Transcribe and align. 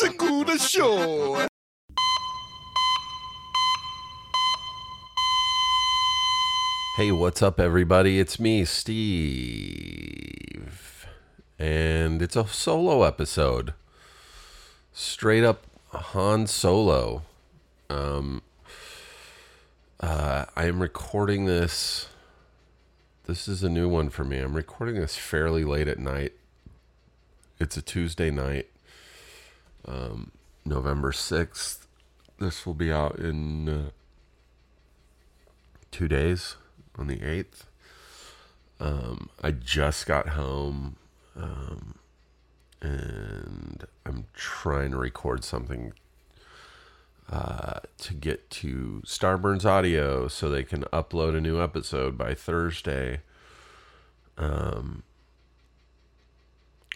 Show. 0.00 1.46
Hey, 6.96 7.12
what's 7.12 7.42
up, 7.42 7.60
everybody? 7.60 8.18
It's 8.18 8.40
me, 8.40 8.64
Steve. 8.64 9.76
And 11.58 12.22
it's 12.22 12.34
a 12.34 12.46
solo 12.46 13.02
episode. 13.02 13.74
Straight 14.94 15.44
up 15.44 15.66
Han 15.92 16.46
Solo. 16.46 17.24
Um, 17.90 18.40
uh, 20.00 20.46
I 20.56 20.64
am 20.64 20.80
recording 20.80 21.44
this. 21.44 22.08
This 23.24 23.46
is 23.46 23.62
a 23.62 23.68
new 23.68 23.86
one 23.86 24.08
for 24.08 24.24
me. 24.24 24.38
I'm 24.38 24.54
recording 24.54 24.94
this 24.94 25.16
fairly 25.16 25.64
late 25.64 25.88
at 25.88 25.98
night. 25.98 26.32
It's 27.58 27.76
a 27.76 27.82
Tuesday 27.82 28.30
night, 28.30 28.69
um, 29.86 30.32
November 30.64 31.12
6th. 31.12 31.86
This 32.38 32.64
will 32.64 32.74
be 32.74 32.92
out 32.92 33.18
in 33.18 33.68
uh, 33.68 33.90
two 35.90 36.08
days 36.08 36.56
on 36.98 37.06
the 37.06 37.18
8th. 37.18 37.64
Um, 38.78 39.28
I 39.42 39.50
just 39.50 40.06
got 40.06 40.30
home 40.30 40.96
um, 41.36 41.94
and 42.80 43.86
I'm 44.06 44.26
trying 44.34 44.92
to 44.92 44.96
record 44.96 45.44
something 45.44 45.92
uh, 47.30 47.80
to 47.98 48.14
get 48.14 48.50
to 48.50 49.02
Starburns 49.06 49.64
Audio 49.64 50.28
so 50.28 50.48
they 50.48 50.64
can 50.64 50.82
upload 50.84 51.36
a 51.36 51.40
new 51.40 51.62
episode 51.62 52.18
by 52.18 52.34
Thursday. 52.34 53.20
Um, 54.36 55.02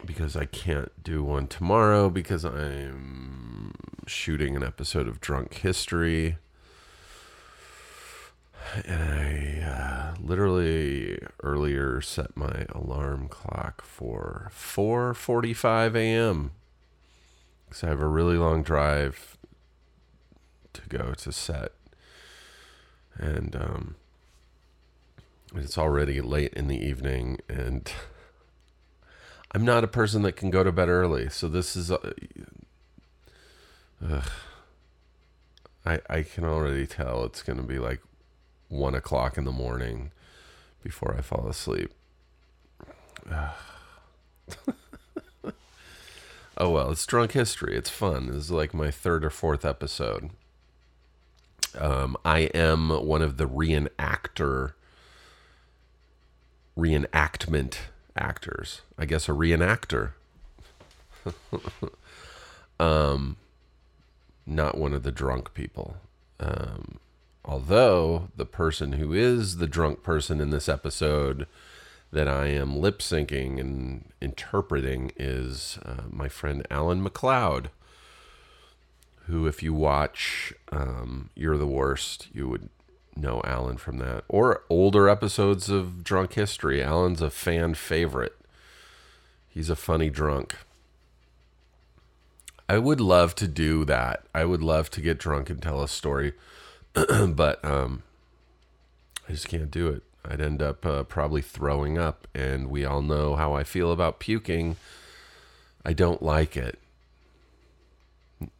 because 0.06 0.36
I 0.36 0.44
can't 0.44 0.90
do 1.02 1.22
one 1.22 1.46
tomorrow 1.46 2.10
because 2.10 2.44
I'm 2.44 3.72
shooting 4.06 4.56
an 4.56 4.62
episode 4.62 5.08
of 5.08 5.20
Drunk 5.20 5.54
History. 5.54 6.36
And 8.84 9.02
I 9.02 9.62
uh, 9.62 10.14
literally 10.20 11.18
earlier 11.42 12.00
set 12.00 12.36
my 12.36 12.66
alarm 12.70 13.28
clock 13.28 13.82
for 13.82 14.50
4:45 14.52 15.94
a.m. 15.94 16.52
because 17.66 17.84
I 17.84 17.88
have 17.88 18.00
a 18.00 18.08
really 18.08 18.36
long 18.36 18.62
drive 18.62 19.36
to 20.72 20.82
go 20.88 21.14
to 21.14 21.30
set, 21.30 21.72
and 23.16 23.54
um, 23.54 23.96
it's 25.54 25.78
already 25.78 26.20
late 26.20 26.52
in 26.54 26.66
the 26.66 26.82
evening, 26.82 27.38
and 27.48 27.92
I'm 29.54 29.64
not 29.64 29.84
a 29.84 29.88
person 29.88 30.22
that 30.22 30.32
can 30.32 30.50
go 30.50 30.64
to 30.64 30.72
bed 30.72 30.88
early, 30.88 31.28
so 31.30 31.46
this 31.46 31.76
is. 31.76 31.92
Uh, 31.92 32.12
ugh. 34.04 34.24
I 35.86 36.00
I 36.10 36.22
can 36.22 36.44
already 36.44 36.88
tell 36.88 37.24
it's 37.24 37.42
gonna 37.42 37.62
be 37.62 37.78
like 37.78 38.00
one 38.68 38.96
o'clock 38.96 39.38
in 39.38 39.44
the 39.44 39.52
morning 39.52 40.10
before 40.82 41.14
I 41.16 41.20
fall 41.20 41.46
asleep. 41.46 41.92
oh 46.58 46.70
well, 46.70 46.90
it's 46.90 47.06
drunk 47.06 47.32
history. 47.32 47.76
It's 47.76 47.90
fun. 47.90 48.26
This 48.26 48.36
is 48.36 48.50
like 48.50 48.74
my 48.74 48.90
third 48.90 49.24
or 49.24 49.30
fourth 49.30 49.64
episode. 49.64 50.30
Um, 51.78 52.16
I 52.24 52.40
am 52.54 52.90
one 52.90 53.22
of 53.22 53.36
the 53.36 53.46
reenactor, 53.46 54.72
reenactment 56.76 57.76
actors. 58.16 58.82
I 58.98 59.04
guess 59.06 59.28
a 59.28 59.32
reenactor. 59.32 60.12
um, 62.80 63.36
not 64.46 64.76
one 64.76 64.92
of 64.92 65.02
the 65.02 65.12
drunk 65.12 65.54
people. 65.54 65.96
Um, 66.40 66.98
Although 67.44 68.28
the 68.36 68.46
person 68.46 68.92
who 68.92 69.12
is 69.12 69.58
the 69.58 69.66
drunk 69.66 70.02
person 70.02 70.40
in 70.40 70.50
this 70.50 70.68
episode 70.68 71.46
that 72.10 72.26
I 72.26 72.46
am 72.46 72.76
lip 72.76 73.00
syncing 73.00 73.60
and 73.60 74.04
interpreting 74.20 75.12
is 75.16 75.78
uh, 75.84 76.04
my 76.08 76.28
friend 76.28 76.66
Allan 76.70 77.04
McLeod, 77.04 77.66
who, 79.26 79.46
if 79.46 79.62
you 79.62 79.74
watch 79.74 80.54
um, 80.72 81.30
You're 81.34 81.58
the 81.58 81.66
Worst, 81.66 82.28
you 82.32 82.48
would 82.48 82.70
know 83.16 83.40
Allan 83.44 83.76
from 83.76 83.98
that. 83.98 84.24
Or 84.28 84.62
older 84.68 85.08
episodes 85.08 85.68
of 85.68 86.02
Drunk 86.04 86.34
History. 86.34 86.82
Allan's 86.82 87.22
a 87.22 87.30
fan 87.30 87.74
favorite. 87.74 88.36
He's 89.48 89.70
a 89.70 89.76
funny 89.76 90.10
drunk. 90.10 90.56
I 92.68 92.78
would 92.78 93.00
love 93.00 93.34
to 93.36 93.46
do 93.46 93.84
that. 93.84 94.24
I 94.34 94.44
would 94.44 94.62
love 94.62 94.90
to 94.90 95.00
get 95.00 95.18
drunk 95.18 95.50
and 95.50 95.60
tell 95.60 95.82
a 95.82 95.88
story 95.88 96.32
but 97.28 97.64
um, 97.64 98.02
I 99.28 99.32
just 99.32 99.48
can't 99.48 99.70
do 99.70 99.88
it. 99.88 100.02
I'd 100.24 100.40
end 100.40 100.62
up 100.62 100.86
uh, 100.86 101.02
probably 101.02 101.42
throwing 101.42 101.98
up, 101.98 102.26
and 102.34 102.70
we 102.70 102.84
all 102.84 103.02
know 103.02 103.36
how 103.36 103.52
I 103.54 103.64
feel 103.64 103.92
about 103.92 104.20
puking. 104.20 104.76
I 105.84 105.92
don't 105.92 106.22
like 106.22 106.56
it. 106.56 106.78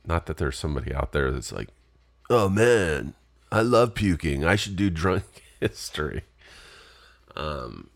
Not 0.05 0.27
that 0.27 0.37
there's 0.37 0.59
somebody 0.59 0.93
out 0.93 1.13
there 1.13 1.31
that's 1.31 1.53
like, 1.53 1.69
"Oh 2.29 2.49
man, 2.49 3.15
I 3.55 3.61
love 3.63 3.95
puking. 3.95 4.45
I 4.45 4.57
should 4.57 4.77
do 4.77 4.91
drunk 4.91 5.25
history." 5.61 6.23
Um, 7.37 7.89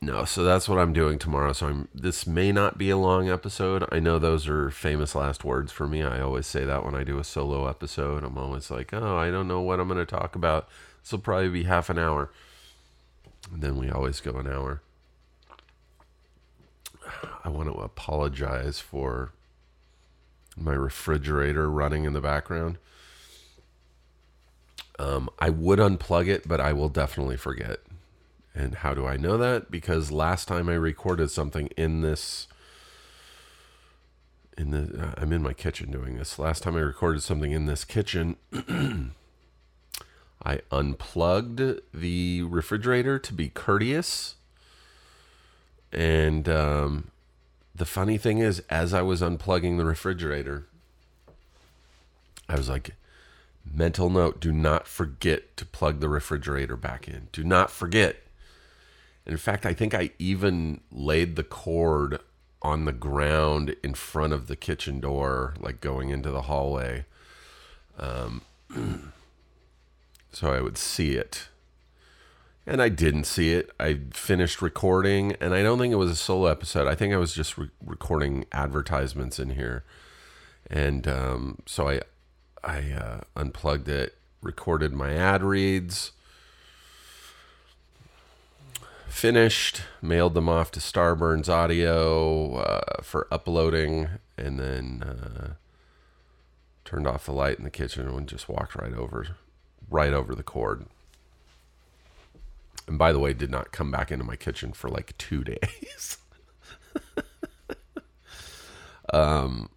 no, 0.00 0.24
so 0.24 0.44
that's 0.44 0.68
what 0.68 0.78
I'm 0.78 0.92
doing 0.92 1.18
tomorrow. 1.18 1.52
So 1.52 1.66
I'm. 1.68 1.88
This 1.94 2.26
may 2.26 2.52
not 2.52 2.76
be 2.76 2.90
a 2.90 2.96
long 2.96 3.30
episode. 3.30 3.84
I 3.90 3.98
know 3.98 4.18
those 4.18 4.46
are 4.46 4.70
famous 4.70 5.14
last 5.14 5.44
words 5.44 5.72
for 5.72 5.86
me. 5.88 6.02
I 6.02 6.20
always 6.20 6.46
say 6.46 6.64
that 6.64 6.84
when 6.84 6.94
I 6.94 7.04
do 7.04 7.18
a 7.18 7.24
solo 7.24 7.66
episode. 7.66 8.22
I'm 8.22 8.36
always 8.36 8.70
like, 8.70 8.92
oh, 8.92 9.16
I 9.16 9.30
don't 9.30 9.48
know 9.48 9.62
what 9.62 9.80
I'm 9.80 9.88
going 9.88 9.98
to 9.98 10.06
talk 10.06 10.36
about. 10.36 10.68
This 11.02 11.12
will 11.12 11.20
probably 11.20 11.48
be 11.48 11.64
half 11.64 11.88
an 11.88 11.98
hour. 11.98 12.30
And 13.52 13.62
then 13.62 13.78
we 13.78 13.90
always 13.90 14.20
go 14.20 14.32
an 14.38 14.46
hour. 14.46 14.82
I 17.44 17.48
want 17.48 17.68
to 17.72 17.78
apologize 17.78 18.80
for 18.80 19.32
my 20.56 20.72
refrigerator 20.72 21.70
running 21.70 22.04
in 22.04 22.12
the 22.12 22.20
background. 22.20 22.78
Um, 24.98 25.28
I 25.38 25.50
would 25.50 25.78
unplug 25.78 26.28
it, 26.28 26.48
but 26.48 26.60
I 26.60 26.72
will 26.72 26.88
definitely 26.88 27.36
forget. 27.36 27.80
And 28.54 28.76
how 28.76 28.94
do 28.94 29.06
I 29.06 29.16
know 29.16 29.36
that? 29.36 29.70
Because 29.70 30.10
last 30.10 30.48
time 30.48 30.68
I 30.68 30.74
recorded 30.74 31.30
something 31.30 31.68
in 31.76 32.00
this 32.00 32.48
in 34.56 34.70
the 34.70 35.08
uh, 35.08 35.14
I'm 35.18 35.32
in 35.32 35.42
my 35.42 35.52
kitchen 35.52 35.90
doing 35.90 36.16
this. 36.16 36.38
Last 36.38 36.62
time 36.62 36.76
I 36.76 36.80
recorded 36.80 37.22
something 37.22 37.52
in 37.52 37.66
this 37.66 37.84
kitchen, 37.84 38.36
I 40.42 40.60
unplugged 40.70 41.60
the 41.92 42.42
refrigerator 42.42 43.18
to 43.18 43.32
be 43.34 43.48
courteous. 43.50 44.36
And 45.92 46.48
um, 46.48 47.10
the 47.74 47.84
funny 47.84 48.18
thing 48.18 48.38
is, 48.38 48.60
as 48.70 48.94
I 48.94 49.02
was 49.02 49.20
unplugging 49.20 49.76
the 49.76 49.84
refrigerator, 49.84 50.66
I 52.48 52.56
was 52.56 52.68
like, 52.68 52.94
mental 53.72 54.10
note 54.10 54.40
do 54.40 54.52
not 54.52 54.86
forget 54.86 55.56
to 55.56 55.64
plug 55.64 56.00
the 56.00 56.08
refrigerator 56.08 56.76
back 56.76 57.08
in. 57.08 57.28
Do 57.32 57.44
not 57.44 57.70
forget. 57.70 58.16
In 59.24 59.36
fact, 59.36 59.66
I 59.66 59.72
think 59.72 59.94
I 59.94 60.10
even 60.18 60.80
laid 60.90 61.36
the 61.36 61.42
cord 61.42 62.20
on 62.62 62.84
the 62.84 62.92
ground 62.92 63.76
in 63.82 63.94
front 63.94 64.32
of 64.32 64.46
the 64.46 64.56
kitchen 64.56 65.00
door, 65.00 65.54
like 65.60 65.80
going 65.80 66.10
into 66.10 66.30
the 66.30 66.42
hallway. 66.42 67.04
Um, 67.98 68.42
so 70.32 70.52
I 70.52 70.60
would 70.60 70.78
see 70.78 71.12
it. 71.12 71.48
And 72.66 72.82
I 72.82 72.88
didn't 72.88 73.24
see 73.24 73.52
it. 73.52 73.70
I 73.78 74.00
finished 74.12 74.60
recording, 74.60 75.36
and 75.40 75.54
I 75.54 75.62
don't 75.62 75.78
think 75.78 75.92
it 75.92 75.96
was 75.96 76.10
a 76.10 76.16
solo 76.16 76.46
episode. 76.46 76.88
I 76.88 76.96
think 76.96 77.14
I 77.14 77.16
was 77.16 77.32
just 77.32 77.56
re- 77.56 77.70
recording 77.84 78.44
advertisements 78.50 79.38
in 79.38 79.50
here. 79.50 79.84
And 80.68 81.06
um, 81.06 81.58
so 81.66 81.88
I, 81.88 82.00
I 82.66 82.92
uh, 82.92 83.20
unplugged 83.34 83.88
it, 83.88 84.14
recorded 84.42 84.92
my 84.92 85.14
ad 85.14 85.42
reads 85.42 86.12
finished, 89.16 89.80
mailed 90.02 90.34
them 90.34 90.46
off 90.46 90.70
to 90.70 90.78
Starburns 90.78 91.48
Audio 91.48 92.56
uh, 92.56 93.02
for 93.02 93.26
uploading, 93.30 94.08
and 94.36 94.60
then 94.60 95.02
uh, 95.02 95.54
turned 96.84 97.06
off 97.06 97.24
the 97.24 97.32
light 97.32 97.56
in 97.56 97.64
the 97.64 97.70
kitchen 97.70 98.06
and 98.06 98.28
just 98.28 98.46
walked 98.46 98.74
right 98.74 98.92
over, 98.92 99.28
right 99.88 100.12
over 100.12 100.34
the 100.34 100.42
cord. 100.42 100.84
And 102.86 102.98
by 102.98 103.10
the 103.10 103.18
way, 103.18 103.32
did 103.32 103.50
not 103.50 103.72
come 103.72 103.90
back 103.90 104.12
into 104.12 104.22
my 104.22 104.36
kitchen 104.36 104.72
for 104.72 104.90
like 104.90 105.16
two 105.16 105.42
days. 105.44 106.18
um, 109.14 109.70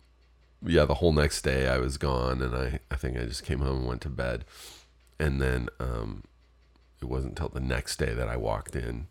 yeah, 0.65 0.85
the 0.85 0.95
whole 0.95 1.13
next 1.13 1.41
day 1.41 1.67
I 1.67 1.77
was 1.77 1.97
gone, 1.97 2.41
and 2.41 2.55
I 2.55 2.79
I 2.91 2.95
think 2.95 3.17
I 3.17 3.25
just 3.25 3.43
came 3.43 3.59
home 3.59 3.79
and 3.79 3.87
went 3.87 4.01
to 4.01 4.09
bed, 4.09 4.45
and 5.19 5.41
then 5.41 5.69
um, 5.79 6.23
it 7.01 7.05
wasn't 7.05 7.39
until 7.39 7.49
the 7.49 7.59
next 7.59 7.97
day 7.97 8.13
that 8.13 8.27
I 8.27 8.37
walked 8.37 8.75
in 8.75 9.07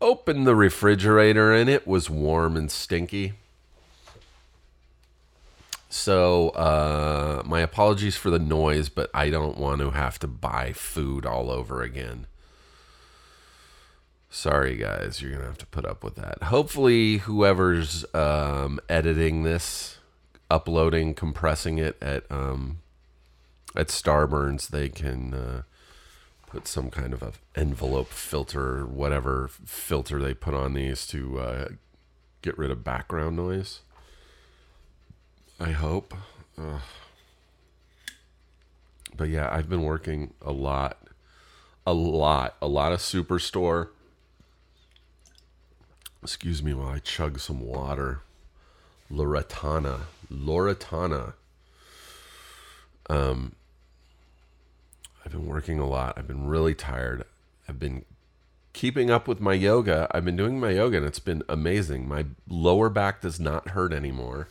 opened 0.00 0.46
the 0.46 0.54
refrigerator 0.54 1.52
and 1.52 1.68
it 1.68 1.86
was 1.86 2.08
warm 2.08 2.56
and 2.56 2.70
stinky. 2.70 3.34
So, 5.92 6.50
uh, 6.50 7.42
my 7.44 7.60
apologies 7.60 8.16
for 8.16 8.30
the 8.30 8.38
noise, 8.38 8.88
but 8.88 9.10
I 9.12 9.28
don't 9.28 9.58
want 9.58 9.80
to 9.80 9.90
have 9.90 10.20
to 10.20 10.28
buy 10.28 10.72
food 10.72 11.26
all 11.26 11.50
over 11.50 11.82
again. 11.82 12.26
Sorry, 14.30 14.76
guys, 14.76 15.20
you're 15.20 15.32
gonna 15.32 15.46
have 15.46 15.58
to 15.58 15.66
put 15.66 15.84
up 15.84 16.04
with 16.04 16.14
that. 16.14 16.44
Hopefully, 16.44 17.18
whoever's 17.18 18.04
um, 18.14 18.78
editing 18.88 19.42
this, 19.42 19.98
uploading, 20.50 21.14
compressing 21.14 21.78
it 21.78 21.96
at 22.02 22.24
um, 22.30 22.80
at 23.76 23.88
Starburns, 23.88 24.68
they 24.68 24.88
can 24.88 25.32
uh, 25.32 25.62
put 26.46 26.66
some 26.66 26.90
kind 26.90 27.12
of 27.12 27.22
a 27.22 27.32
envelope 27.54 28.08
filter, 28.08 28.84
whatever 28.84 29.48
filter 29.48 30.20
they 30.20 30.34
put 30.34 30.54
on 30.54 30.74
these 30.74 31.06
to 31.06 31.38
uh, 31.38 31.68
get 32.42 32.58
rid 32.58 32.70
of 32.70 32.82
background 32.82 33.36
noise. 33.36 33.80
I 35.60 35.70
hope. 35.70 36.14
Ugh. 36.58 36.80
But 39.16 39.28
yeah, 39.28 39.48
I've 39.52 39.68
been 39.68 39.82
working 39.82 40.34
a 40.40 40.52
lot, 40.52 40.98
a 41.86 41.92
lot, 41.92 42.56
a 42.62 42.66
lot 42.66 42.92
of 42.92 43.00
Superstore. 43.00 43.88
Excuse 46.22 46.62
me 46.62 46.74
while 46.74 46.88
I 46.88 46.98
chug 46.98 47.38
some 47.38 47.60
water. 47.60 48.22
Loretana, 49.10 50.02
Loretana. 50.30 51.34
Um, 53.08 53.56
I've 55.24 55.32
been 55.32 55.46
working 55.46 55.78
a 55.78 55.86
lot. 55.86 56.16
I've 56.16 56.28
been 56.28 56.46
really 56.46 56.74
tired. 56.74 57.24
I've 57.68 57.78
been 57.78 58.04
keeping 58.72 59.10
up 59.10 59.26
with 59.26 59.40
my 59.40 59.54
yoga. 59.54 60.08
I've 60.12 60.24
been 60.24 60.36
doing 60.36 60.60
my 60.60 60.70
yoga 60.70 60.98
and 60.98 61.06
it's 61.06 61.18
been 61.18 61.42
amazing. 61.48 62.08
My 62.08 62.26
lower 62.48 62.88
back 62.88 63.20
does 63.20 63.40
not 63.40 63.70
hurt 63.70 63.92
anymore. 63.92 64.48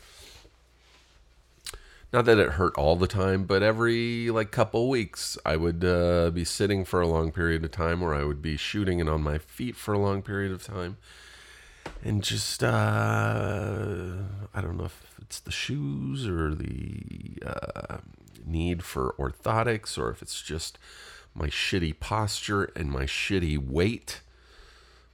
Not 2.12 2.26
that 2.26 2.40
it 2.40 2.52
hurt 2.54 2.76
all 2.76 2.96
the 2.96 3.08
time, 3.08 3.44
but 3.46 3.62
every 3.62 4.32
like 4.32 4.52
couple 4.52 4.90
weeks, 4.90 5.38
I 5.46 5.56
would 5.56 5.86
uh, 5.86 6.32
be 6.32 6.44
sitting 6.44 6.84
for 6.84 7.02
a 7.02 7.08
long 7.08 7.32
period 7.32 7.64
of 7.64 7.72
time, 7.72 8.02
or 8.02 8.16
I 8.16 8.24
would 8.24 8.42
be 8.42 8.58
shooting 8.58 9.00
and 9.00 9.10
on 9.10 9.22
my 9.22 9.38
feet 9.38 9.76
for 9.76 9.94
a 9.94 10.00
long 10.00 10.24
period 10.24 10.52
of 10.52 10.64
time, 10.64 10.98
and 12.04 12.24
just 12.24 12.64
uh, 12.64 14.14
I 14.54 14.62
don't 14.62 14.78
know 14.78 14.86
if 14.86 15.16
it's 15.22 15.40
the 15.40 15.52
shoes 15.52 16.28
or 16.28 16.56
the 16.56 17.38
uh, 17.46 17.98
need 18.46 18.84
for 18.84 19.16
orthotics, 19.20 19.98
or 19.98 20.10
if 20.10 20.22
it's 20.22 20.42
just 20.42 20.78
my 21.34 21.48
shitty 21.48 22.00
posture 22.00 22.66
and 22.76 22.92
my 22.92 23.04
shitty 23.04 23.58
weight. 23.58 24.22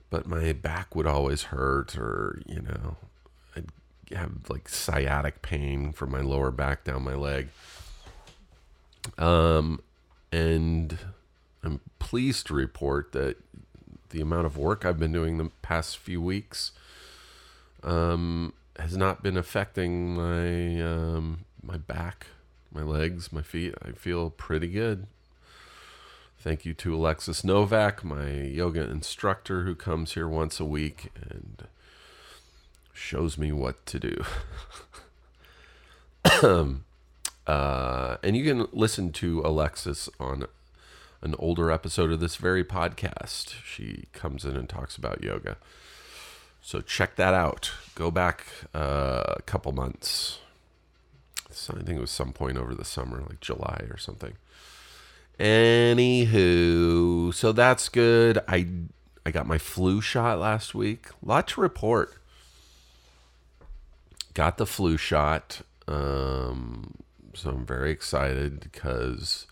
But 0.09 0.27
my 0.27 0.53
back 0.53 0.95
would 0.95 1.07
always 1.07 1.43
hurt, 1.43 1.97
or 1.97 2.41
you 2.45 2.61
know, 2.61 2.97
I'd 3.55 3.69
have 4.15 4.49
like 4.49 4.69
sciatic 4.69 5.41
pain 5.41 5.91
from 5.91 6.11
my 6.11 6.21
lower 6.21 6.51
back 6.51 6.83
down 6.83 7.03
my 7.03 7.15
leg. 7.15 7.49
Um, 9.17 9.81
and 10.31 10.97
I'm 11.63 11.81
pleased 11.99 12.47
to 12.47 12.53
report 12.53 13.11
that 13.11 13.37
the 14.09 14.21
amount 14.21 14.45
of 14.45 14.57
work 14.57 14.85
I've 14.85 14.99
been 14.99 15.11
doing 15.11 15.37
the 15.37 15.51
past 15.61 15.97
few 15.97 16.21
weeks 16.21 16.71
um, 17.83 18.53
has 18.77 18.97
not 18.97 19.23
been 19.23 19.37
affecting 19.37 20.15
my 20.15 20.81
um, 20.81 21.45
my 21.61 21.77
back, 21.77 22.27
my 22.71 22.83
legs, 22.83 23.31
my 23.31 23.41
feet. 23.41 23.73
I 23.81 23.91
feel 23.91 24.29
pretty 24.29 24.67
good. 24.67 25.07
Thank 26.39 26.65
you 26.65 26.73
to 26.75 26.95
Alexis 26.95 27.43
Novak, 27.43 28.03
my 28.03 28.29
yoga 28.29 28.87
instructor, 28.89 29.63
who 29.63 29.73
comes 29.73 30.13
here 30.13 30.27
once 30.27 30.59
a 30.59 30.65
week 30.65 31.11
and 31.29 31.67
shows 32.93 33.37
me 33.37 33.51
what 33.51 33.83
to 33.87 33.99
do. 33.99 34.23
uh, 37.47 38.17
and 38.21 38.37
you 38.37 38.43
can 38.43 38.67
listen 38.71 39.11
to 39.13 39.41
Alexis 39.41 40.07
on 40.19 40.45
an 41.21 41.35
older 41.39 41.71
episode 41.71 42.11
of 42.11 42.19
this 42.19 42.35
very 42.35 42.63
podcast. 42.63 43.55
She 43.63 44.05
comes 44.13 44.45
in 44.45 44.55
and 44.55 44.67
talks 44.69 44.95
about 44.95 45.23
yoga. 45.23 45.57
So 46.61 46.81
check 46.81 47.15
that 47.15 47.33
out. 47.33 47.71
Go 47.95 48.11
back 48.11 48.45
uh, 48.73 49.35
a 49.37 49.41
couple 49.43 49.71
months. 49.71 50.39
So 51.51 51.73
I 51.73 51.83
think 51.83 51.97
it 51.97 52.01
was 52.01 52.11
some 52.11 52.33
point 52.33 52.57
over 52.57 52.73
the 52.73 52.85
summer, 52.85 53.23
like 53.27 53.39
July 53.39 53.85
or 53.89 53.97
something. 53.97 54.33
Anywho, 55.39 57.33
so 57.33 57.51
that's 57.51 57.89
good. 57.89 58.39
I 58.47 58.67
I 59.25 59.31
got 59.31 59.47
my 59.47 59.57
flu 59.57 60.01
shot 60.01 60.39
last 60.39 60.75
week. 60.75 61.07
Lot 61.21 61.47
to 61.49 61.61
report 61.61 62.17
got 64.35 64.57
the 64.57 64.67
flu 64.67 64.97
shot. 64.97 65.61
Um, 65.87 66.93
so 67.33 67.49
I'm 67.49 67.65
very 67.65 67.89
excited 67.89 68.59
because 68.59 69.47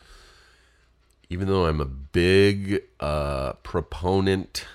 even 1.34 1.48
though 1.48 1.66
I'm 1.66 1.82
a 1.82 1.86
big 1.86 2.84
uh, 3.00 3.54
proponent, 3.64 4.68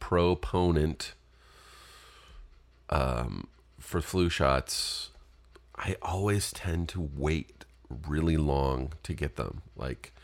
proponent 0.00 1.12
um, 2.88 3.48
for 3.78 4.00
flu 4.00 4.30
shots, 4.30 5.10
I 5.76 5.96
always 6.00 6.52
tend 6.52 6.88
to 6.88 7.10
wait 7.14 7.66
really 8.08 8.38
long 8.38 8.94
to 9.02 9.12
get 9.12 9.36
them. 9.36 9.60
Like 9.76 10.14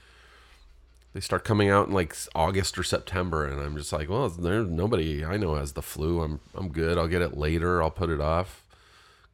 they 1.13 1.21
start 1.21 1.45
coming 1.45 1.69
out 1.69 1.89
in 1.89 1.93
like 1.93 2.17
August 2.35 2.79
or 2.79 2.83
September, 2.83 3.45
and 3.45 3.61
I'm 3.61 3.77
just 3.77 3.93
like, 3.93 4.09
well, 4.09 4.31
there's 4.31 4.67
nobody 4.67 5.23
I 5.23 5.37
know 5.37 5.57
has 5.57 5.75
the 5.75 5.83
flu. 5.83 6.23
I'm 6.23 6.41
I'm 6.55 6.71
good. 6.71 6.97
I'll 6.97 7.07
get 7.07 7.21
it 7.21 7.37
later. 7.37 7.83
I'll 7.83 7.91
put 7.91 8.09
it 8.09 8.23
off 8.23 8.65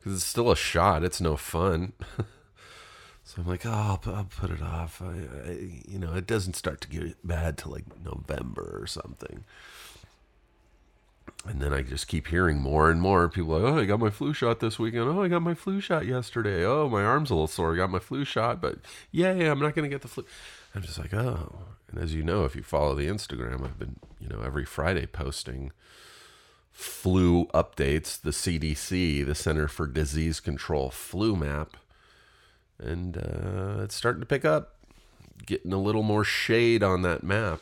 because 0.01 0.13
it's 0.15 0.25
still 0.25 0.51
a 0.51 0.57
shot. 0.57 1.05
It's 1.05 1.21
no 1.21 1.37
fun. 1.37 1.93
so 3.27 3.43
I'm 3.43 3.49
like, 3.49 3.67
oh, 3.67 3.71
I'll, 3.71 4.15
I'll 4.15 4.25
put 4.25 4.53
it 4.53 4.63
off. 4.63 5.03
I, 5.03 5.49
I, 5.49 5.51
you 5.89 5.99
know, 5.99 6.15
it 6.15 6.29
doesn't 6.29 6.55
start 6.55 6.81
to 6.83 6.89
get 6.89 7.27
bad 7.27 7.59
till 7.59 7.73
like 7.73 7.85
November 8.05 8.79
or 8.81 8.87
something. 8.87 9.43
And 11.45 11.61
then 11.61 11.75
I 11.75 11.83
just 11.83 12.07
keep 12.07 12.29
hearing 12.29 12.61
more 12.61 12.89
and 12.89 13.01
more 13.01 13.29
people 13.29 13.59
like, 13.59 13.73
oh, 13.73 13.79
I 13.79 13.85
got 13.85 13.99
my 13.99 14.11
flu 14.11 14.33
shot 14.33 14.61
this 14.61 14.79
weekend. 14.79 15.09
Oh, 15.09 15.23
I 15.23 15.29
got 15.29 15.43
my 15.43 15.55
flu 15.55 15.81
shot 15.81 16.07
yesterday. 16.07 16.65
Oh, 16.65 16.89
my 16.89 17.03
arm's 17.03 17.31
a 17.31 17.35
little 17.35 17.49
sore. 17.49 17.75
I 17.75 17.77
got 17.77 17.91
my 17.91 17.99
flu 17.99 18.25
shot, 18.25 18.61
but 18.61 18.79
yeah, 19.11 19.33
yeah, 19.33 19.51
I'm 19.51 19.59
not 19.59 19.75
going 19.75 19.89
to 19.89 19.95
get 19.95 20.03
the 20.03 20.09
flu. 20.09 20.25
I'm 20.73 20.83
just 20.83 20.99
like, 20.99 21.13
oh. 21.13 21.65
And 21.91 22.01
as 22.01 22.15
you 22.15 22.23
know, 22.23 22.45
if 22.45 22.55
you 22.55 22.63
follow 22.63 22.95
the 22.95 23.09
Instagram, 23.09 23.65
I've 23.65 23.79
been, 23.79 23.97
you 24.21 24.29
know, 24.29 24.41
every 24.41 24.65
Friday 24.65 25.07
posting 25.07 25.73
flu 26.71 27.47
updates, 27.47 28.21
the 28.21 28.31
CDC, 28.31 29.27
the 29.27 29.35
Center 29.35 29.67
for 29.67 29.89
Disease 29.89 30.39
Control 30.39 30.91
flu 30.91 31.35
map. 31.35 31.77
And 32.79 33.17
uh, 33.17 33.83
it's 33.83 33.95
starting 33.95 34.21
to 34.21 34.27
pick 34.27 34.45
up, 34.45 34.77
getting 35.45 35.73
a 35.73 35.81
little 35.81 36.03
more 36.03 36.25
shade 36.25 36.83
on 36.83 37.03
that 37.03 37.23
map. 37.23 37.61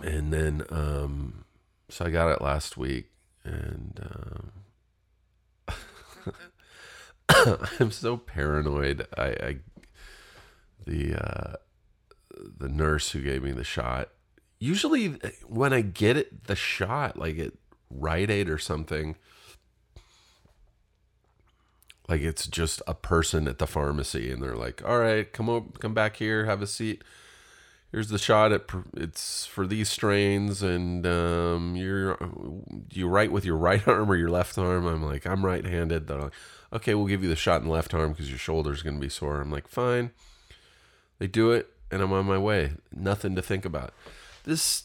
And 0.00 0.32
then, 0.32 0.64
um, 0.70 1.44
so 1.88 2.06
I 2.06 2.10
got 2.10 2.30
it 2.30 2.40
last 2.40 2.76
week, 2.76 3.10
and 3.44 4.52
um, 5.68 5.78
I'm 7.80 7.90
so 7.90 8.16
paranoid. 8.16 9.06
I, 9.16 9.24
I 9.24 9.56
the 10.86 11.14
uh, 11.14 11.56
the 12.58 12.68
nurse 12.68 13.10
who 13.10 13.20
gave 13.22 13.42
me 13.42 13.52
the 13.52 13.64
shot. 13.64 14.10
Usually, 14.58 15.08
when 15.46 15.72
I 15.72 15.80
get 15.80 16.16
it, 16.16 16.44
the 16.44 16.56
shot, 16.56 17.18
like 17.18 17.38
at 17.38 17.52
Rite 17.90 18.30
Aid 18.30 18.48
or 18.48 18.58
something, 18.58 19.16
like 22.08 22.20
it's 22.20 22.46
just 22.46 22.82
a 22.86 22.94
person 22.94 23.48
at 23.48 23.58
the 23.58 23.66
pharmacy, 23.66 24.30
and 24.30 24.42
they're 24.42 24.56
like, 24.56 24.82
"All 24.84 24.98
right, 24.98 25.30
come 25.32 25.48
up, 25.48 25.78
come 25.78 25.94
back 25.94 26.16
here, 26.16 26.44
have 26.44 26.62
a 26.62 26.66
seat. 26.66 27.02
Here's 27.90 28.08
the 28.08 28.18
shot. 28.18 28.52
It, 28.52 28.68
it's 28.94 29.46
for 29.46 29.66
these 29.66 29.88
strains, 29.88 30.62
and 30.62 31.06
um, 31.06 31.76
you're 31.76 32.18
you 32.92 33.08
write 33.08 33.32
with 33.32 33.44
your 33.44 33.56
right 33.68 33.86
arm 33.88 34.10
or 34.10 34.16
your 34.16 34.28
left 34.28 34.58
arm." 34.58 34.86
I'm 34.86 35.02
like, 35.02 35.26
"I'm 35.26 35.44
right-handed." 35.44 36.06
They're 36.06 36.20
like, 36.20 36.32
"Okay, 36.72 36.94
we'll 36.94 37.06
give 37.06 37.22
you 37.22 37.28
the 37.28 37.36
shot 37.36 37.62
in 37.62 37.68
the 37.68 37.72
left 37.72 37.94
arm 37.94 38.12
because 38.12 38.28
your 38.28 38.38
shoulder's 38.38 38.82
gonna 38.82 38.98
be 38.98 39.08
sore." 39.08 39.40
I'm 39.40 39.50
like, 39.50 39.68
"Fine." 39.68 40.10
They 41.18 41.26
do 41.26 41.52
it, 41.52 41.70
and 41.90 42.02
I'm 42.02 42.12
on 42.12 42.26
my 42.26 42.38
way. 42.38 42.72
Nothing 42.92 43.34
to 43.36 43.42
think 43.42 43.64
about. 43.64 43.94
This. 44.44 44.84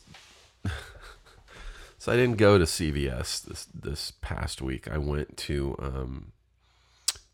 so 1.97 2.11
I 2.11 2.15
didn't 2.15 2.37
go 2.37 2.57
to 2.57 2.63
CVS 2.63 3.43
this 3.43 3.67
this 3.73 4.13
past 4.21 4.61
week. 4.61 4.89
I 4.89 4.97
went 4.97 5.35
to 5.37 5.75
um, 5.79 6.31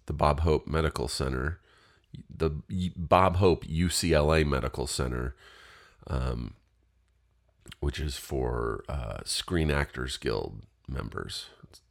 the 0.06 0.14
Bob 0.14 0.42
Hope 0.42 0.68
Medical 0.68 1.08
Center, 1.08 1.60
the 2.30 2.52
Bob 2.96 3.38
Hope 3.38 3.66
UCLA 3.66 4.46
Medical 4.46 4.88
Center, 4.88 5.36
um, 6.08 6.54
which 7.80 8.00
is 8.00 8.18
for 8.18 8.84
uh, 8.88 9.20
Screen 9.26 9.72
Actors 9.72 10.18
Guild 10.18 10.62
members. 10.88 11.48
It's, 11.64 11.82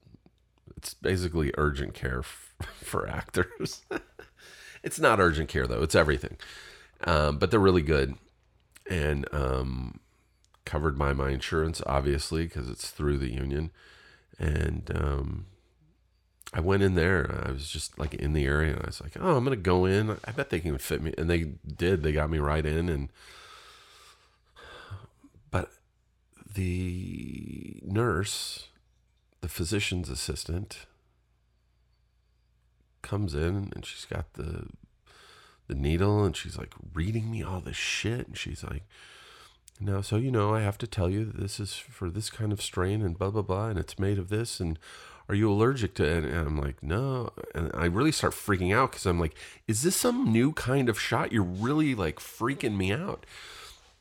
it's 0.76 0.94
basically 0.94 1.52
urgent 1.56 1.94
care 1.94 2.20
f- 2.20 2.54
for 2.80 3.08
actors. 3.08 3.82
it's 4.82 5.00
not 5.00 5.20
urgent 5.20 5.48
care 5.48 5.66
though; 5.66 5.82
it's 5.82 5.94
everything. 5.94 6.36
Um, 7.06 7.38
but 7.38 7.50
they're 7.50 7.60
really 7.60 7.82
good 7.82 8.14
and 8.88 9.26
um, 9.32 10.00
covered 10.64 10.98
by 10.98 11.12
my 11.12 11.30
insurance, 11.30 11.82
obviously, 11.86 12.44
because 12.44 12.68
it's 12.68 12.90
through 12.90 13.18
the 13.18 13.32
union. 13.32 13.70
And 14.38 14.90
um, 14.94 15.46
I 16.54 16.60
went 16.60 16.84
in 16.84 16.94
there. 16.94 17.42
I 17.44 17.50
was 17.50 17.68
just 17.68 17.98
like 17.98 18.14
in 18.14 18.32
the 18.32 18.44
area, 18.46 18.74
and 18.74 18.82
I 18.82 18.86
was 18.86 19.00
like, 19.00 19.16
"Oh, 19.18 19.36
I'm 19.36 19.42
gonna 19.42 19.56
go 19.56 19.86
in. 19.86 20.16
I 20.24 20.30
bet 20.30 20.50
they 20.50 20.60
can 20.60 20.78
fit 20.78 21.02
me." 21.02 21.12
And 21.18 21.28
they 21.28 21.54
did. 21.66 22.04
They 22.04 22.12
got 22.12 22.30
me 22.30 22.38
right 22.38 22.64
in, 22.64 22.88
and 22.88 23.08
but 25.50 25.72
the 26.54 27.80
nurse, 27.84 28.68
the 29.40 29.48
physician's 29.48 30.08
assistant, 30.08 30.86
comes 33.02 33.34
in, 33.34 33.72
and 33.74 33.84
she's 33.84 34.04
got 34.04 34.34
the 34.34 34.68
the 35.66 35.74
needle, 35.74 36.24
and 36.24 36.36
she's 36.36 36.56
like 36.56 36.72
reading 36.94 37.32
me 37.32 37.42
all 37.42 37.60
this 37.60 37.76
shit, 37.76 38.28
and 38.28 38.38
she's 38.38 38.62
like. 38.62 38.84
Now, 39.80 40.02
so 40.02 40.18
you 40.18 40.30
know, 40.30 40.54
I 40.54 40.60
have 40.60 40.78
to 40.78 40.86
tell 40.86 41.10
you 41.10 41.24
that 41.24 41.36
this 41.36 41.58
is 41.58 41.74
for 41.74 42.08
this 42.08 42.30
kind 42.30 42.52
of 42.52 42.62
strain 42.62 43.02
and 43.02 43.18
blah 43.18 43.30
blah 43.30 43.42
blah, 43.42 43.66
and 43.66 43.76
it's 43.76 43.98
made 43.98 44.20
of 44.20 44.28
this, 44.28 44.60
and 44.60 44.78
are 45.28 45.34
you 45.34 45.50
allergic 45.50 45.94
to 45.94 46.04
it? 46.04 46.24
And 46.24 46.36
I'm 46.36 46.60
like, 46.60 46.82
no. 46.82 47.30
And 47.54 47.70
I 47.74 47.86
really 47.86 48.12
start 48.12 48.34
freaking 48.34 48.74
out 48.74 48.92
because 48.92 49.06
I'm 49.06 49.18
like, 49.18 49.34
is 49.66 49.82
this 49.82 49.96
some 49.96 50.32
new 50.32 50.52
kind 50.52 50.88
of 50.88 51.00
shot? 51.00 51.32
You're 51.32 51.42
really 51.42 51.94
like 51.94 52.18
freaking 52.18 52.76
me 52.76 52.92
out. 52.92 53.24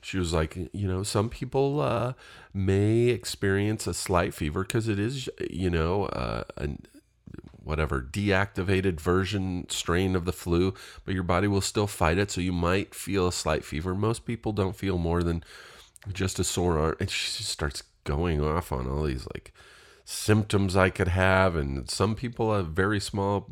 She 0.02 0.18
was 0.18 0.34
like, 0.34 0.58
you 0.74 0.88
know, 0.88 1.04
some 1.04 1.30
people 1.30 1.80
uh, 1.80 2.14
may 2.54 3.08
experience 3.08 3.88
a 3.88 3.94
slight 3.94 4.34
fever 4.34 4.64
because 4.64 4.90
it 4.90 5.00
is, 5.00 5.30
you 5.50 5.70
know, 5.70 6.06
uh, 6.08 6.44
a 6.58 6.70
whatever 7.64 8.02
deactivated 8.02 9.00
version 9.00 9.66
strain 9.70 10.16
of 10.16 10.26
the 10.26 10.34
flu, 10.34 10.74
but 11.06 11.14
your 11.14 11.24
body 11.24 11.48
will 11.48 11.62
still 11.62 11.88
fight 11.88 12.18
it. 12.18 12.30
So 12.30 12.42
you 12.42 12.52
might 12.52 12.94
feel 12.94 13.28
a 13.28 13.32
slight 13.32 13.64
fever. 13.64 13.96
Most 13.96 14.26
people 14.26 14.52
don't 14.52 14.76
feel 14.76 14.98
more 14.98 15.24
than 15.24 15.44
just 16.12 16.38
a 16.40 16.44
sore 16.44 16.78
arm. 16.78 16.98
And 17.00 17.10
she 17.10 17.38
just 17.38 17.50
starts 17.50 17.84
going 18.04 18.44
off 18.44 18.74
on 18.74 18.90
all 18.90 19.04
these 19.04 19.26
like 19.34 19.54
symptoms 20.06 20.76
I 20.76 20.90
could 20.90 21.10
have, 21.10 21.56
and 21.56 21.90
some 21.90 22.16
people 22.16 22.54
a 22.54 22.64
very 22.64 23.00
small 23.00 23.48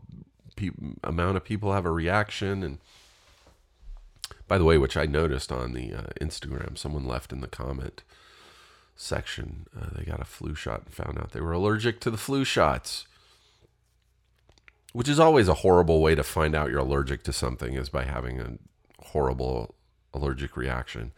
pe- 0.55 0.71
amount 1.03 1.37
of 1.37 1.43
people 1.43 1.73
have 1.73 1.85
a 1.85 1.91
reaction. 1.91 2.63
And 2.63 2.79
by 4.47 4.57
the 4.57 4.65
way, 4.65 4.77
which 4.77 4.97
I 4.97 5.05
noticed 5.05 5.51
on 5.51 5.73
the 5.73 5.93
uh, 5.93 6.03
Instagram, 6.19 6.77
someone 6.77 7.05
left 7.05 7.31
in 7.31 7.41
the 7.41 7.47
comment 7.47 8.03
section, 8.95 9.65
uh, 9.79 9.87
they 9.95 10.03
got 10.03 10.21
a 10.21 10.25
flu 10.25 10.53
shot 10.53 10.83
and 10.85 10.93
found 10.93 11.17
out 11.17 11.31
they 11.31 11.41
were 11.41 11.53
allergic 11.53 11.99
to 12.01 12.11
the 12.11 12.17
flu 12.17 12.43
shots. 12.43 13.07
Which 14.93 15.07
is 15.07 15.21
always 15.21 15.47
a 15.47 15.55
horrible 15.55 16.01
way 16.01 16.15
to 16.15 16.23
find 16.23 16.53
out 16.53 16.69
you're 16.69 16.79
allergic 16.79 17.23
to 17.23 17.33
something 17.33 17.75
is 17.75 17.87
by 17.87 18.03
having 18.03 18.41
a 18.41 18.57
horrible 19.01 19.75
allergic 20.13 20.57
reaction. 20.57 21.13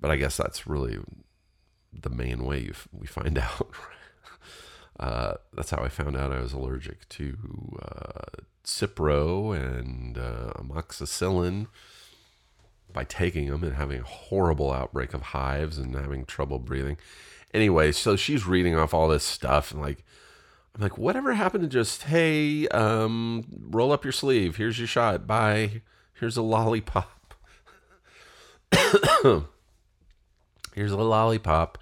But 0.00 0.12
I 0.12 0.16
guess 0.16 0.36
that's 0.36 0.64
really 0.64 0.98
the 1.92 2.10
main 2.10 2.44
way 2.44 2.60
you, 2.60 2.74
we 2.92 3.06
find 3.06 3.38
out. 3.38 3.70
Uh, 4.98 5.34
that's 5.52 5.70
how 5.70 5.82
I 5.82 5.88
found 5.88 6.16
out 6.16 6.32
I 6.32 6.40
was 6.40 6.52
allergic 6.52 7.08
to 7.10 7.36
uh, 7.82 8.42
Cipro 8.64 9.56
and 9.56 10.16
uh, 10.16 10.52
amoxicillin 10.56 11.66
by 12.92 13.04
taking 13.04 13.50
them 13.50 13.64
and 13.64 13.74
having 13.74 14.00
a 14.00 14.04
horrible 14.04 14.72
outbreak 14.72 15.12
of 15.14 15.22
hives 15.22 15.78
and 15.78 15.94
having 15.96 16.24
trouble 16.24 16.60
breathing. 16.60 16.96
Anyway, 17.52 17.92
so 17.92 18.14
she's 18.16 18.46
reading 18.46 18.76
off 18.76 18.94
all 18.94 19.08
this 19.08 19.24
stuff 19.24 19.72
and 19.72 19.80
like, 19.80 20.04
I'm 20.74 20.82
like, 20.82 20.98
whatever 20.98 21.34
happened 21.34 21.62
to 21.62 21.68
just, 21.68 22.04
hey, 22.04 22.66
um, 22.68 23.44
roll 23.70 23.92
up 23.92 24.04
your 24.04 24.12
sleeve. 24.12 24.56
Here's 24.56 24.78
your 24.78 24.88
shot. 24.88 25.26
Bye. 25.26 25.82
Here's 26.14 26.36
a 26.36 26.42
lollipop. 26.42 27.34
Here's 30.74 30.92
a 30.92 30.96
lollipop. 30.96 31.78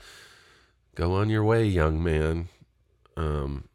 Go 0.94 1.14
on 1.14 1.30
your 1.30 1.42
way, 1.42 1.64
young 1.64 2.02
man. 2.02 2.48
Um, 3.16 3.68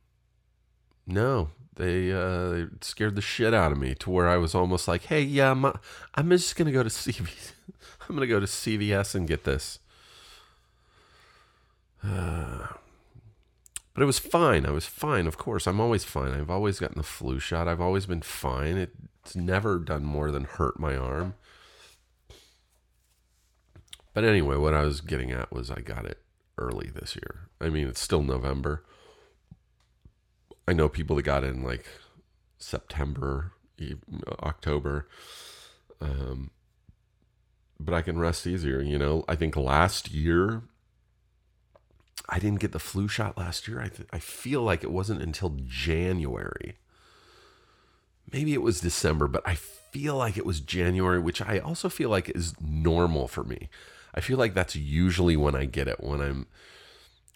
no, 1.05 1.49
they 1.75 2.11
uh, 2.11 2.65
scared 2.81 3.15
the 3.15 3.21
shit 3.21 3.53
out 3.53 3.71
of 3.71 3.77
me 3.77 3.95
to 3.95 4.09
where 4.09 4.27
I 4.27 4.37
was 4.37 4.55
almost 4.55 4.87
like, 4.87 5.03
hey, 5.03 5.21
yeah, 5.21 5.51
I'm, 5.51 5.65
I'm 6.15 6.29
just 6.29 6.55
gonna 6.55 6.71
go 6.71 6.83
to 6.83 6.89
CVS. 6.89 7.53
I'm 8.07 8.15
gonna 8.15 8.27
go 8.27 8.39
to 8.39 8.45
CVS 8.45 9.15
and 9.15 9.27
get 9.27 9.43
this. 9.43 9.79
Uh, 12.03 12.67
but 13.93 14.03
it 14.03 14.05
was 14.05 14.19
fine. 14.19 14.65
I 14.65 14.71
was 14.71 14.85
fine. 14.85 15.27
Of 15.27 15.37
course, 15.37 15.67
I'm 15.67 15.79
always 15.79 16.03
fine. 16.03 16.33
I've 16.33 16.49
always 16.49 16.79
gotten 16.79 16.97
the 16.97 17.03
flu 17.03 17.39
shot. 17.39 17.67
I've 17.67 17.81
always 17.81 18.05
been 18.05 18.21
fine. 18.21 18.77
It's 18.77 19.35
never 19.35 19.79
done 19.79 20.03
more 20.03 20.31
than 20.31 20.45
hurt 20.45 20.79
my 20.79 20.95
arm. 20.95 21.35
But 24.13 24.23
anyway, 24.23 24.55
what 24.55 24.73
I 24.73 24.83
was 24.83 25.01
getting 25.01 25.31
at 25.31 25.51
was 25.51 25.69
I 25.69 25.81
got 25.81 26.05
it 26.05 26.19
early 26.57 26.89
this 26.89 27.15
year. 27.15 27.49
I 27.61 27.69
mean, 27.69 27.87
it's 27.87 28.01
still 28.01 28.23
November. 28.23 28.83
I 30.67 30.73
know 30.73 30.89
people 30.89 31.15
that 31.15 31.23
got 31.23 31.43
in 31.43 31.63
like 31.63 31.85
September, 32.57 33.53
October. 34.39 35.07
Um, 36.01 36.51
but 37.79 37.93
I 37.93 38.01
can 38.01 38.17
rest 38.19 38.47
easier. 38.47 38.81
You 38.81 38.97
know, 38.97 39.23
I 39.27 39.35
think 39.35 39.55
last 39.55 40.11
year 40.11 40.63
I 42.29 42.39
didn't 42.39 42.59
get 42.59 42.71
the 42.71 42.79
flu 42.79 43.07
shot 43.07 43.37
last 43.37 43.67
year. 43.67 43.79
I 43.81 43.87
th- 43.87 44.09
I 44.11 44.19
feel 44.19 44.61
like 44.61 44.83
it 44.83 44.91
wasn't 44.91 45.21
until 45.21 45.57
January. 45.65 46.77
Maybe 48.31 48.53
it 48.53 48.61
was 48.61 48.81
December, 48.81 49.27
but 49.27 49.43
I 49.45 49.55
feel 49.55 50.17
like 50.17 50.37
it 50.37 50.45
was 50.45 50.59
January, 50.59 51.19
which 51.19 51.41
I 51.41 51.59
also 51.59 51.87
feel 51.87 52.09
like 52.09 52.29
is 52.29 52.53
normal 52.59 53.27
for 53.27 53.43
me. 53.43 53.69
I 54.13 54.19
feel 54.19 54.37
like 54.37 54.53
that's 54.53 54.75
usually 54.75 55.37
when 55.37 55.55
I 55.55 55.65
get 55.65 55.87
it 55.87 56.03
when 56.03 56.19
I'm 56.19 56.47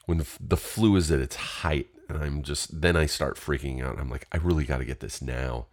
when 0.06 0.18
the, 0.18 0.28
the 0.40 0.58
flu 0.58 0.96
is 0.96 1.12
at 1.12 1.20
its 1.20 1.36
height 1.36 1.88
and 2.12 2.24
I'm 2.24 2.44
just 2.44 2.82
then 2.82 2.96
I 2.96 3.06
start 3.06 3.38
freaking 3.38 3.84
out. 3.84 4.00
I'm 4.00 4.10
like, 4.10 4.28
I 4.32 4.38
really 4.38 4.66
got 4.66 4.78
to 4.78 4.86
get 4.86 5.00
this 5.00 5.22
now. 5.22 5.68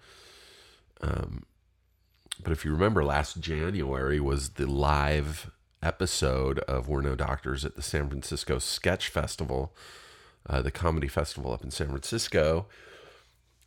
Um, 1.01 1.45
but 2.43 2.53
if 2.53 2.65
you 2.65 2.73
remember, 2.73 3.05
last 3.05 3.41
January 3.41 4.21
was 4.21 4.51
the 4.51 4.67
live 4.67 5.51
episode 5.83 6.61
of 6.61 6.89
We're 6.89 7.01
No 7.01 7.15
Doctors 7.15 7.65
at 7.65 7.77
the 7.77 7.83
San 7.83 8.09
Francisco 8.09 8.59
Sketch 8.59 9.09
Festival, 9.09 9.75
uh, 10.49 10.63
the 10.63 10.71
comedy 10.71 11.09
festival 11.09 11.53
up 11.53 11.65
in 11.65 11.71
San 11.71 11.89
Francisco. 11.89 12.67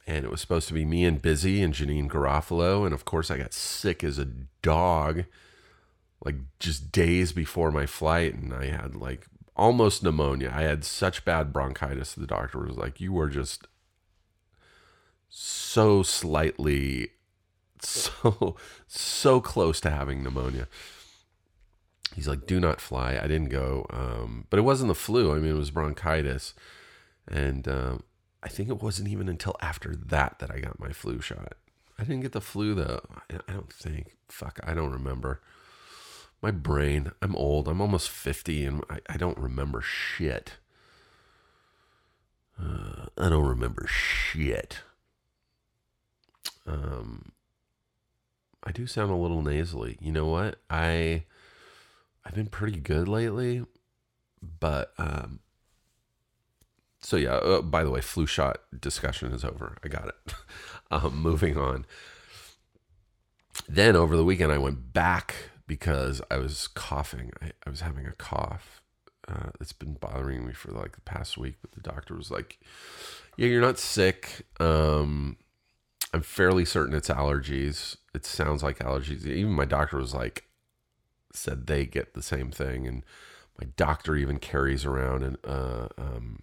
And 0.08 0.26
it 0.26 0.32
was 0.32 0.42
supposed 0.42 0.68
to 0.70 0.74
be 0.74 0.86
me 0.86 1.06
and 1.06 1.22
Busy 1.22 1.62
and 1.62 1.74
Janeane 1.74 2.10
Garofalo. 2.10 2.86
And 2.86 2.94
of 2.94 3.06
course, 3.06 3.30
I 3.30 3.38
got 3.38 3.54
sick 3.54 4.04
as 4.04 4.18
a 4.18 4.28
dog, 4.62 5.26
like 6.24 6.36
just 6.60 6.92
days 6.92 7.34
before 7.34 7.72
my 7.72 7.86
flight. 7.86 8.34
And 8.34 8.54
I 8.54 8.68
had 8.68 8.96
like 8.96 9.28
almost 9.62 10.02
pneumonia. 10.02 10.52
I 10.54 10.64
had 10.64 10.84
such 10.84 11.24
bad 11.24 11.54
bronchitis. 11.54 12.16
The 12.16 12.26
doctor 12.26 12.60
was 12.60 12.78
like, 12.78 13.00
You 13.00 13.14
were 13.14 13.30
just 13.30 13.68
so 15.30 16.02
slightly, 16.02 17.12
so, 17.80 18.56
so 18.88 19.40
close 19.40 19.80
to 19.82 19.92
having 19.92 20.24
pneumonia. 20.24 20.68
He's 22.16 22.28
like, 22.28 22.48
Do 22.48 22.60
not 22.60 22.82
fly. 22.82 23.20
I 23.22 23.28
didn't 23.28 23.50
go. 23.50 23.86
Um, 23.92 24.48
but 24.50 24.58
it 24.58 24.64
wasn't 24.64 24.90
the 24.90 24.96
flu. 24.96 25.32
I 25.32 25.36
mean, 25.36 25.52
it 25.52 25.58
was 25.58 25.72
bronchitis. 25.72 26.56
And 27.28 27.68
um, 27.68 28.04
I 28.42 28.50
think 28.50 28.68
it 28.70 28.82
wasn't 28.82 29.10
even 29.10 29.30
until 29.30 29.56
after 29.62 29.96
that 29.96 30.40
that 30.40 30.50
I 30.50 30.60
got 30.60 30.80
my 30.80 30.92
flu 30.92 31.22
shot. 31.22 31.54
I 32.00 32.04
didn't 32.04 32.22
get 32.22 32.32
the 32.32 32.42
flu 32.42 32.74
though. 32.74 33.02
I 33.48 33.54
don't 33.54 33.72
think. 33.72 34.16
Fuck, 34.28 34.60
I 34.64 34.74
don't 34.74 34.92
remember 34.92 35.40
my 36.42 36.52
brain, 36.52 37.12
I'm 37.22 37.36
old. 37.36 37.68
I'm 37.68 37.82
almost 37.82 38.10
50 38.10 38.66
and 38.66 38.84
I, 38.90 39.00
I 39.08 39.18
don't 39.18 39.38
remember 39.38 39.82
shit. 39.82 40.54
Uh, 42.60 43.06
I 43.18 43.30
don't 43.30 43.48
remember 43.48 43.86
shit. 43.88 44.80
Um, 46.66 47.32
I 48.64 48.72
do 48.72 48.88
sound 48.88 49.12
a 49.12 49.16
little 49.16 49.42
nasally. 49.42 49.98
You 50.00 50.12
know 50.12 50.28
what? 50.28 50.60
I 50.70 51.24
I've 52.24 52.36
been 52.36 52.48
pretty 52.48 52.80
good 52.80 53.08
lately, 53.08 53.66
but 54.60 54.94
um 54.98 55.40
so 57.00 57.18
yeah, 57.18 57.34
uh, 57.34 57.62
by 57.64 57.84
the 57.84 57.90
way, 57.90 58.02
flu 58.02 58.28
shot 58.28 58.62
discussion 58.80 59.32
is 59.32 59.44
over. 59.44 59.78
I 59.84 59.88
got 59.88 60.08
it. 60.08 60.34
um 60.92 61.22
moving 61.22 61.58
on. 61.58 61.86
Then 63.68 63.96
over 63.96 64.16
the 64.16 64.24
weekend 64.24 64.52
I 64.52 64.58
went 64.58 64.94
back 64.94 65.36
because 65.72 66.22
I 66.30 66.36
was 66.36 66.68
coughing. 66.68 67.32
I, 67.42 67.54
I 67.66 67.70
was 67.70 67.80
having 67.80 68.06
a 68.06 68.12
cough. 68.12 68.82
Uh, 69.26 69.52
it's 69.62 69.72
been 69.72 69.94
bothering 69.94 70.46
me 70.46 70.52
for 70.52 70.70
like 70.74 70.96
the 70.96 71.02
past 71.02 71.38
week, 71.38 71.56
but 71.62 71.72
the 71.72 71.80
doctor 71.80 72.14
was 72.14 72.30
like, 72.30 72.60
"Yeah, 73.38 73.48
you're 73.48 73.62
not 73.62 73.80
sick. 73.80 74.46
Um, 74.60 75.38
I'm 76.14 76.24
fairly 76.24 76.66
certain 76.66 76.94
it's 76.94 77.08
allergies. 77.08 77.96
It 78.14 78.26
sounds 78.26 78.64
like 78.64 78.80
allergies. 78.80 79.26
Even 79.26 79.54
my 79.54 79.64
doctor 79.64 79.96
was 79.96 80.14
like, 80.14 80.44
said 81.32 81.68
they 81.68 81.86
get 81.86 82.16
the 82.16 82.22
same 82.22 82.52
thing, 82.52 82.86
and 82.86 83.06
my 83.58 83.70
doctor 83.78 84.18
even 84.18 84.40
carries 84.40 84.84
around 84.84 85.24
an 85.24 85.38
uh, 85.46 85.88
um, 85.98 86.42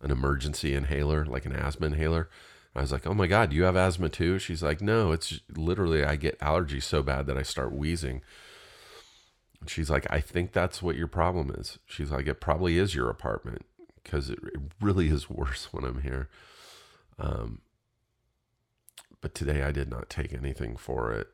an 0.00 0.10
emergency 0.10 0.72
inhaler, 0.72 1.26
like 1.26 1.44
an 1.44 1.52
asthma 1.52 1.88
inhaler. 1.88 2.30
I 2.78 2.82
was 2.82 2.92
like, 2.92 3.06
"Oh 3.06 3.14
my 3.14 3.26
god, 3.26 3.52
you 3.52 3.64
have 3.64 3.76
asthma 3.76 4.08
too?" 4.08 4.38
She's 4.38 4.62
like, 4.62 4.80
"No, 4.80 5.12
it's 5.12 5.40
literally 5.54 6.04
I 6.04 6.16
get 6.16 6.38
allergies 6.38 6.84
so 6.84 7.02
bad 7.02 7.26
that 7.26 7.36
I 7.36 7.42
start 7.42 7.72
wheezing." 7.72 8.22
She's 9.66 9.90
like, 9.90 10.06
"I 10.10 10.20
think 10.20 10.52
that's 10.52 10.82
what 10.82 10.96
your 10.96 11.08
problem 11.08 11.50
is." 11.50 11.78
She's 11.86 12.10
like, 12.10 12.26
"It 12.26 12.40
probably 12.40 12.78
is 12.78 12.94
your 12.94 13.10
apartment 13.10 13.66
because 14.02 14.30
it, 14.30 14.38
it 14.54 14.60
really 14.80 15.08
is 15.08 15.28
worse 15.28 15.68
when 15.72 15.84
I'm 15.84 16.02
here." 16.02 16.28
Um, 17.18 17.62
but 19.20 19.34
today 19.34 19.62
I 19.62 19.72
did 19.72 19.90
not 19.90 20.08
take 20.08 20.32
anything 20.32 20.76
for 20.76 21.12
it, 21.12 21.28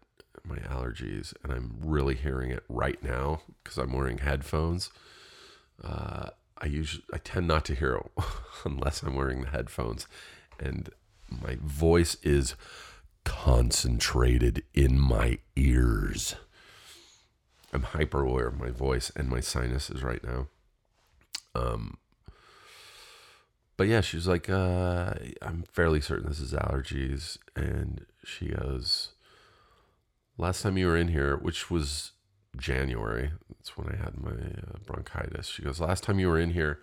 my 0.45 0.57
allergies, 0.59 1.35
and 1.43 1.53
I'm 1.53 1.77
really 1.81 2.15
hearing 2.15 2.51
it 2.51 2.65
right 2.69 3.03
now 3.03 3.43
because 3.63 3.79
I'm 3.79 3.93
wearing 3.93 4.19
headphones. 4.19 4.91
Uh, 5.83 6.31
I 6.59 6.67
usually 6.67 7.05
I 7.13 7.19
tend 7.19 7.49
not 7.49 7.65
to 7.67 7.75
hear 7.75 7.97
it 7.97 8.25
unless 8.65 9.03
I'm 9.03 9.15
wearing 9.15 9.43
the 9.43 9.51
headphones, 9.51 10.07
and 10.59 10.89
my 11.31 11.57
voice 11.61 12.17
is 12.23 12.55
concentrated 13.25 14.63
in 14.75 14.99
my 14.99 15.39
ears. 15.57 16.37
I'm 17.73 17.83
hyper 17.83 18.23
aware 18.23 18.47
of 18.47 18.59
my 18.59 18.71
voice 18.71 19.11
and 19.17 19.29
my 19.29 19.41
sinuses 19.41 20.03
right 20.03 20.23
now. 20.23 20.47
Um, 21.55 21.99
but 23.77 23.89
yeah, 23.89 24.01
she's 24.01 24.29
like, 24.29 24.49
uh, 24.49 25.15
I'm 25.43 25.65
fairly 25.73 26.01
certain 26.01 26.29
this 26.29 26.41
is 26.41 26.53
allergies. 26.53 27.39
And 27.57 28.07
she 28.25 28.51
goes, 28.51 29.11
Last 30.37 30.63
time 30.63 30.77
you 30.77 30.87
were 30.87 30.97
in 30.97 31.09
here, 31.09 31.37
which 31.37 31.71
was 31.71 32.13
January, 32.57 33.33
that's 33.49 33.77
when 33.77 33.89
I 33.89 33.97
had 33.97 34.19
my 34.19 34.31
uh, 34.31 34.79
bronchitis. 34.85 35.47
She 35.49 35.63
goes, 35.63 35.81
Last 35.81 36.05
time 36.05 36.19
you 36.19 36.29
were 36.29 36.39
in 36.39 36.51
here, 36.51 36.81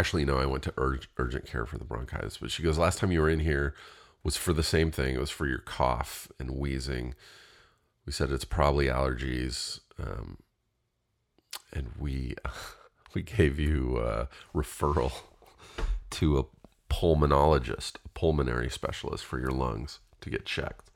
actually, 0.00 0.24
no, 0.24 0.38
I 0.38 0.46
went 0.46 0.64
to 0.64 0.74
ur- 0.76 0.98
urgent 1.18 1.46
care 1.46 1.66
for 1.66 1.78
the 1.78 1.84
bronchitis. 1.84 2.38
But 2.38 2.50
she 2.50 2.62
goes, 2.62 2.78
Last 2.78 2.98
time 2.98 3.12
you 3.12 3.20
were 3.20 3.30
in 3.30 3.40
here 3.40 3.74
was 4.24 4.36
for 4.36 4.52
the 4.52 4.62
same 4.62 4.90
thing. 4.90 5.14
It 5.14 5.20
was 5.20 5.30
for 5.30 5.46
your 5.46 5.58
cough 5.58 6.28
and 6.38 6.50
wheezing. 6.50 7.14
We 8.04 8.12
said 8.12 8.30
it's 8.30 8.44
probably 8.44 8.86
allergies. 8.86 9.80
Um, 9.98 10.38
and 11.72 11.92
we. 11.98 12.34
we 13.14 13.22
gave 13.22 13.58
you 13.58 13.98
a 13.98 14.28
referral 14.54 15.12
to 16.10 16.38
a 16.38 16.44
pulmonologist, 16.92 17.96
a 18.04 18.08
pulmonary 18.10 18.70
specialist 18.70 19.24
for 19.24 19.38
your 19.38 19.50
lungs 19.50 20.00
to 20.20 20.30
get 20.30 20.44
checked. 20.44 20.90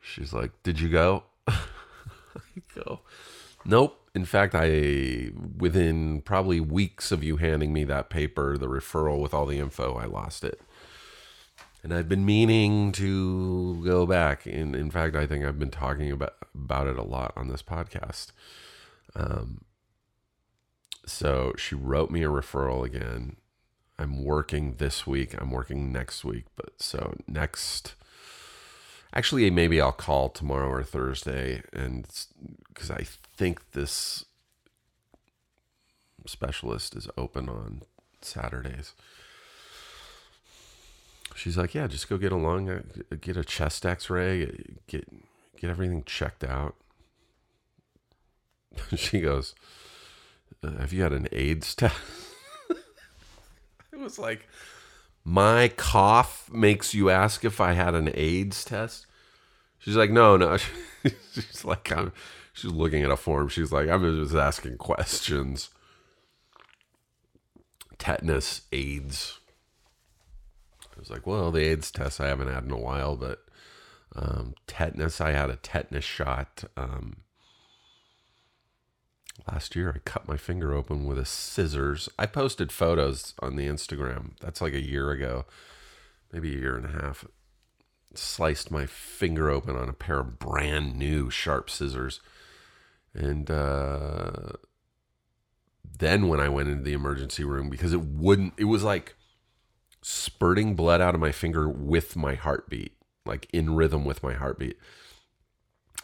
She's 0.00 0.32
like, 0.32 0.52
Did 0.62 0.80
you 0.80 0.88
go? 0.88 1.24
I 1.48 1.60
go, 2.74 3.00
Nope. 3.64 4.05
In 4.16 4.24
fact, 4.24 4.54
I, 4.54 5.30
within 5.58 6.22
probably 6.22 6.58
weeks 6.58 7.12
of 7.12 7.22
you 7.22 7.36
handing 7.36 7.74
me 7.74 7.84
that 7.84 8.08
paper, 8.08 8.56
the 8.56 8.66
referral 8.66 9.20
with 9.20 9.34
all 9.34 9.44
the 9.44 9.58
info, 9.58 9.94
I 9.94 10.06
lost 10.06 10.42
it. 10.42 10.58
And 11.82 11.92
I've 11.92 12.08
been 12.08 12.24
meaning 12.24 12.92
to 12.92 13.84
go 13.84 14.06
back. 14.06 14.46
And 14.46 14.74
in 14.74 14.90
fact, 14.90 15.16
I 15.16 15.26
think 15.26 15.44
I've 15.44 15.58
been 15.58 15.70
talking 15.70 16.10
about, 16.10 16.32
about 16.54 16.86
it 16.86 16.96
a 16.96 17.02
lot 17.02 17.34
on 17.36 17.48
this 17.48 17.62
podcast. 17.62 18.28
Um, 19.14 19.66
so 21.04 21.52
she 21.58 21.74
wrote 21.74 22.10
me 22.10 22.22
a 22.22 22.30
referral 22.30 22.86
again. 22.86 23.36
I'm 23.98 24.24
working 24.24 24.76
this 24.78 25.06
week. 25.06 25.34
I'm 25.38 25.50
working 25.50 25.92
next 25.92 26.24
week. 26.24 26.46
But 26.56 26.80
so 26.80 27.16
next, 27.28 27.94
actually, 29.16 29.50
maybe 29.50 29.80
I'll 29.80 29.92
call 29.92 30.28
tomorrow 30.28 30.68
or 30.68 30.82
Thursday. 30.82 31.62
And 31.72 32.06
because 32.68 32.90
I 32.90 33.06
think 33.36 33.72
this 33.72 34.26
specialist 36.26 36.94
is 36.94 37.08
open 37.16 37.48
on 37.48 37.82
Saturdays. 38.20 38.92
She's 41.34 41.56
like, 41.56 41.74
yeah, 41.74 41.86
just 41.86 42.08
go 42.08 42.18
get 42.18 42.32
a 42.32 42.36
lung, 42.36 42.82
get 43.20 43.36
a 43.36 43.44
chest 43.44 43.84
X-ray, 43.84 44.76
get 44.86 45.06
get 45.58 45.70
everything 45.70 46.02
checked 46.04 46.44
out. 46.44 46.74
she 48.96 49.20
goes, 49.20 49.54
uh, 50.62 50.72
have 50.78 50.92
you 50.92 51.02
had 51.02 51.12
an 51.12 51.28
AIDS 51.32 51.74
test? 51.74 51.96
it 53.92 53.98
was 53.98 54.18
like, 54.18 54.46
my 55.28 55.66
cough 55.76 56.48
makes 56.52 56.94
you 56.94 57.10
ask 57.10 57.44
if 57.44 57.60
I 57.60 57.72
had 57.72 57.96
an 57.96 58.12
AIDS 58.14 58.64
test. 58.64 59.06
She's 59.76 59.96
like, 59.96 60.12
no, 60.12 60.36
no. 60.36 60.56
she's 61.32 61.64
like, 61.64 61.90
I'm, 61.90 62.12
she's 62.52 62.70
looking 62.70 63.02
at 63.02 63.10
a 63.10 63.16
form. 63.16 63.48
She's 63.48 63.72
like, 63.72 63.88
I'm 63.88 64.22
just 64.22 64.36
asking 64.36 64.78
questions. 64.78 65.70
Tetanus, 67.98 68.62
AIDS. 68.70 69.40
I 70.84 71.00
was 71.00 71.10
like, 71.10 71.26
well, 71.26 71.50
the 71.50 71.64
AIDS 71.64 71.90
test 71.90 72.20
I 72.20 72.28
haven't 72.28 72.52
had 72.52 72.62
in 72.62 72.70
a 72.70 72.78
while, 72.78 73.16
but 73.16 73.40
um, 74.14 74.54
tetanus, 74.68 75.20
I 75.20 75.32
had 75.32 75.50
a 75.50 75.56
tetanus 75.56 76.04
shot. 76.04 76.62
Um, 76.76 77.16
last 79.50 79.76
year 79.76 79.92
I 79.94 79.98
cut 80.00 80.28
my 80.28 80.36
finger 80.36 80.74
open 80.74 81.04
with 81.04 81.18
a 81.18 81.24
scissors. 81.24 82.08
I 82.18 82.26
posted 82.26 82.72
photos 82.72 83.34
on 83.40 83.56
the 83.56 83.66
Instagram. 83.66 84.32
That's 84.40 84.60
like 84.60 84.74
a 84.74 84.82
year 84.82 85.10
ago, 85.10 85.44
maybe 86.32 86.54
a 86.54 86.58
year 86.58 86.76
and 86.76 86.86
a 86.86 87.02
half. 87.02 87.26
Sliced 88.14 88.70
my 88.70 88.86
finger 88.86 89.50
open 89.50 89.76
on 89.76 89.88
a 89.88 89.94
pair 89.94 90.20
of 90.20 90.38
brand 90.38 90.96
new 90.96 91.30
sharp 91.30 91.68
scissors. 91.68 92.20
And 93.14 93.50
uh, 93.50 94.52
then 95.98 96.28
when 96.28 96.40
I 96.40 96.48
went 96.48 96.68
into 96.68 96.82
the 96.82 96.92
emergency 96.92 97.44
room, 97.44 97.68
because 97.68 97.92
it 97.92 98.02
wouldn't, 98.02 98.54
it 98.56 98.64
was 98.64 98.82
like 98.82 99.16
spurting 100.02 100.76
blood 100.76 101.00
out 101.00 101.14
of 101.14 101.20
my 101.20 101.32
finger 101.32 101.68
with 101.68 102.16
my 102.16 102.34
heartbeat, 102.34 102.96
like 103.24 103.48
in 103.52 103.74
rhythm 103.74 104.04
with 104.04 104.22
my 104.22 104.34
heartbeat. 104.34 104.78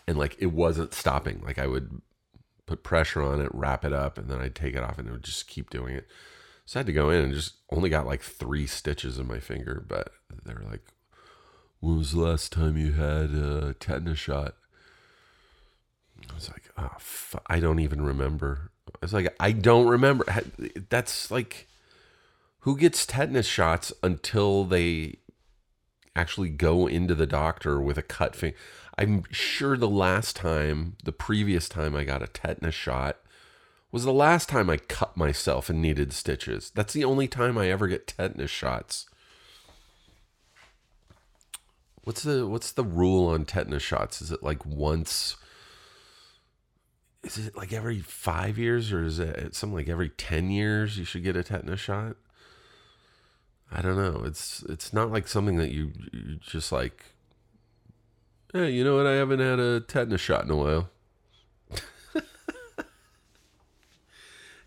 And 0.06 0.18
like 0.18 0.36
it 0.38 0.46
wasn't 0.46 0.92
stopping. 0.92 1.40
Like 1.44 1.58
I 1.58 1.66
would 1.66 2.02
put 2.66 2.82
pressure 2.82 3.22
on 3.22 3.40
it, 3.40 3.50
wrap 3.52 3.84
it 3.84 3.92
up, 3.92 4.18
and 4.18 4.28
then 4.28 4.40
I'd 4.40 4.54
take 4.54 4.74
it 4.74 4.82
off 4.82 4.98
and 4.98 5.08
it 5.08 5.12
would 5.12 5.24
just 5.24 5.48
keep 5.48 5.70
doing 5.70 5.94
it. 5.94 6.06
So 6.64 6.78
I 6.78 6.80
had 6.80 6.86
to 6.86 6.92
go 6.92 7.10
in 7.10 7.24
and 7.24 7.34
just 7.34 7.54
only 7.70 7.90
got 7.90 8.06
like 8.06 8.22
three 8.22 8.66
stitches 8.66 9.18
in 9.18 9.26
my 9.26 9.40
finger, 9.40 9.84
but 9.86 10.12
they 10.44 10.54
were 10.54 10.64
like, 10.70 10.82
when 11.80 11.98
was 11.98 12.12
the 12.12 12.20
last 12.20 12.52
time 12.52 12.76
you 12.76 12.92
had 12.92 13.30
a 13.30 13.74
tetanus 13.74 14.18
shot? 14.18 14.54
I 16.30 16.34
was 16.34 16.48
like, 16.48 16.70
oh, 16.78 16.96
I 17.48 17.58
don't 17.58 17.80
even 17.80 18.02
remember. 18.02 18.70
I 18.88 18.98
was 19.02 19.12
like, 19.12 19.34
I 19.40 19.50
don't 19.50 19.88
remember. 19.88 20.24
That's 20.88 21.30
like, 21.32 21.66
who 22.60 22.76
gets 22.76 23.04
tetanus 23.04 23.46
shots 23.46 23.92
until 24.04 24.64
they 24.64 25.16
actually 26.14 26.50
go 26.50 26.86
into 26.86 27.16
the 27.16 27.26
doctor 27.26 27.80
with 27.80 27.98
a 27.98 28.02
cut 28.02 28.36
finger? 28.36 28.56
I'm 28.98 29.24
sure 29.30 29.76
the 29.76 29.88
last 29.88 30.36
time, 30.36 30.96
the 31.04 31.12
previous 31.12 31.68
time 31.68 31.94
I 31.96 32.04
got 32.04 32.22
a 32.22 32.26
tetanus 32.26 32.74
shot 32.74 33.16
was 33.90 34.04
the 34.04 34.12
last 34.12 34.48
time 34.48 34.70
I 34.70 34.76
cut 34.76 35.16
myself 35.16 35.68
and 35.70 35.80
needed 35.80 36.12
stitches. 36.12 36.70
That's 36.74 36.92
the 36.92 37.04
only 37.04 37.28
time 37.28 37.58
I 37.58 37.70
ever 37.70 37.88
get 37.88 38.06
tetanus 38.06 38.50
shots. 38.50 39.06
What's 42.04 42.22
the 42.22 42.46
what's 42.46 42.72
the 42.72 42.84
rule 42.84 43.28
on 43.28 43.44
tetanus 43.44 43.82
shots? 43.82 44.20
Is 44.20 44.32
it 44.32 44.42
like 44.42 44.66
once 44.66 45.36
is 47.22 47.38
it 47.38 47.56
like 47.56 47.72
every 47.72 48.00
5 48.00 48.58
years 48.58 48.92
or 48.92 49.04
is 49.04 49.20
it 49.20 49.54
something 49.54 49.76
like 49.76 49.88
every 49.88 50.08
10 50.08 50.50
years 50.50 50.98
you 50.98 51.04
should 51.04 51.22
get 51.22 51.36
a 51.36 51.44
tetanus 51.44 51.78
shot? 51.78 52.16
I 53.70 53.80
don't 53.80 53.96
know. 53.96 54.24
It's 54.24 54.62
it's 54.68 54.92
not 54.92 55.12
like 55.12 55.28
something 55.28 55.56
that 55.56 55.70
you, 55.70 55.92
you 56.12 56.36
just 56.40 56.72
like 56.72 57.11
Hey, 58.54 58.70
you 58.72 58.84
know 58.84 58.96
what? 58.96 59.06
I 59.06 59.14
haven't 59.14 59.40
had 59.40 59.58
a 59.58 59.80
tetanus 59.80 60.20
shot 60.20 60.44
in 60.44 60.50
a 60.50 60.56
while. 60.56 60.90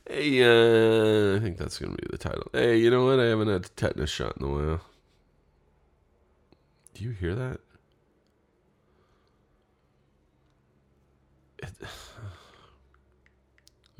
hey, 0.09 0.41
uh, 0.41 1.35
I 1.35 1.39
think 1.39 1.59
that's 1.59 1.77
going 1.77 1.95
to 1.95 2.01
be 2.01 2.07
the 2.09 2.17
title. 2.17 2.47
Hey, 2.51 2.77
you 2.77 2.89
know 2.89 3.05
what? 3.05 3.19
I 3.19 3.25
haven't 3.25 3.47
had 3.47 3.65
a 3.65 3.69
tetanus 3.69 4.09
shot 4.09 4.37
in 4.39 4.45
a 4.47 4.49
while. 4.49 4.81
Do 6.95 7.03
you 7.03 7.11
hear 7.11 7.35
that? 7.35 7.59
It, 11.59 11.75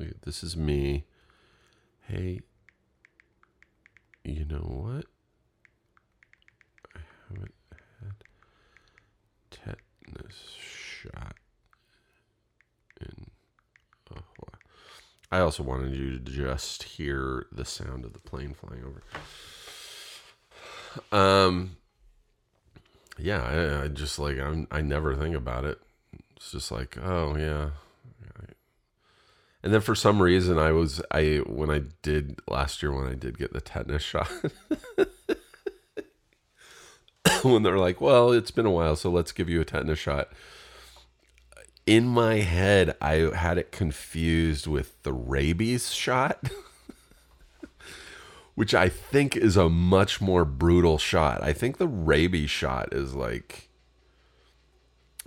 this 0.24 0.42
is 0.42 0.56
me. 0.56 1.04
Hey, 2.08 2.40
you 4.24 4.44
know 4.46 4.66
what? 4.66 5.04
I 6.92 6.98
haven't 7.28 7.52
tetanus 10.16 10.56
shot 10.58 11.36
in 13.00 13.26
a 14.10 14.14
while. 14.14 14.60
I 15.30 15.40
also 15.40 15.62
wanted 15.62 15.94
you 15.94 16.18
to 16.18 16.18
just 16.18 16.82
hear 16.84 17.46
the 17.52 17.64
sound 17.64 18.04
of 18.04 18.12
the 18.12 18.20
plane 18.20 18.54
flying 18.54 18.84
over. 18.84 19.02
Um, 21.12 21.76
yeah, 23.18 23.42
I, 23.42 23.84
I 23.84 23.88
just 23.88 24.18
like 24.18 24.38
I'm, 24.38 24.66
I 24.70 24.80
never 24.80 25.14
think 25.14 25.34
about 25.34 25.64
it. 25.64 25.80
It's 26.36 26.52
just 26.52 26.70
like, 26.70 26.96
oh 26.98 27.36
yeah. 27.36 27.70
And 29.62 29.74
then 29.74 29.80
for 29.80 29.96
some 29.96 30.22
reason, 30.22 30.58
I 30.58 30.70
was 30.70 31.02
I 31.10 31.40
when 31.44 31.70
I 31.70 31.82
did 32.02 32.38
last 32.48 32.84
year 32.84 32.92
when 32.92 33.08
I 33.10 33.14
did 33.14 33.36
get 33.36 33.52
the 33.52 33.60
tetanus 33.60 34.02
shot. 34.04 34.30
when 37.42 37.62
they're 37.62 37.78
like, 37.78 38.00
well, 38.00 38.32
it's 38.32 38.50
been 38.50 38.66
a 38.66 38.70
while, 38.70 38.96
so 38.96 39.10
let's 39.10 39.32
give 39.32 39.48
you 39.48 39.60
a 39.60 39.64
tetanus 39.64 39.98
shot. 39.98 40.28
In 41.86 42.06
my 42.08 42.36
head, 42.36 42.96
I 43.00 43.30
had 43.34 43.58
it 43.58 43.70
confused 43.70 44.66
with 44.66 45.00
the 45.02 45.12
rabies 45.12 45.92
shot, 45.92 46.50
which 48.54 48.74
I 48.74 48.88
think 48.88 49.36
is 49.36 49.56
a 49.56 49.68
much 49.68 50.20
more 50.20 50.44
brutal 50.44 50.98
shot. 50.98 51.42
I 51.42 51.52
think 51.52 51.78
the 51.78 51.86
rabies 51.86 52.50
shot 52.50 52.92
is 52.92 53.14
like 53.14 53.68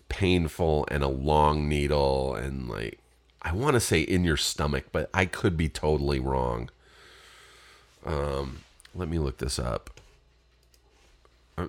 painful 0.09 0.85
and 0.89 1.03
a 1.03 1.07
long 1.07 1.69
needle 1.69 2.33
and 2.35 2.67
like 2.67 2.99
I 3.41 3.53
want 3.53 3.75
to 3.75 3.79
say 3.79 4.01
in 4.01 4.23
your 4.25 4.35
stomach, 4.35 4.85
but 4.91 5.09
I 5.13 5.25
could 5.25 5.55
be 5.55 5.69
totally 5.69 6.19
wrong. 6.19 6.69
Um, 8.05 8.63
let 8.93 9.07
me 9.07 9.17
look 9.17 9.37
this 9.37 9.57
up. 9.57 9.98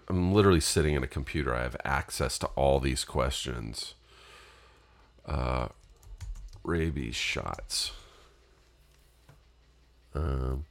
I'm, 0.09 0.33
literally 0.33 0.61
sitting 0.61 0.95
in 0.95 1.03
a 1.03 1.09
computer. 1.09 1.55
I 1.55 1.63
have 1.63 1.77
access 1.85 2.39
to 2.39 2.47
all 2.49 2.81
these 2.81 3.05
questions. 3.05 3.95
Uh, 5.27 5.69
rabies 6.63 7.17
shots. 7.17 7.93
Um, 10.15 10.67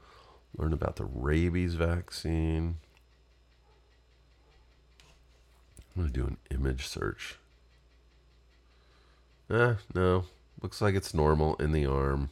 learn 0.58 0.73
about 0.73 0.97
the 0.97 1.05
rabies 1.05 1.75
vaccine. 1.75 2.77
I'm 5.95 6.03
going 6.03 6.08
to 6.08 6.13
do 6.13 6.27
an 6.27 6.38
image 6.51 6.88
search. 6.88 7.38
Eh, 9.49 9.75
no. 9.93 10.25
Looks 10.62 10.82
like 10.82 10.95
it's 10.95 11.13
normal 11.13 11.55
in 11.55 11.71
the 11.71 11.86
arm. 11.86 12.29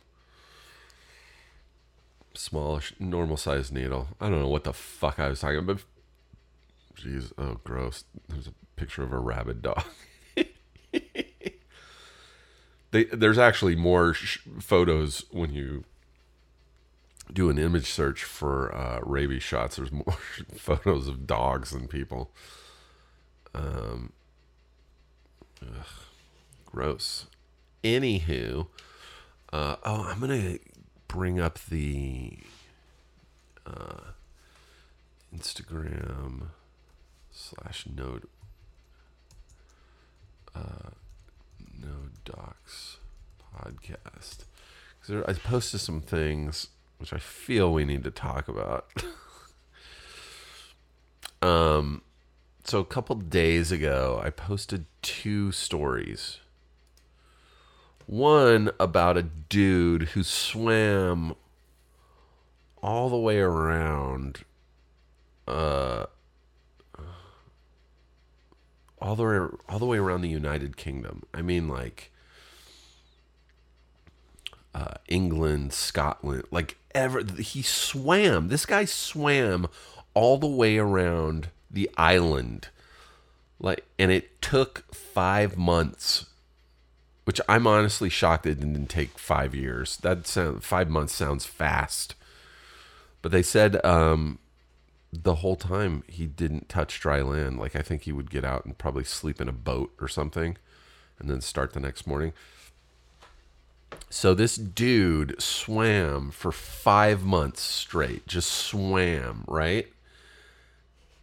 Smallish, 2.34 2.94
normal 3.00 3.38
sized 3.38 3.74
needle. 3.74 4.10
I 4.22 4.30
don't 4.30 4.40
know 4.40 4.50
what 4.50 4.64
the 4.64 4.74
fuck 4.74 5.18
I 5.18 5.30
was 5.30 5.40
talking 5.40 5.60
about. 5.60 5.82
Jeez, 7.00 7.32
oh, 7.38 7.60
gross. 7.64 8.06
There's 8.28 8.48
a 8.48 8.54
picture 8.76 9.04
of 9.04 9.14
a 9.14 9.20
rabid 9.20 9.62
dog. 9.62 9.84
they, 12.92 13.04
there's 13.06 13.38
actually 13.38 13.76
more 13.76 14.14
sh- 14.14 14.40
photos 14.60 15.26
when 15.32 15.54
you 15.54 15.84
do 17.32 17.50
an 17.50 17.58
image 17.58 17.92
search 17.92 18.24
for 18.24 18.74
uh, 18.74 19.00
rabies 19.04 19.44
shots. 19.44 19.76
There's 19.76 19.92
more 19.92 20.18
photos 20.56 21.08
of 21.08 21.28
dogs 21.28 21.72
than 21.72 21.88
people. 21.88 22.32
Um, 23.54 24.14
ugh, 25.62 25.86
gross. 26.66 27.28
Anywho, 27.84 28.68
uh, 29.54 29.76
oh, 29.84 30.04
I'm 30.10 30.20
gonna 30.20 30.58
bring 31.08 31.40
up 31.40 31.60
the 31.70 32.40
uh, 33.66 34.12
Instagram 35.36 36.50
slash 37.38 37.86
node 37.96 38.26
uh, 40.56 40.90
node 41.80 42.24
docs 42.26 42.98
podcast 43.56 44.46
because 45.00 45.24
I 45.28 45.34
posted 45.34 45.80
some 45.80 46.02
things 46.02 46.70
which 46.98 47.14
I 47.14 47.20
feel 47.20 47.72
we 47.72 47.86
need 47.86 48.04
to 48.06 48.12
talk 48.12 48.48
about. 48.48 48.92
um, 51.44 52.02
so 52.64 52.80
a 52.80 52.86
couple 52.86 53.16
days 53.16 53.72
ago, 53.72 54.20
I 54.24 54.32
posted 54.32 54.88
two 55.04 55.52
stories. 55.52 56.40
One 58.08 58.72
about 58.80 59.16
a 59.16 59.24
dude 59.24 60.10
who 60.10 60.24
swam 60.24 61.36
all 62.82 63.10
the 63.10 63.18
way 63.18 63.40
around, 63.40 64.40
uh, 65.48 66.08
all 69.02 69.16
the 69.16 69.24
way 69.24 69.48
all 69.70 69.80
the 69.80 69.86
way 69.86 69.98
around 69.98 70.22
the 70.22 70.30
United 70.30 70.78
Kingdom. 70.78 71.24
I 71.34 71.42
mean, 71.42 71.68
like 71.68 72.12
uh, 74.74 74.96
England, 75.08 75.74
Scotland, 75.74 76.44
like 76.52 76.78
ever. 76.94 77.24
He 77.24 77.62
swam. 77.62 78.50
This 78.50 78.66
guy 78.66 78.86
swam 78.86 79.68
all 80.14 80.38
the 80.38 80.48
way 80.48 80.78
around 80.78 81.50
the 81.70 81.90
island, 81.98 82.70
like, 83.60 83.86
and 84.00 84.12
it 84.12 84.42
took 84.42 84.94
five 84.94 85.58
months. 85.58 86.26
Which 87.26 87.42
I'm 87.50 87.68
honestly 87.68 88.08
shocked 88.08 88.46
it 88.46 88.62
didn't 88.62 88.88
take 88.88 89.20
five 89.20 89.54
years. 89.54 89.98
That 89.98 90.28
sound 90.28 90.64
five 90.64 90.90
months 90.90 91.14
sounds 91.14 91.44
fast, 91.44 92.16
but 93.22 93.34
they 93.34 93.42
said 93.44 93.84
um, 93.86 94.40
the 95.12 95.36
whole 95.36 95.56
time 95.56 96.04
he 96.08 96.28
didn't 96.28 96.70
touch 96.70 97.00
dry 97.00 97.22
land. 97.22 97.60
Like 97.60 97.76
I 97.76 97.82
think 97.82 98.04
he 98.04 98.12
would 98.12 98.30
get 98.30 98.44
out 98.44 98.66
and 98.66 98.78
probably 98.78 99.04
sleep 99.04 99.40
in 99.42 99.48
a 99.48 99.54
boat 99.54 99.94
or 100.00 100.08
something, 100.08 100.58
and 101.20 101.30
then 101.30 101.42
start 101.42 101.74
the 101.74 101.80
next 101.80 102.06
morning. 102.06 102.34
So 104.10 104.34
this 104.34 104.56
dude 104.56 105.42
swam 105.42 106.32
for 106.32 106.52
five 106.52 107.24
months 107.24 107.62
straight, 107.62 108.28
just 108.28 108.50
swam, 108.52 109.44
right? 109.48 109.88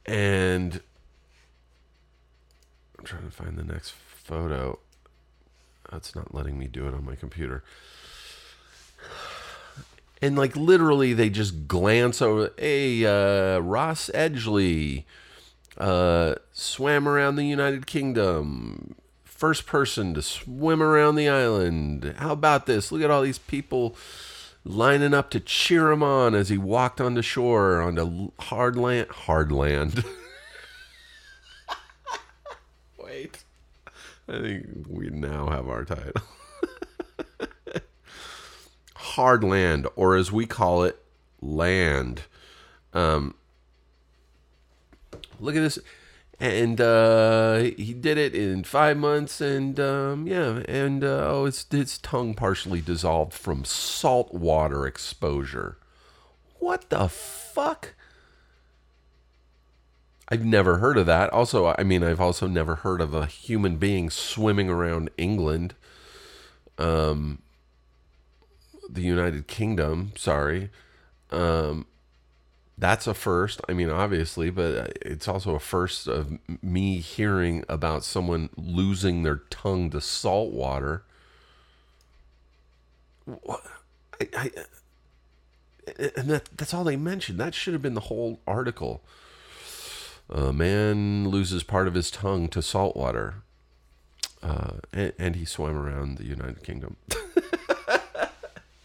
And 0.07 0.81
I'm 2.99 3.05
trying 3.05 3.25
to 3.25 3.31
find 3.31 3.57
the 3.57 3.65
next 3.65 3.91
photo. 3.91 4.79
That's 5.91 6.15
not 6.15 6.35
letting 6.35 6.59
me 6.59 6.67
do 6.67 6.87
it 6.89 6.95
on 6.95 7.05
my 7.05 7.15
computer. 7.15 7.63
And 10.25 10.39
like 10.39 10.57
literally, 10.57 11.13
they 11.13 11.29
just 11.29 11.69
glance 11.69 12.23
over. 12.23 12.51
Hey, 12.57 13.05
uh, 13.05 13.59
Ross 13.59 14.11
Edgley 14.15 15.05
uh, 15.77 16.37
swam 16.51 17.07
around 17.07 17.37
the 17.37 17.45
United 17.45 17.87
Kingdom 17.87 18.95
first 19.23 19.67
person 19.67 20.15
to 20.15 20.23
swim 20.23 20.83
around 20.83 21.17
the 21.17 21.29
island. 21.29 22.15
How 22.17 22.33
about 22.33 22.65
this? 22.65 22.91
Look 22.91 23.03
at 23.03 23.11
all 23.11 23.21
these 23.21 23.37
people 23.37 23.97
lining 24.65 25.13
up 25.13 25.29
to 25.29 25.41
cheer 25.41 25.91
him 25.91 26.03
on 26.03 26.35
as 26.35 26.49
he 26.49 26.57
walked 26.57 27.03
onto 27.03 27.21
shore 27.21 27.83
onto 27.83 28.31
hard 28.41 28.77
land. 28.77 29.11
Hard 29.11 29.53
land. 29.53 30.05
Wait. 32.99 33.45
I 34.27 34.41
think 34.41 34.87
we 34.89 35.11
now 35.11 35.51
have 35.51 35.69
our 35.69 35.85
title. 35.85 36.23
hard 39.15 39.43
land, 39.45 39.87
or 39.97 40.17
as 40.17 40.31
we 40.31 40.47
call 40.47 40.85
it, 40.85 40.99
land. 41.41 42.23
Um, 42.93 43.35
look 45.41 45.57
at 45.57 45.61
this 45.61 45.79
and 46.41 46.81
uh, 46.81 47.59
he 47.59 47.95
did 47.95 48.19
it 48.19 48.35
in 48.35 48.65
five 48.65 48.97
months, 48.97 49.41
and 49.41 49.79
um, 49.79 50.27
yeah, 50.27 50.63
and 50.69 51.05
uh, 51.05 51.29
oh, 51.29 51.45
his 51.45 51.65
his 51.71 51.99
tongue 51.99 52.35
partially 52.35 52.81
dissolved 52.81 53.33
from 53.33 53.65
salt 53.65 54.35
water 54.35 54.87
exposure. 54.87 55.79
What 56.59 56.91
the 56.91 57.09
fuck? 57.09 57.95
I've 60.29 60.45
never 60.45 60.79
heard 60.79 60.97
of 60.97 61.07
that. 61.07 61.31
Also, 61.31 61.75
I 61.79 61.83
mean, 61.85 62.03
I've 62.03 62.21
also 62.21 62.47
never 62.49 62.77
heard 62.77 63.01
of 63.01 63.15
a 63.15 63.27
human 63.27 63.77
being 63.77 64.11
swimming 64.11 64.69
around 64.69 65.11
England, 65.17 65.75
um, 66.79 67.43
the 68.89 69.03
United 69.03 69.47
Kingdom. 69.47 70.13
Sorry, 70.17 70.71
um, 71.31 71.87
that's 72.77 73.07
a 73.07 73.15
first. 73.15 73.61
I 73.69 73.73
mean, 73.73 73.91
obviously, 73.91 74.51
but 74.51 74.99
it's 75.03 75.29
also 75.29 75.55
a 75.55 75.61
first 75.61 76.09
of 76.09 76.39
me 76.63 76.99
hearing 76.99 77.65
about 77.69 78.05
someone 78.05 78.51
losing 78.57 79.23
their 79.23 79.43
tongue 79.51 79.91
to 79.91 80.01
salt 80.01 80.53
water. 80.53 81.05
I, 84.21 84.29
I, 84.37 84.51
and 86.17 86.29
that 86.29 86.49
that's 86.57 86.75
all 86.75 86.85
they 86.85 86.97
mentioned. 86.97 87.39
That 87.39 87.55
should 87.55 87.75
have 87.75 87.83
been 87.83 87.95
the 87.95 88.01
whole 88.01 88.41
article. 88.47 89.03
A 90.29 90.53
man 90.53 91.29
loses 91.29 91.63
part 91.63 91.87
of 91.87 91.95
his 91.95 92.11
tongue 92.11 92.49
to 92.49 92.63
salt 92.63 92.97
water, 92.97 93.43
uh, 94.43 94.79
and, 94.93 95.13
and 95.19 95.37
he 95.37 95.45
swam 95.45 95.77
around 95.77 96.19
the 96.19 96.25
United 96.25 96.63
Kingdom. 96.63 96.97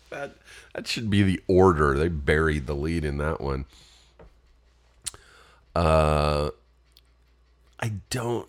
that 0.09 0.35
that 0.73 0.87
should 0.87 1.09
be 1.09 1.23
the 1.23 1.41
order. 1.47 1.97
They 1.97 2.07
buried 2.07 2.67
the 2.67 2.75
lead 2.75 3.05
in 3.05 3.17
that 3.17 3.41
one. 3.41 3.65
Uh, 5.75 6.49
I 7.79 7.93
don't. 8.09 8.47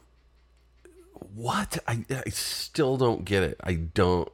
What? 1.35 1.79
I 1.87 2.05
I 2.11 2.31
still 2.31 2.97
don't 2.97 3.25
get 3.25 3.43
it. 3.43 3.61
I 3.63 3.75
don't. 3.75 4.29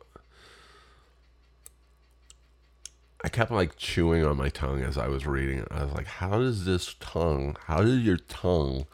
I 3.27 3.29
kept 3.29 3.51
like 3.51 3.77
chewing 3.77 4.25
on 4.25 4.37
my 4.37 4.51
tongue 4.51 4.83
as 4.83 4.97
I 4.97 5.09
was 5.09 5.27
reading 5.27 5.59
it. 5.59 5.69
I 5.69 5.83
was 5.83 5.93
like, 5.95 6.07
how 6.07 6.39
does 6.39 6.65
this 6.65 6.95
tongue, 7.01 7.57
how 7.67 7.83
does 7.83 8.03
your 8.03 8.19
tongue 8.19 8.87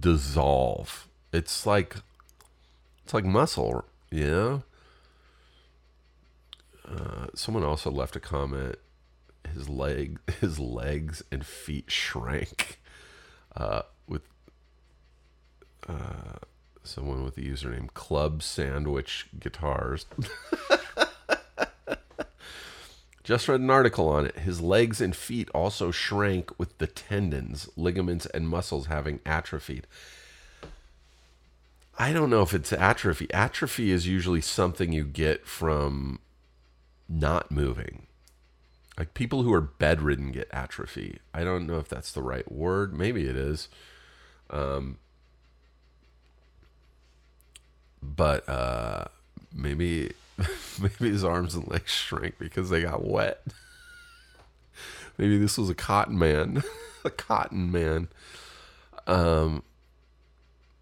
dissolve? 0.00 1.06
It's 1.34 1.66
like, 1.66 1.96
it's 3.04 3.12
like 3.12 3.26
muscle, 3.26 3.84
you 4.10 4.26
know? 4.26 4.62
Someone 7.38 7.62
also 7.62 7.88
left 7.88 8.16
a 8.16 8.20
comment. 8.20 8.74
His 9.54 9.68
leg, 9.68 10.18
his 10.40 10.58
legs 10.58 11.22
and 11.30 11.46
feet 11.46 11.88
shrank 11.88 12.80
uh, 13.56 13.82
with 14.08 14.22
uh, 15.88 16.38
someone 16.82 17.22
with 17.22 17.36
the 17.36 17.48
username 17.48 17.94
Club 17.94 18.42
Sandwich 18.42 19.28
Guitars. 19.38 20.06
Just 23.22 23.46
read 23.46 23.60
an 23.60 23.70
article 23.70 24.08
on 24.08 24.26
it. 24.26 24.40
His 24.40 24.60
legs 24.60 25.00
and 25.00 25.14
feet 25.14 25.48
also 25.54 25.92
shrank 25.92 26.58
with 26.58 26.76
the 26.78 26.88
tendons, 26.88 27.68
ligaments, 27.76 28.26
and 28.26 28.48
muscles 28.48 28.86
having 28.86 29.20
atrophied. 29.24 29.86
I 31.96 32.12
don't 32.12 32.30
know 32.30 32.42
if 32.42 32.52
it's 32.52 32.72
atrophy. 32.72 33.32
Atrophy 33.32 33.92
is 33.92 34.08
usually 34.08 34.40
something 34.40 34.92
you 34.92 35.04
get 35.04 35.46
from 35.46 36.18
not 37.08 37.50
moving. 37.50 38.06
Like 38.98 39.14
people 39.14 39.42
who 39.42 39.52
are 39.52 39.60
bedridden 39.60 40.32
get 40.32 40.48
atrophy. 40.52 41.20
I 41.32 41.44
don't 41.44 41.66
know 41.66 41.78
if 41.78 41.88
that's 41.88 42.12
the 42.12 42.22
right 42.22 42.50
word. 42.50 42.92
Maybe 42.92 43.26
it 43.26 43.36
is. 43.36 43.68
Um, 44.50 44.98
but 48.02 48.48
uh, 48.48 49.04
maybe 49.54 50.12
maybe 50.80 51.10
his 51.10 51.24
arms 51.24 51.54
and 51.54 51.68
legs 51.68 51.92
shrank 51.92 52.38
because 52.38 52.70
they 52.70 52.82
got 52.82 53.04
wet. 53.04 53.42
maybe 55.18 55.38
this 55.38 55.58
was 55.58 55.70
a 55.70 55.74
cotton 55.74 56.18
man, 56.18 56.62
a 57.04 57.10
cotton 57.10 57.70
man. 57.70 58.08
Um, 59.06 59.62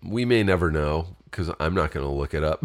we 0.02 0.24
may 0.24 0.42
never 0.42 0.70
know 0.70 1.16
because 1.24 1.50
I'm 1.60 1.74
not 1.74 1.90
going 1.90 2.06
to 2.06 2.12
look 2.12 2.34
it 2.34 2.44
up. 2.44 2.64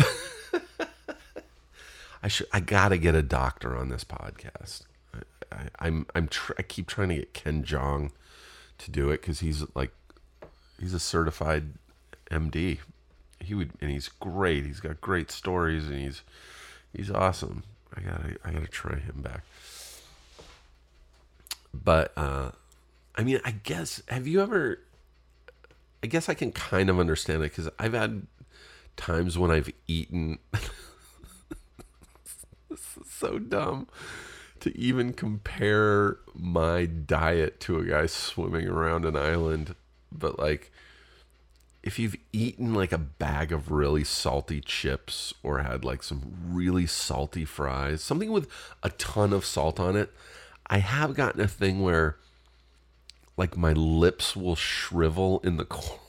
I 2.23 2.27
should. 2.27 2.47
I 2.51 2.59
gotta 2.59 2.97
get 2.97 3.15
a 3.15 3.23
doctor 3.23 3.75
on 3.75 3.89
this 3.89 4.03
podcast. 4.03 4.83
I, 5.79 5.87
am 5.87 6.05
I'm. 6.15 6.27
Tr- 6.27 6.53
I 6.57 6.61
keep 6.61 6.87
trying 6.87 7.09
to 7.09 7.15
get 7.15 7.33
Ken 7.33 7.63
Jeong 7.63 8.11
to 8.77 8.91
do 8.91 9.09
it 9.09 9.21
because 9.21 9.39
he's 9.39 9.63
like, 9.75 9.91
he's 10.79 10.93
a 10.93 10.99
certified 10.99 11.73
MD. 12.29 12.79
He 13.39 13.53
would, 13.53 13.71
and 13.81 13.89
he's 13.89 14.07
great. 14.07 14.65
He's 14.65 14.79
got 14.79 15.01
great 15.01 15.31
stories, 15.31 15.87
and 15.87 15.99
he's 15.99 16.21
he's 16.95 17.09
awesome. 17.09 17.63
I 17.95 18.01
gotta 18.01 18.37
I 18.45 18.51
gotta 18.51 18.67
try 18.67 18.97
him 18.97 19.21
back. 19.21 19.43
But 21.73 22.13
uh, 22.15 22.51
I 23.15 23.23
mean, 23.23 23.39
I 23.43 23.51
guess 23.51 24.01
have 24.07 24.27
you 24.27 24.41
ever? 24.41 24.79
I 26.03 26.07
guess 26.07 26.29
I 26.29 26.33
can 26.33 26.51
kind 26.51 26.89
of 26.89 26.99
understand 26.99 27.43
it 27.43 27.51
because 27.51 27.69
I've 27.77 27.93
had 27.93 28.27
times 28.95 29.37
when 29.37 29.51
I've 29.51 29.71
eaten. 29.87 30.39
so 33.21 33.39
dumb 33.39 33.87
to 34.59 34.77
even 34.77 35.13
compare 35.13 36.17
my 36.35 36.85
diet 36.85 37.59
to 37.61 37.79
a 37.79 37.85
guy 37.85 38.05
swimming 38.05 38.67
around 38.67 39.05
an 39.05 39.15
island, 39.15 39.75
but 40.11 40.37
like 40.37 40.71
if 41.83 41.97
you've 41.97 42.15
eaten 42.31 42.73
like 42.73 42.91
a 42.91 42.97
bag 42.97 43.51
of 43.51 43.71
really 43.71 44.03
salty 44.03 44.61
chips 44.61 45.33
or 45.41 45.59
had 45.59 45.83
like 45.83 46.03
some 46.03 46.33
really 46.45 46.85
salty 46.85 47.45
fries, 47.45 48.03
something 48.03 48.31
with 48.31 48.47
a 48.83 48.89
ton 48.91 49.33
of 49.33 49.45
salt 49.45 49.79
on 49.79 49.95
it, 49.95 50.11
I 50.67 50.77
have 50.77 51.15
gotten 51.15 51.41
a 51.41 51.47
thing 51.47 51.81
where 51.81 52.17
like 53.37 53.57
my 53.57 53.73
lips 53.73 54.35
will 54.35 54.55
shrivel 54.55 55.39
in 55.43 55.57
the 55.57 55.65
corner. 55.77 55.99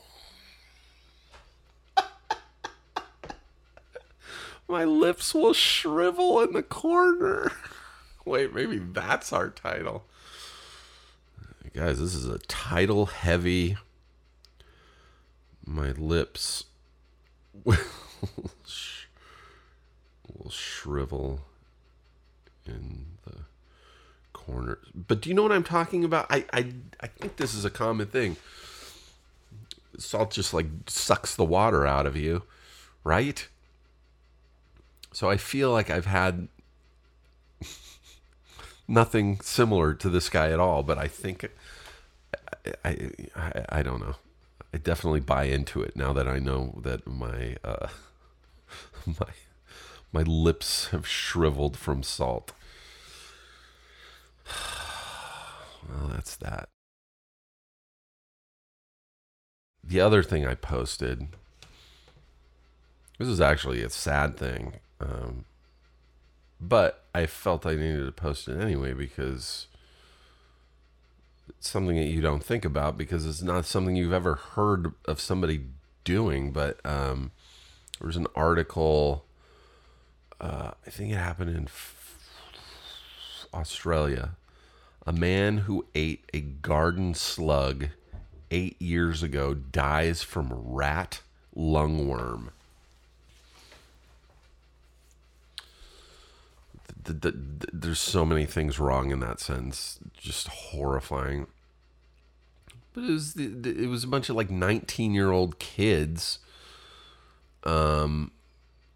My 4.73 4.85
lips 4.85 5.35
will 5.35 5.53
shrivel 5.53 6.41
in 6.41 6.51
the 6.53 6.63
corner. 6.63 7.51
Wait, 8.25 8.55
maybe 8.55 8.79
that's 8.79 9.31
our 9.31 9.51
title. 9.51 10.05
Guys, 11.75 11.99
this 11.99 12.15
is 12.15 12.27
a 12.27 12.39
title 12.39 13.05
heavy. 13.05 13.77
My 15.63 15.91
lips 15.91 16.65
will, 17.63 17.77
sh- 18.65 19.05
will 20.27 20.49
shrivel 20.49 21.41
in 22.65 23.05
the 23.27 23.41
corner. 24.33 24.79
But 24.95 25.21
do 25.21 25.29
you 25.29 25.35
know 25.35 25.43
what 25.43 25.51
I'm 25.51 25.63
talking 25.63 26.03
about? 26.03 26.25
I, 26.31 26.45
I, 26.51 26.73
I 26.99 27.07
think 27.07 27.35
this 27.35 27.53
is 27.53 27.63
a 27.63 27.69
common 27.69 28.07
thing. 28.07 28.37
Salt 29.99 30.31
just 30.31 30.51
like 30.51 30.65
sucks 30.87 31.35
the 31.35 31.45
water 31.45 31.85
out 31.85 32.07
of 32.07 32.17
you, 32.17 32.41
right? 33.03 33.47
So 35.13 35.29
I 35.29 35.37
feel 35.37 35.71
like 35.71 35.89
I've 35.91 36.07
had 36.07 36.47
nothing 38.87 39.39
similar 39.41 39.93
to 39.93 40.09
this 40.09 40.27
guy 40.27 40.49
at 40.49 40.59
all, 40.59 40.81
but 40.81 40.97
I 40.97 41.07
think 41.07 41.49
I, 42.83 43.11
I, 43.35 43.65
I 43.69 43.83
don't 43.83 44.01
know. 44.01 44.15
I 44.73 44.77
definitely 44.77 45.19
buy 45.19 45.43
into 45.45 45.83
it 45.83 45.95
now 45.95 46.13
that 46.13 46.27
I 46.27 46.39
know 46.39 46.79
that 46.83 47.05
my 47.05 47.57
uh, 47.63 47.89
my 49.05 49.33
my 50.11 50.23
lips 50.23 50.87
have 50.89 51.07
shriveled 51.07 51.77
from 51.77 52.01
salt. 52.01 52.53
well, 55.87 56.07
that's 56.09 56.35
that. 56.37 56.69
The 59.83 60.01
other 60.01 60.23
thing 60.23 60.47
I 60.47 60.55
posted. 60.55 61.27
This 63.19 63.27
is 63.27 63.41
actually 63.41 63.83
a 63.83 63.89
sad 63.89 64.37
thing. 64.37 64.73
Um, 64.99 65.45
but 66.59 67.03
I 67.13 67.25
felt 67.25 67.65
I 67.65 67.75
needed 67.75 68.05
to 68.05 68.11
post 68.11 68.47
it 68.47 68.59
anyway 68.59 68.93
because 68.93 69.67
it's 71.49 71.69
something 71.69 71.95
that 71.95 72.05
you 72.05 72.21
don't 72.21 72.43
think 72.43 72.63
about 72.65 72.97
because 72.97 73.25
it's 73.25 73.41
not 73.41 73.65
something 73.65 73.95
you've 73.95 74.13
ever 74.13 74.35
heard 74.35 74.93
of 75.05 75.19
somebody 75.19 75.65
doing. 76.03 76.51
But 76.51 76.83
um, 76.85 77.31
there 77.99 78.07
was 78.07 78.15
an 78.15 78.27
article, 78.35 79.25
uh, 80.39 80.71
I 80.85 80.89
think 80.89 81.11
it 81.11 81.17
happened 81.17 81.55
in 81.55 81.67
Australia. 83.53 84.31
A 85.05 85.11
man 85.11 85.59
who 85.59 85.85
ate 85.93 86.23
a 86.33 86.39
garden 86.39 87.13
slug 87.13 87.89
eight 88.51 88.81
years 88.81 89.21
ago 89.21 89.53
dies 89.53 90.23
from 90.23 90.53
rat 90.53 91.21
lungworm. 91.55 92.49
The, 97.03 97.13
the, 97.13 97.31
the, 97.31 97.67
there's 97.73 97.99
so 97.99 98.25
many 98.25 98.45
things 98.45 98.79
wrong 98.79 99.11
in 99.11 99.19
that 99.19 99.39
sense, 99.39 99.99
just 100.17 100.47
horrifying. 100.47 101.47
But 102.93 103.05
it 103.05 103.09
was 103.09 103.35
it 103.35 103.89
was 103.89 104.03
a 104.03 104.07
bunch 104.07 104.29
of 104.29 104.35
like 104.35 104.51
19 104.51 105.13
year 105.13 105.31
old 105.31 105.57
kids, 105.57 106.39
um, 107.63 108.31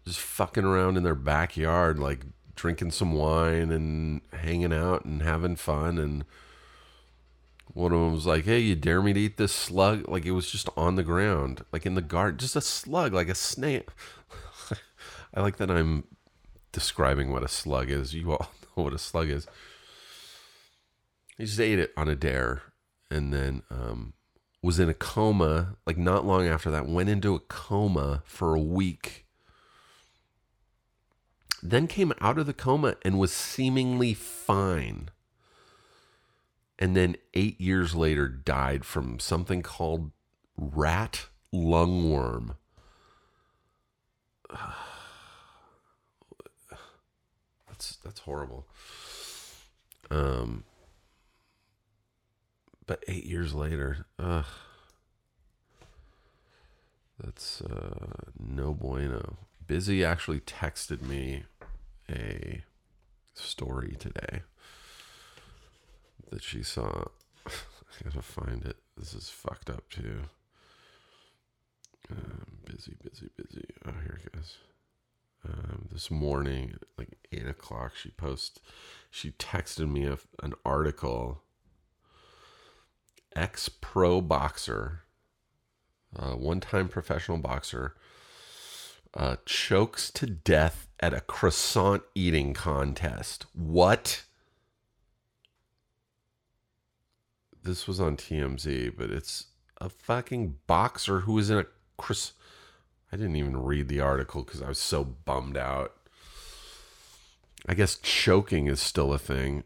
just 0.04 0.20
fucking 0.20 0.64
around 0.64 0.96
in 0.96 1.02
their 1.02 1.16
backyard, 1.16 1.98
like 1.98 2.20
drinking 2.54 2.92
some 2.92 3.12
wine 3.12 3.72
and 3.72 4.20
hanging 4.32 4.72
out 4.72 5.04
and 5.04 5.22
having 5.22 5.56
fun. 5.56 5.98
And 5.98 6.24
one 7.74 7.92
of 7.92 7.98
them 7.98 8.12
was 8.12 8.26
like, 8.26 8.44
"Hey, 8.44 8.60
you 8.60 8.76
dare 8.76 9.02
me 9.02 9.12
to 9.12 9.20
eat 9.20 9.36
this 9.36 9.52
slug?" 9.52 10.08
Like 10.08 10.24
it 10.24 10.32
was 10.32 10.50
just 10.50 10.68
on 10.76 10.94
the 10.94 11.02
ground, 11.02 11.64
like 11.72 11.84
in 11.84 11.94
the 11.94 12.02
garden, 12.02 12.38
just 12.38 12.56
a 12.56 12.60
slug, 12.60 13.12
like 13.12 13.28
a 13.28 13.34
snake. 13.34 13.88
I 15.34 15.40
like 15.40 15.56
that 15.56 15.72
I'm 15.72 16.04
describing 16.78 17.32
what 17.32 17.42
a 17.42 17.48
slug 17.48 17.90
is. 17.90 18.14
You 18.14 18.30
all 18.30 18.52
know 18.76 18.84
what 18.84 18.92
a 18.92 18.98
slug 18.98 19.28
is. 19.28 19.48
He 21.36 21.44
just 21.44 21.58
ate 21.58 21.80
it 21.80 21.92
on 21.96 22.08
a 22.08 22.14
dare 22.14 22.62
and 23.10 23.32
then 23.32 23.62
um, 23.68 24.12
was 24.62 24.78
in 24.78 24.88
a 24.88 24.94
coma. 24.94 25.76
Like 25.86 25.98
not 25.98 26.24
long 26.24 26.46
after 26.46 26.70
that, 26.70 26.86
went 26.86 27.08
into 27.08 27.34
a 27.34 27.40
coma 27.40 28.22
for 28.24 28.54
a 28.54 28.60
week. 28.60 29.26
Then 31.60 31.88
came 31.88 32.12
out 32.20 32.38
of 32.38 32.46
the 32.46 32.54
coma 32.54 32.94
and 33.02 33.18
was 33.18 33.32
seemingly 33.32 34.14
fine. 34.14 35.08
And 36.78 36.94
then 36.94 37.16
eight 37.34 37.60
years 37.60 37.96
later, 37.96 38.28
died 38.28 38.84
from 38.84 39.18
something 39.18 39.62
called 39.62 40.12
rat 40.56 41.26
lungworm. 41.52 42.54
that's 48.08 48.20
horrible. 48.20 48.66
Um, 50.10 50.64
but 52.86 53.04
eight 53.06 53.26
years 53.26 53.52
later, 53.52 54.06
ugh, 54.18 54.46
that's 57.22 57.60
uh, 57.60 58.30
no 58.38 58.72
bueno. 58.72 59.36
Busy 59.66 60.02
actually 60.02 60.40
texted 60.40 61.02
me 61.02 61.42
a 62.10 62.62
story 63.34 63.94
today 63.98 64.40
that 66.30 66.42
she 66.42 66.62
saw. 66.62 67.04
I 67.46 68.04
gotta 68.04 68.22
find 68.22 68.64
it. 68.64 68.76
This 68.96 69.12
is 69.12 69.28
fucked 69.28 69.68
up 69.68 69.90
too. 69.90 70.20
Um, 72.10 72.46
busy, 72.64 72.96
busy, 73.02 73.28
busy. 73.36 73.66
Oh, 73.84 73.92
here 74.02 74.18
it 74.24 74.32
goes 74.32 74.56
um, 75.46 75.88
this 75.90 76.10
morning, 76.10 76.76
like 76.96 77.18
eight 77.32 77.46
o'clock, 77.46 77.92
she 77.96 78.10
post, 78.10 78.60
she 79.10 79.30
texted 79.32 79.90
me 79.90 80.04
a, 80.04 80.18
an 80.42 80.54
article. 80.64 81.42
Ex 83.36 83.68
pro 83.68 84.20
boxer, 84.20 85.02
uh, 86.16 86.32
one 86.32 86.60
time 86.60 86.88
professional 86.88 87.38
boxer, 87.38 87.94
uh, 89.14 89.36
chokes 89.46 90.10
to 90.10 90.26
death 90.26 90.88
at 90.98 91.14
a 91.14 91.20
croissant 91.20 92.02
eating 92.14 92.52
contest. 92.52 93.46
What? 93.52 94.24
This 97.62 97.86
was 97.86 98.00
on 98.00 98.16
TMZ, 98.16 98.96
but 98.96 99.10
it's 99.10 99.46
a 99.80 99.88
fucking 99.88 100.56
boxer 100.66 101.20
who 101.20 101.38
is 101.38 101.50
in 101.50 101.58
a 101.58 101.66
croissant 101.96 102.37
I 103.12 103.16
didn't 103.16 103.36
even 103.36 103.62
read 103.62 103.88
the 103.88 104.00
article 104.00 104.42
because 104.42 104.62
I 104.62 104.68
was 104.68 104.78
so 104.78 105.04
bummed 105.04 105.56
out. 105.56 105.94
I 107.66 107.74
guess 107.74 107.96
choking 107.96 108.66
is 108.66 108.80
still 108.80 109.12
a 109.12 109.18
thing, 109.18 109.64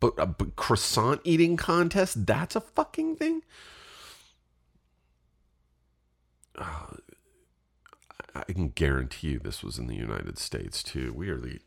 but, 0.00 0.16
but 0.38 0.56
croissant 0.56 1.20
eating 1.24 1.56
contest 1.56 2.26
that's 2.26 2.56
a 2.56 2.60
fucking 2.60 3.16
thing. 3.16 3.42
Uh, 6.56 6.96
I 8.34 8.52
can 8.52 8.68
guarantee 8.68 9.32
you 9.32 9.38
this 9.38 9.62
was 9.62 9.78
in 9.78 9.86
the 9.86 9.94
United 9.94 10.38
States 10.38 10.82
too. 10.82 11.12
We 11.12 11.28
are 11.28 11.38
the 11.38 11.60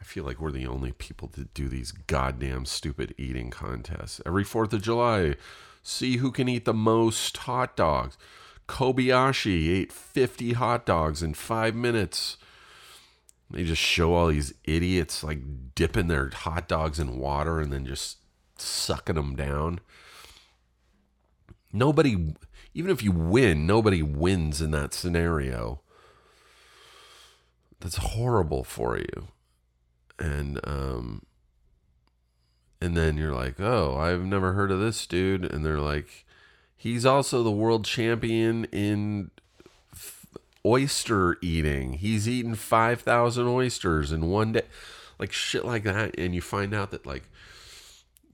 I 0.00 0.04
feel 0.04 0.24
like 0.24 0.38
we're 0.38 0.50
the 0.50 0.66
only 0.66 0.92
people 0.92 1.30
that 1.34 1.54
do 1.54 1.66
these 1.66 1.90
goddamn 1.90 2.66
stupid 2.66 3.14
eating 3.16 3.50
contests. 3.50 4.20
Every 4.26 4.44
4th 4.44 4.74
of 4.74 4.82
July, 4.82 5.36
see 5.82 6.18
who 6.18 6.30
can 6.30 6.46
eat 6.46 6.66
the 6.66 6.74
most 6.74 7.34
hot 7.38 7.74
dogs. 7.74 8.18
Kobayashi 8.68 9.70
ate 9.70 9.92
50 9.92 10.54
hot 10.54 10.86
dogs 10.86 11.22
in 11.22 11.34
five 11.34 11.74
minutes. 11.74 12.36
They 13.50 13.64
just 13.64 13.82
show 13.82 14.14
all 14.14 14.28
these 14.28 14.54
idiots 14.64 15.22
like 15.22 15.74
dipping 15.74 16.08
their 16.08 16.30
hot 16.30 16.66
dogs 16.66 16.98
in 16.98 17.18
water 17.18 17.60
and 17.60 17.72
then 17.72 17.84
just 17.84 18.18
sucking 18.56 19.16
them 19.16 19.36
down. 19.36 19.80
Nobody, 21.72 22.34
even 22.72 22.90
if 22.90 23.02
you 23.02 23.12
win, 23.12 23.66
nobody 23.66 24.02
wins 24.02 24.60
in 24.60 24.70
that 24.70 24.94
scenario. 24.94 25.80
That's 27.80 27.96
horrible 27.96 28.64
for 28.64 28.96
you 28.96 29.28
and 30.18 30.60
um 30.64 31.22
and 32.80 32.96
then 32.96 33.16
you're 33.16 33.32
like, 33.32 33.58
"Oh, 33.60 33.96
I've 33.96 34.24
never 34.24 34.52
heard 34.52 34.70
of 34.70 34.78
this 34.78 35.06
dude." 35.06 35.44
And 35.50 35.64
they're 35.64 35.80
like, 35.80 36.26
"He's 36.76 37.06
also 37.06 37.42
the 37.42 37.50
world 37.50 37.84
champion 37.84 38.64
in 38.66 39.30
f- 39.92 40.26
oyster 40.64 41.38
eating. 41.40 41.94
He's 41.94 42.28
eaten 42.28 42.54
5,000 42.54 43.46
oysters 43.46 44.12
in 44.12 44.30
one 44.30 44.52
day." 44.52 44.62
Like 45.18 45.32
shit 45.32 45.64
like 45.64 45.84
that 45.84 46.18
and 46.18 46.34
you 46.34 46.40
find 46.40 46.74
out 46.74 46.90
that 46.90 47.06
like 47.06 47.24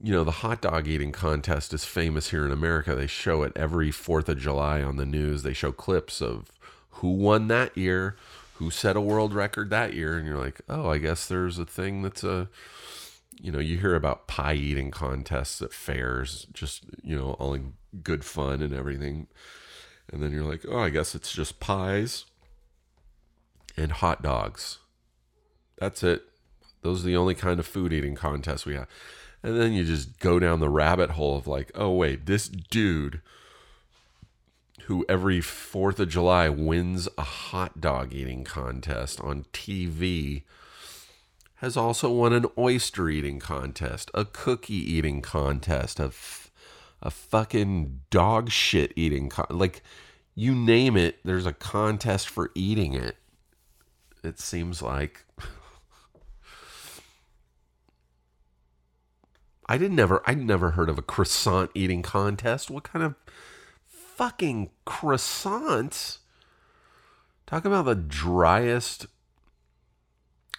you 0.03 0.11
know, 0.11 0.23
the 0.23 0.31
hot 0.31 0.61
dog 0.61 0.87
eating 0.87 1.11
contest 1.11 1.73
is 1.75 1.85
famous 1.85 2.31
here 2.31 2.43
in 2.43 2.51
America. 2.51 2.95
They 2.95 3.05
show 3.05 3.43
it 3.43 3.53
every 3.55 3.91
4th 3.91 4.29
of 4.29 4.39
July 4.39 4.81
on 4.81 4.97
the 4.97 5.05
news. 5.05 5.43
They 5.43 5.53
show 5.53 5.71
clips 5.71 6.23
of 6.23 6.51
who 6.89 7.09
won 7.11 7.49
that 7.49 7.77
year, 7.77 8.15
who 8.61 8.69
set 8.69 8.95
a 8.95 9.01
world 9.01 9.33
record 9.33 9.71
that 9.71 9.95
year 9.95 10.15
and 10.19 10.27
you're 10.27 10.37
like 10.37 10.61
oh 10.69 10.87
i 10.87 10.99
guess 10.99 11.27
there's 11.27 11.57
a 11.57 11.65
thing 11.65 12.03
that's 12.03 12.23
a 12.23 12.47
you 13.39 13.51
know 13.51 13.59
you 13.59 13.77
hear 13.77 13.95
about 13.95 14.27
pie 14.27 14.53
eating 14.53 14.91
contests 14.91 15.61
at 15.61 15.73
fairs 15.73 16.47
just 16.53 16.85
you 17.03 17.15
know 17.15 17.31
all 17.39 17.53
in 17.53 17.73
good 18.03 18.23
fun 18.23 18.61
and 18.61 18.73
everything. 18.73 19.27
And 20.11 20.21
then 20.21 20.31
you're 20.31 20.43
like 20.43 20.65
oh 20.67 20.79
i 20.79 20.89
guess 20.89 21.15
it's 21.15 21.31
just 21.31 21.59
pies 21.59 22.25
and 23.77 23.91
hot 23.91 24.21
dogs. 24.21 24.79
That's 25.77 26.03
it. 26.03 26.23
Those 26.81 27.03
are 27.03 27.07
the 27.07 27.15
only 27.15 27.35
kind 27.35 27.59
of 27.59 27.65
food 27.65 27.93
eating 27.93 28.15
contests 28.15 28.65
we 28.65 28.75
have. 28.75 28.87
And 29.43 29.59
then 29.59 29.73
you 29.73 29.83
just 29.85 30.19
go 30.19 30.37
down 30.39 30.59
the 30.59 30.69
rabbit 30.69 31.11
hole 31.11 31.37
of 31.37 31.47
like 31.47 31.71
oh 31.75 31.91
wait 31.91 32.25
this 32.25 32.47
dude 32.47 33.21
who 34.85 35.05
every 35.07 35.39
4th 35.39 35.99
of 35.99 36.09
July 36.09 36.49
wins 36.49 37.07
a 37.17 37.23
hot 37.23 37.79
dog 37.79 38.13
eating 38.13 38.43
contest 38.43 39.21
on 39.21 39.45
TV, 39.53 40.43
has 41.61 41.77
also 41.77 42.09
won 42.09 42.33
an 42.33 42.47
oyster 42.57 43.07
eating 43.07 43.39
contest, 43.39 44.09
a 44.15 44.25
cookie 44.25 44.73
eating 44.73 45.21
contest, 45.21 45.99
a, 45.99 46.05
f- 46.05 46.51
a 47.03 47.11
fucking 47.11 48.01
dog 48.09 48.49
shit 48.49 48.91
eating 48.95 49.29
con- 49.29 49.45
like 49.51 49.83
you 50.33 50.55
name 50.55 50.97
it, 50.97 51.19
there's 51.23 51.45
a 51.45 51.53
contest 51.53 52.27
for 52.27 52.49
eating 52.55 52.95
it. 52.95 53.15
It 54.23 54.39
seems 54.39 54.81
like 54.81 55.23
I 59.67 59.77
didn't 59.77 59.95
never 59.95 60.23
I'd 60.25 60.39
never 60.39 60.71
heard 60.71 60.89
of 60.89 60.97
a 60.97 61.03
croissant 61.03 61.69
eating 61.75 62.01
contest. 62.01 62.71
What 62.71 62.83
kind 62.85 63.05
of 63.05 63.13
fucking 63.85 64.71
croissants. 64.87 66.17
Talk 67.45 67.65
about 67.65 67.85
the 67.85 67.95
driest. 67.95 69.05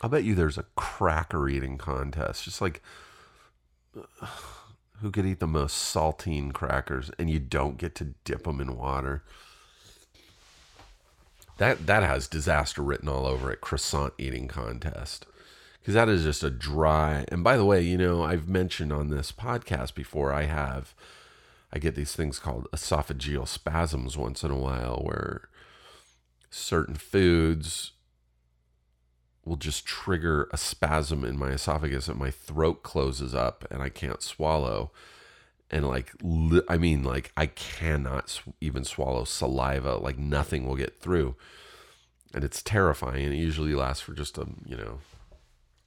I'll 0.02 0.10
bet 0.10 0.24
you 0.24 0.34
there's 0.34 0.58
a 0.58 0.66
cracker 0.74 1.48
eating 1.48 1.78
contest. 1.78 2.44
Just 2.44 2.60
like 2.60 2.82
who 5.00 5.10
could 5.10 5.26
eat 5.26 5.40
the 5.40 5.46
most 5.46 5.94
saltine 5.94 6.52
crackers 6.52 7.10
and 7.18 7.30
you 7.30 7.38
don't 7.38 7.78
get 7.78 7.94
to 7.96 8.14
dip 8.24 8.44
them 8.44 8.60
in 8.60 8.76
water. 8.76 9.22
That 11.58 11.86
that 11.86 12.02
has 12.02 12.26
disaster 12.26 12.82
written 12.82 13.08
all 13.08 13.26
over 13.26 13.52
it. 13.52 13.60
Croissant 13.60 14.12
eating 14.18 14.48
contest. 14.48 15.26
Because 15.80 15.94
that 15.94 16.08
is 16.08 16.22
just 16.24 16.44
a 16.44 16.50
dry. 16.50 17.24
And 17.28 17.42
by 17.42 17.56
the 17.56 17.64
way, 17.64 17.80
you 17.80 17.98
know, 17.98 18.22
I've 18.22 18.48
mentioned 18.48 18.92
on 18.92 19.10
this 19.10 19.32
podcast 19.32 19.94
before, 19.94 20.32
I 20.32 20.44
have 20.44 20.94
I 21.72 21.78
get 21.78 21.94
these 21.94 22.14
things 22.14 22.38
called 22.38 22.68
esophageal 22.72 23.48
spasms 23.48 24.16
once 24.16 24.44
in 24.44 24.50
a 24.50 24.58
while 24.58 25.00
where 25.02 25.48
certain 26.50 26.96
foods 26.96 27.92
will 29.44 29.56
just 29.56 29.84
trigger 29.84 30.48
a 30.52 30.56
spasm 30.56 31.24
in 31.24 31.38
my 31.38 31.48
esophagus 31.48 32.08
and 32.08 32.18
my 32.18 32.30
throat 32.30 32.82
closes 32.82 33.34
up 33.34 33.66
and 33.70 33.82
I 33.82 33.88
can't 33.88 34.22
swallow. 34.22 34.90
And 35.70 35.88
like, 35.88 36.12
I 36.68 36.76
mean, 36.76 37.02
like, 37.02 37.32
I 37.36 37.46
cannot 37.46 38.42
even 38.60 38.84
swallow 38.84 39.24
saliva. 39.24 39.96
Like, 39.96 40.18
nothing 40.18 40.66
will 40.66 40.76
get 40.76 41.00
through. 41.00 41.34
And 42.34 42.44
it's 42.44 42.62
terrifying. 42.62 43.24
And 43.24 43.34
it 43.34 43.38
usually 43.38 43.74
lasts 43.74 44.02
for 44.02 44.12
just 44.12 44.38
a, 44.38 44.46
you 44.66 44.76
know, 44.76 44.98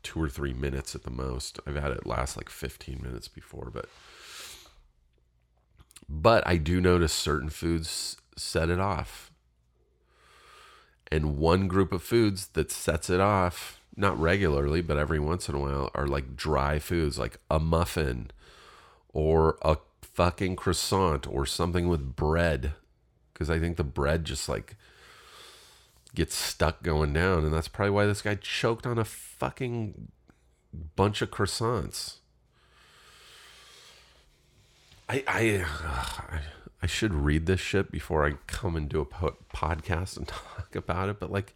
two 0.05 0.21
or 0.21 0.29
three 0.29 0.53
minutes 0.53 0.95
at 0.95 1.03
the 1.03 1.11
most. 1.11 1.59
I've 1.65 1.75
had 1.75 1.91
it 1.91 2.05
last 2.05 2.37
like 2.37 2.49
15 2.49 3.01
minutes 3.01 3.27
before, 3.27 3.69
but 3.73 3.89
but 6.07 6.45
I 6.47 6.57
do 6.57 6.79
notice 6.79 7.11
certain 7.11 7.49
foods 7.49 8.17
set 8.37 8.69
it 8.69 8.79
off. 8.79 9.31
And 11.11 11.37
one 11.37 11.67
group 11.67 11.93
of 11.93 12.03
foods 12.03 12.47
that 12.49 12.71
sets 12.71 13.09
it 13.09 13.19
off, 13.19 13.79
not 13.95 14.19
regularly, 14.19 14.81
but 14.81 14.97
every 14.97 15.19
once 15.19 15.47
in 15.47 15.55
a 15.55 15.59
while, 15.59 15.91
are 15.93 16.07
like 16.07 16.35
dry 16.35 16.79
foods, 16.79 17.19
like 17.19 17.37
a 17.49 17.59
muffin 17.59 18.31
or 19.13 19.57
a 19.61 19.77
fucking 20.01 20.55
croissant 20.55 21.27
or 21.27 21.45
something 21.45 21.87
with 21.87 22.15
bread. 22.15 22.73
Because 23.33 23.49
I 23.49 23.59
think 23.59 23.77
the 23.77 23.83
bread 23.83 24.25
just 24.25 24.49
like 24.49 24.75
gets 26.15 26.35
stuck 26.35 26.81
going 26.81 27.13
down. 27.13 27.43
And 27.43 27.53
that's 27.53 27.67
probably 27.67 27.91
why 27.91 28.05
this 28.05 28.21
guy 28.21 28.35
choked 28.35 28.85
on 28.85 28.97
a 28.97 29.05
fucking 29.05 30.11
bunch 30.95 31.21
of 31.21 31.31
croissants. 31.31 32.15
I 35.07 35.23
I 35.27 35.63
uh, 35.63 36.35
I 36.35 36.39
should 36.85 37.13
read 37.13 37.45
this 37.45 37.59
shit 37.59 37.91
before 37.91 38.25
I 38.25 38.33
come 38.47 38.75
and 38.75 38.87
do 38.87 39.01
a 39.01 39.05
po- 39.05 39.37
podcast 39.53 40.17
and 40.17 40.27
talk 40.27 40.75
about 40.75 41.09
it, 41.09 41.19
but 41.19 41.31
like 41.31 41.53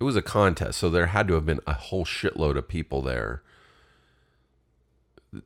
it 0.00 0.04
was 0.04 0.16
a 0.16 0.22
contest, 0.22 0.78
so 0.78 0.90
there 0.90 1.06
had 1.06 1.28
to 1.28 1.34
have 1.34 1.46
been 1.46 1.60
a 1.66 1.72
whole 1.72 2.04
shitload 2.04 2.56
of 2.56 2.68
people 2.68 3.00
there. 3.00 3.42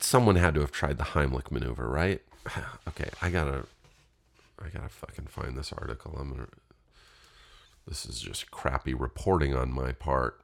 Someone 0.00 0.36
had 0.36 0.54
to 0.54 0.60
have 0.60 0.72
tried 0.72 0.98
the 0.98 1.04
Heimlich 1.04 1.50
maneuver, 1.50 1.88
right? 1.88 2.22
okay, 2.88 3.10
I 3.20 3.30
gotta, 3.30 3.66
I 4.58 4.68
gotta 4.68 4.88
fucking 4.88 5.26
find 5.26 5.56
this 5.56 5.72
article. 5.72 6.16
I'm 6.18 6.30
gonna. 6.30 6.48
This 7.86 8.04
is 8.04 8.20
just 8.20 8.50
crappy 8.50 8.94
reporting 8.94 9.54
on 9.54 9.72
my 9.72 9.92
part. 9.92 10.40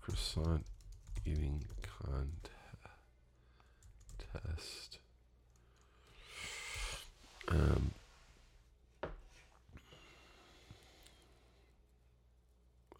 Croissant 0.00 0.64
eating 1.24 1.64
contest. 1.82 2.53
Um, 7.48 7.92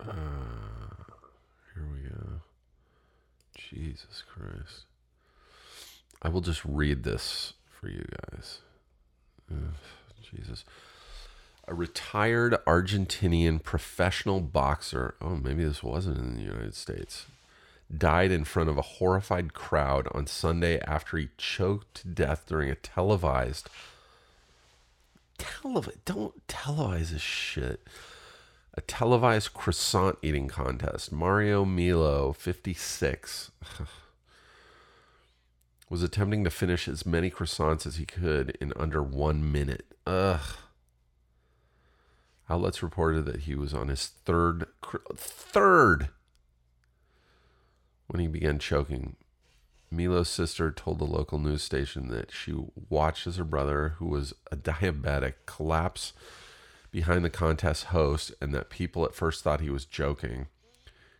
uh, 0.00 0.12
here 1.74 1.86
we 1.92 2.08
go. 2.08 2.40
Jesus 3.56 4.22
Christ. 4.26 4.84
I 6.22 6.28
will 6.28 6.40
just 6.40 6.64
read 6.64 7.02
this 7.02 7.54
for 7.68 7.88
you 7.88 8.04
guys. 8.30 8.60
Ugh, 9.50 9.74
Jesus. 10.22 10.64
A 11.66 11.74
retired 11.74 12.56
Argentinian 12.66 13.62
professional 13.62 14.40
boxer. 14.40 15.14
Oh, 15.20 15.36
maybe 15.36 15.64
this 15.64 15.82
wasn't 15.82 16.18
in 16.18 16.34
the 16.34 16.42
United 16.42 16.74
States 16.74 17.26
died 17.96 18.30
in 18.30 18.44
front 18.44 18.68
of 18.68 18.78
a 18.78 18.82
horrified 18.82 19.52
crowd 19.54 20.08
on 20.12 20.26
Sunday 20.26 20.78
after 20.80 21.16
he 21.16 21.28
choked 21.36 21.94
to 21.94 22.08
death 22.08 22.44
during 22.46 22.70
a 22.70 22.74
televised. 22.74 23.68
Televi- 25.38 25.98
don't 26.04 26.46
televise 26.46 27.10
this 27.10 27.22
shit. 27.22 27.86
a 28.76 28.80
televised 28.80 29.54
croissant 29.54 30.18
eating 30.22 30.48
contest. 30.48 31.12
Mario 31.12 31.64
Melo, 31.64 32.32
56, 32.32 33.52
was 35.88 36.02
attempting 36.02 36.42
to 36.42 36.50
finish 36.50 36.88
as 36.88 37.06
many 37.06 37.30
croissants 37.30 37.86
as 37.86 37.96
he 37.96 38.04
could 38.04 38.56
in 38.60 38.72
under 38.76 39.00
one 39.02 39.50
minute. 39.52 39.86
Ugh. 40.06 40.40
Outlets 42.50 42.82
reported 42.82 43.24
that 43.26 43.42
he 43.42 43.54
was 43.54 43.72
on 43.72 43.88
his 43.88 44.06
third, 44.06 44.66
third, 45.16 46.08
when 48.06 48.20
he 48.20 48.26
began 48.26 48.58
choking. 48.58 49.16
Melo's 49.90 50.28
sister 50.28 50.70
told 50.70 50.98
the 50.98 51.04
local 51.04 51.38
news 51.38 51.62
station 51.62 52.08
that 52.08 52.32
she 52.32 52.54
watched 52.88 53.26
as 53.26 53.36
her 53.36 53.44
brother, 53.44 53.94
who 53.98 54.06
was 54.06 54.34
a 54.50 54.56
diabetic, 54.56 55.34
collapse 55.46 56.12
behind 56.90 57.24
the 57.24 57.30
contest 57.30 57.86
host 57.86 58.32
and 58.40 58.54
that 58.54 58.70
people 58.70 59.04
at 59.04 59.14
first 59.14 59.42
thought 59.42 59.60
he 59.60 59.70
was 59.70 59.84
joking. 59.84 60.46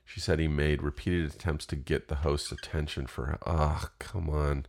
She 0.04 0.20
said 0.20 0.38
he 0.38 0.48
made 0.48 0.82
repeated 0.82 1.34
attempts 1.34 1.66
to 1.66 1.76
get 1.76 2.08
the 2.08 2.16
host's 2.16 2.52
attention 2.52 3.06
for 3.06 3.26
her. 3.26 3.38
Oh, 3.46 3.88
come 3.98 4.28
on. 4.28 4.66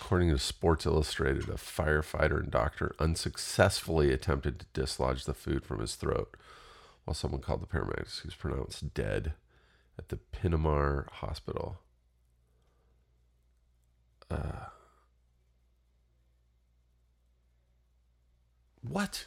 According 0.00 0.30
to 0.30 0.38
Sports 0.38 0.84
Illustrated, 0.84 1.48
a 1.48 1.54
firefighter 1.54 2.40
and 2.40 2.50
doctor 2.50 2.94
unsuccessfully 2.98 4.12
attempted 4.12 4.58
to 4.58 4.66
dislodge 4.74 5.24
the 5.24 5.32
food 5.32 5.64
from 5.64 5.80
his 5.80 5.94
throat 5.94 6.36
while 7.04 7.14
someone 7.14 7.40
called 7.40 7.62
the 7.62 7.66
paramedics. 7.66 8.20
He 8.22 8.28
was 8.28 8.34
pronounced 8.34 8.92
dead 8.92 9.32
at 9.98 10.08
the 10.08 10.18
Pinamar 10.32 11.08
Hospital. 11.10 11.80
Uh, 14.30 14.66
What? 18.82 19.26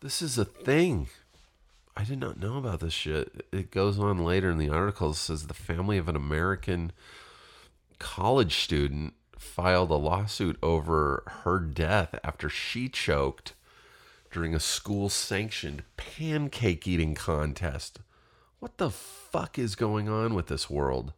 This 0.00 0.20
is 0.20 0.36
a 0.36 0.44
thing. 0.44 1.08
I 1.96 2.04
did 2.04 2.20
not 2.20 2.38
know 2.38 2.58
about 2.58 2.80
this 2.80 2.92
shit. 2.92 3.46
It 3.50 3.70
goes 3.70 3.98
on 3.98 4.24
later 4.24 4.50
in 4.50 4.58
the 4.58 4.68
article. 4.68 5.10
It 5.10 5.14
says 5.14 5.46
the 5.46 5.54
family 5.54 5.98
of 5.98 6.08
an 6.08 6.14
American 6.16 6.92
college 7.98 8.58
student 8.58 9.14
filed 9.36 9.90
a 9.90 9.94
lawsuit 9.94 10.58
over 10.62 11.24
her 11.44 11.58
death 11.58 12.14
after 12.22 12.48
she 12.48 12.88
choked 12.88 13.54
during 14.30 14.54
a 14.54 14.60
school 14.60 15.08
sanctioned 15.08 15.82
pancake 15.96 16.86
eating 16.86 17.14
contest. 17.14 18.00
What 18.60 18.78
the 18.78 18.90
fuck 18.90 19.58
is 19.58 19.74
going 19.74 20.08
on 20.08 20.34
with 20.34 20.48
this 20.48 20.68
world? 20.68 21.12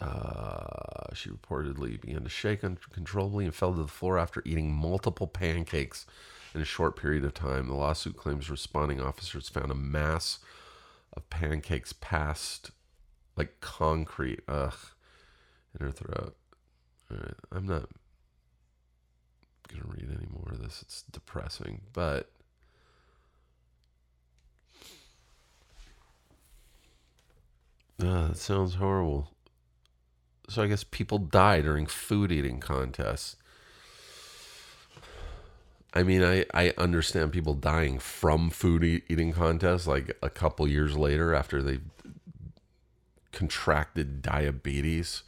Uh, 0.00 1.12
she 1.14 1.28
reportedly 1.28 2.00
began 2.00 2.22
to 2.22 2.28
shake 2.28 2.62
uncontrollably 2.62 3.44
and 3.44 3.54
fell 3.54 3.74
to 3.74 3.82
the 3.82 3.88
floor 3.88 4.18
after 4.18 4.42
eating 4.44 4.72
multiple 4.72 5.26
pancakes 5.26 6.06
in 6.54 6.60
a 6.60 6.64
short 6.64 6.96
period 6.96 7.24
of 7.24 7.34
time. 7.34 7.66
The 7.66 7.74
lawsuit 7.74 8.16
claims 8.16 8.50
responding 8.50 9.00
officers 9.00 9.48
found 9.48 9.70
a 9.70 9.76
mass 9.76 10.38
of 11.16 11.28
pancakes 11.30 11.92
passed 11.92 12.70
like 13.36 13.60
concrete, 13.60 14.40
ugh, 14.48 14.74
in 15.78 15.86
her 15.86 15.92
throat. 15.92 16.36
All 17.10 17.16
right, 17.16 17.34
I'm 17.52 17.66
not 17.66 17.88
gonna 19.68 19.84
read 19.86 20.08
any 20.10 20.26
more 20.30 20.52
of 20.52 20.60
this. 20.60 20.82
It's 20.82 21.02
depressing, 21.02 21.82
but 21.92 22.30
uh, 28.02 28.28
it 28.30 28.36
sounds 28.36 28.74
horrible 28.74 29.30
so 30.48 30.62
I 30.62 30.66
guess 30.66 30.84
people 30.84 31.18
die 31.18 31.60
during 31.60 31.86
food 31.86 32.32
eating 32.32 32.58
contests. 32.58 33.36
I 35.94 36.02
mean, 36.02 36.22
I, 36.22 36.44
I 36.54 36.72
understand 36.78 37.32
people 37.32 37.54
dying 37.54 37.98
from 37.98 38.50
food 38.50 38.84
eating 38.84 39.32
contests 39.32 39.86
like 39.86 40.16
a 40.22 40.30
couple 40.30 40.68
years 40.68 40.96
later 40.96 41.34
after 41.34 41.62
they 41.62 41.80
contracted 43.32 44.22
diabetes. 44.22 45.22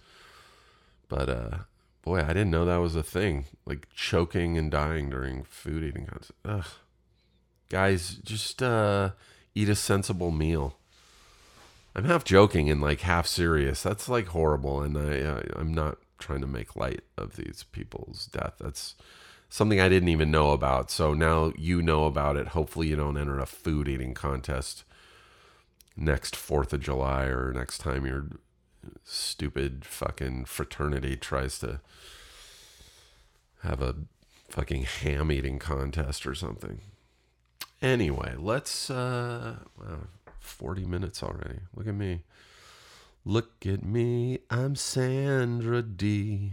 But 1.08 1.28
uh, 1.28 1.58
boy, 2.02 2.20
I 2.20 2.28
didn't 2.28 2.50
know 2.50 2.64
that 2.64 2.76
was 2.76 2.94
a 2.94 3.02
thing. 3.02 3.46
Like 3.66 3.88
choking 3.94 4.56
and 4.56 4.70
dying 4.70 5.10
during 5.10 5.44
food 5.44 5.82
eating 5.82 6.06
contests. 6.06 6.32
Ugh. 6.44 6.66
Guys, 7.68 8.16
just 8.24 8.62
uh, 8.62 9.10
eat 9.54 9.68
a 9.68 9.74
sensible 9.74 10.30
meal. 10.30 10.76
I'm 11.94 12.04
half 12.04 12.24
joking 12.24 12.70
and 12.70 12.80
like 12.80 13.00
half 13.00 13.26
serious. 13.26 13.82
That's 13.82 14.08
like 14.08 14.28
horrible, 14.28 14.82
and 14.82 14.96
I 14.96 15.42
I'm 15.56 15.74
not 15.74 15.98
trying 16.18 16.40
to 16.40 16.46
make 16.46 16.76
light 16.76 17.02
of 17.16 17.36
these 17.36 17.64
people's 17.72 18.26
death. 18.26 18.54
That's 18.60 18.94
something 19.48 19.80
I 19.80 19.88
didn't 19.88 20.10
even 20.10 20.30
know 20.30 20.52
about. 20.52 20.90
So 20.90 21.14
now 21.14 21.52
you 21.56 21.82
know 21.82 22.04
about 22.04 22.36
it. 22.36 22.48
Hopefully, 22.48 22.88
you 22.88 22.96
don't 22.96 23.18
enter 23.18 23.38
a 23.38 23.46
food 23.46 23.88
eating 23.88 24.14
contest 24.14 24.84
next 25.96 26.36
Fourth 26.36 26.72
of 26.72 26.80
July 26.80 27.24
or 27.24 27.52
next 27.52 27.78
time 27.78 28.06
your 28.06 28.26
stupid 29.04 29.84
fucking 29.84 30.44
fraternity 30.46 31.16
tries 31.16 31.58
to 31.58 31.80
have 33.62 33.82
a 33.82 33.94
fucking 34.48 34.84
ham 34.84 35.30
eating 35.30 35.58
contest 35.58 36.26
or 36.26 36.34
something. 36.34 36.80
Anyway, 37.82 38.34
let's 38.38 38.90
uh 38.90 39.56
wow, 39.78 40.06
40 40.50 40.84
minutes 40.84 41.22
already. 41.22 41.60
Look 41.74 41.86
at 41.86 41.94
me. 41.94 42.20
Look 43.24 43.66
at 43.66 43.84
me. 43.84 44.40
I'm 44.50 44.74
Sandra 44.74 45.82
Dee. 45.82 46.52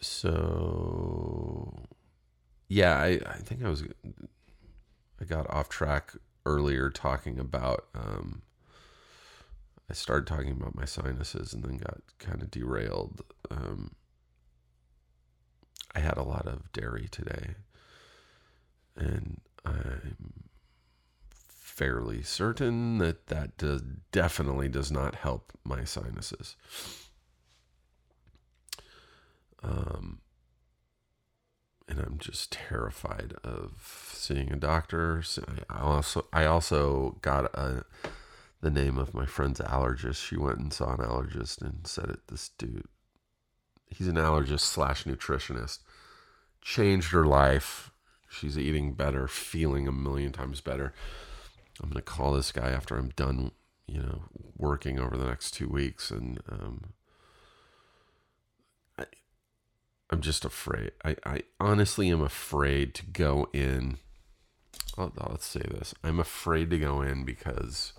So, 0.00 1.86
yeah, 2.68 2.96
I, 2.96 3.20
I 3.26 3.36
think 3.36 3.62
I 3.62 3.68
was, 3.68 3.84
I 5.20 5.24
got 5.24 5.50
off 5.50 5.68
track 5.68 6.14
earlier 6.46 6.88
talking 6.88 7.38
about, 7.38 7.86
um, 7.94 8.42
I 9.90 9.92
started 9.92 10.26
talking 10.26 10.52
about 10.52 10.74
my 10.74 10.84
sinuses 10.86 11.52
and 11.52 11.62
then 11.62 11.76
got 11.76 11.98
kind 12.18 12.42
of 12.42 12.50
derailed. 12.50 13.22
Um, 13.50 13.92
I 15.94 15.98
had 15.98 16.16
a 16.16 16.22
lot 16.22 16.46
of 16.46 16.72
dairy 16.72 17.08
today 17.10 17.56
and 18.96 19.40
I'm 19.64 20.49
fairly 21.80 22.22
certain 22.22 22.98
that 22.98 23.28
that 23.28 23.56
does, 23.56 23.80
definitely 24.12 24.68
does 24.68 24.92
not 24.92 25.14
help 25.14 25.50
my 25.64 25.82
sinuses. 25.82 26.54
Um, 29.62 30.20
and 31.88 31.98
I'm 31.98 32.18
just 32.18 32.52
terrified 32.52 33.32
of 33.42 34.10
seeing 34.12 34.52
a 34.52 34.56
doctor. 34.56 35.22
I 35.70 35.80
also 35.80 36.26
I 36.34 36.44
also 36.44 37.16
got 37.22 37.46
a, 37.54 37.86
the 38.60 38.70
name 38.70 38.98
of 38.98 39.14
my 39.14 39.24
friend's 39.24 39.60
allergist. 39.60 40.22
She 40.22 40.36
went 40.36 40.58
and 40.58 40.74
saw 40.74 40.92
an 40.92 40.98
allergist 40.98 41.62
and 41.62 41.86
said 41.86 42.10
it. 42.10 42.20
This 42.28 42.50
dude, 42.58 42.88
he's 43.86 44.06
an 44.06 44.16
allergist 44.16 44.60
slash 44.60 45.04
nutritionist, 45.04 45.78
changed 46.60 47.12
her 47.12 47.24
life. 47.24 47.90
She's 48.28 48.58
eating 48.58 48.92
better, 48.92 49.26
feeling 49.26 49.88
a 49.88 49.92
million 49.92 50.32
times 50.32 50.60
better. 50.60 50.92
I'm 51.82 51.90
going 51.90 51.96
to 51.96 52.02
call 52.02 52.32
this 52.32 52.52
guy 52.52 52.70
after 52.70 52.96
I'm 52.96 53.10
done, 53.10 53.52
you 53.86 54.00
know, 54.00 54.22
working 54.56 54.98
over 54.98 55.16
the 55.16 55.26
next 55.26 55.52
two 55.52 55.68
weeks. 55.68 56.10
And 56.10 56.40
um, 56.50 56.92
I, 58.98 59.06
I'm 60.10 60.20
just 60.20 60.44
afraid. 60.44 60.92
I, 61.04 61.16
I 61.24 61.42
honestly 61.58 62.10
am 62.10 62.22
afraid 62.22 62.94
to 62.94 63.06
go 63.06 63.48
in. 63.52 63.98
Oh, 64.98 65.12
let's 65.30 65.46
say 65.46 65.60
this. 65.60 65.94
I'm 66.04 66.20
afraid 66.20 66.70
to 66.70 66.78
go 66.78 67.00
in 67.00 67.24
because 67.24 67.94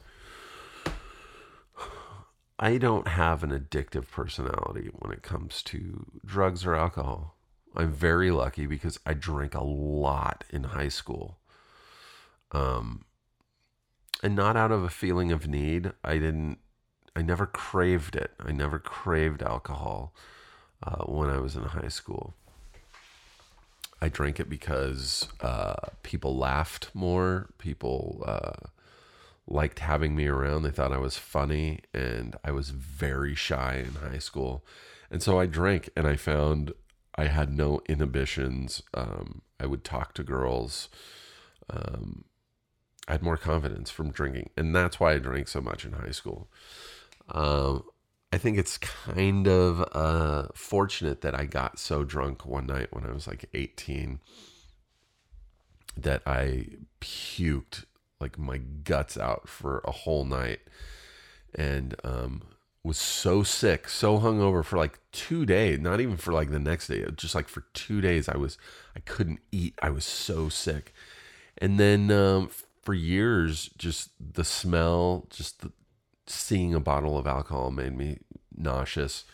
I 2.60 2.78
don't 2.78 3.08
have 3.08 3.44
an 3.44 3.50
addictive 3.50 4.12
personality 4.12 4.92
when 4.94 5.12
it 5.12 5.24
comes 5.24 5.64
to 5.64 6.06
drugs 6.24 6.64
or 6.64 6.76
alcohol. 6.76 7.36
I'm 7.76 7.92
very 7.92 8.30
lucky 8.30 8.68
because 8.68 9.00
I 9.04 9.14
drank 9.14 9.56
a 9.56 9.64
lot 9.64 10.44
in 10.52 10.66
high 10.66 10.90
school. 10.90 11.40
Um, 12.52 13.06
and 14.24 14.36
not 14.36 14.56
out 14.56 14.72
of 14.72 14.84
a 14.84 14.90
feeling 14.90 15.32
of 15.32 15.48
need. 15.48 15.92
I 16.04 16.14
didn't, 16.14 16.60
I 17.16 17.22
never 17.22 17.46
craved 17.46 18.16
it. 18.16 18.32
I 18.40 18.52
never 18.52 18.80
craved 18.80 19.42
alcohol 19.42 20.14
uh, 20.84 21.04
when 21.06 21.30
I 21.30 21.40
was 21.40 21.56
in 21.56 21.64
high 21.64 21.88
school. 21.90 22.36
I 24.02 24.10
drank 24.10 24.40
it 24.40 24.50
because 24.50 25.28
uh, 25.42 25.76
people 26.02 26.36
laughed 26.36 26.90
more. 26.94 27.50
People 27.60 28.24
uh, 28.26 28.68
liked 29.48 29.80
having 29.80 30.16
me 30.16 30.28
around. 30.28 30.64
They 30.64 30.72
thought 30.72 30.92
I 30.92 30.98
was 30.98 31.18
funny, 31.18 31.82
and 31.94 32.36
I 32.44 32.52
was 32.52 32.72
very 32.72 33.36
shy 33.36 33.86
in 33.86 34.10
high 34.10 34.18
school. 34.18 34.66
And 35.12 35.22
so 35.22 35.40
I 35.40 35.46
drank, 35.46 35.90
and 35.96 36.08
I 36.08 36.16
found 36.16 36.74
I 37.16 37.26
had 37.26 37.56
no 37.56 37.82
inhibitions. 37.88 38.82
Um, 38.94 39.44
I 39.60 39.68
would 39.68 39.84
talk 39.84 40.14
to 40.16 40.24
girls. 40.24 40.90
Um, 41.70 42.24
I 43.08 43.14
had 43.14 43.24
more 43.24 43.38
confidence 43.38 43.90
from 43.90 44.12
drinking, 44.12 44.52
and 44.56 44.76
that's 44.76 45.00
why 45.00 45.14
I 45.14 45.20
drank 45.20 45.48
so 45.48 45.62
much 45.62 45.86
in 45.86 45.94
high 45.94 46.12
school. 46.12 46.48
Um, 47.30 47.84
I 48.34 48.38
think 48.38 48.58
it's 48.58 48.78
kind 48.78 49.48
of 49.48 49.84
uh, 49.94 50.48
fortunate 50.54 51.22
that 51.22 51.38
I 51.38 51.46
got 51.46 51.80
so 51.80 52.04
drunk 52.04 52.46
one 52.46 52.68
night 52.68 52.88
when 52.92 53.06
I 53.06 53.12
was 53.12 53.28
like 53.28 53.50
18 53.54 54.20
that 55.98 56.22
I 56.26 56.68
puked 57.02 57.86
like 58.22 58.38
my 58.38 58.58
guts 58.58 59.18
out 59.18 59.50
for 59.50 59.82
a 59.84 59.92
whole 59.92 60.24
night 60.24 60.60
and 61.54 61.96
um, 62.04 62.44
was 62.84 62.98
so 62.98 63.44
sick, 63.44 63.90
so 63.90 64.20
hungover 64.20 64.64
for 64.64 64.78
like 64.78 65.00
two 65.12 65.46
days, 65.46 65.80
not 65.80 66.00
even 66.00 66.16
for 66.16 66.32
like 66.32 66.52
the 66.52 66.60
next 66.60 66.88
day, 66.88 67.06
just 67.16 67.36
like 67.36 67.50
for 67.50 67.66
two 67.74 68.00
days. 68.00 68.30
I 68.30 68.38
was, 68.38 68.58
I 68.96 69.00
couldn't 69.02 69.40
eat. 69.52 69.78
I 69.82 69.90
was 69.90 70.06
so 70.06 70.48
sick. 70.48 70.94
And 71.58 71.80
then 71.80 72.10
um, 72.12 72.50
for 72.82 72.94
years, 72.94 73.70
just 73.78 74.10
the 74.20 74.44
smell, 74.44 75.28
just 75.30 75.62
the, 75.62 75.72
seeing 76.28 76.74
a 76.74 76.80
bottle 76.80 77.18
of 77.18 77.28
alcohol 77.28 77.72
made 77.72 77.98
me 77.98 78.20
nauseous. 78.56 79.26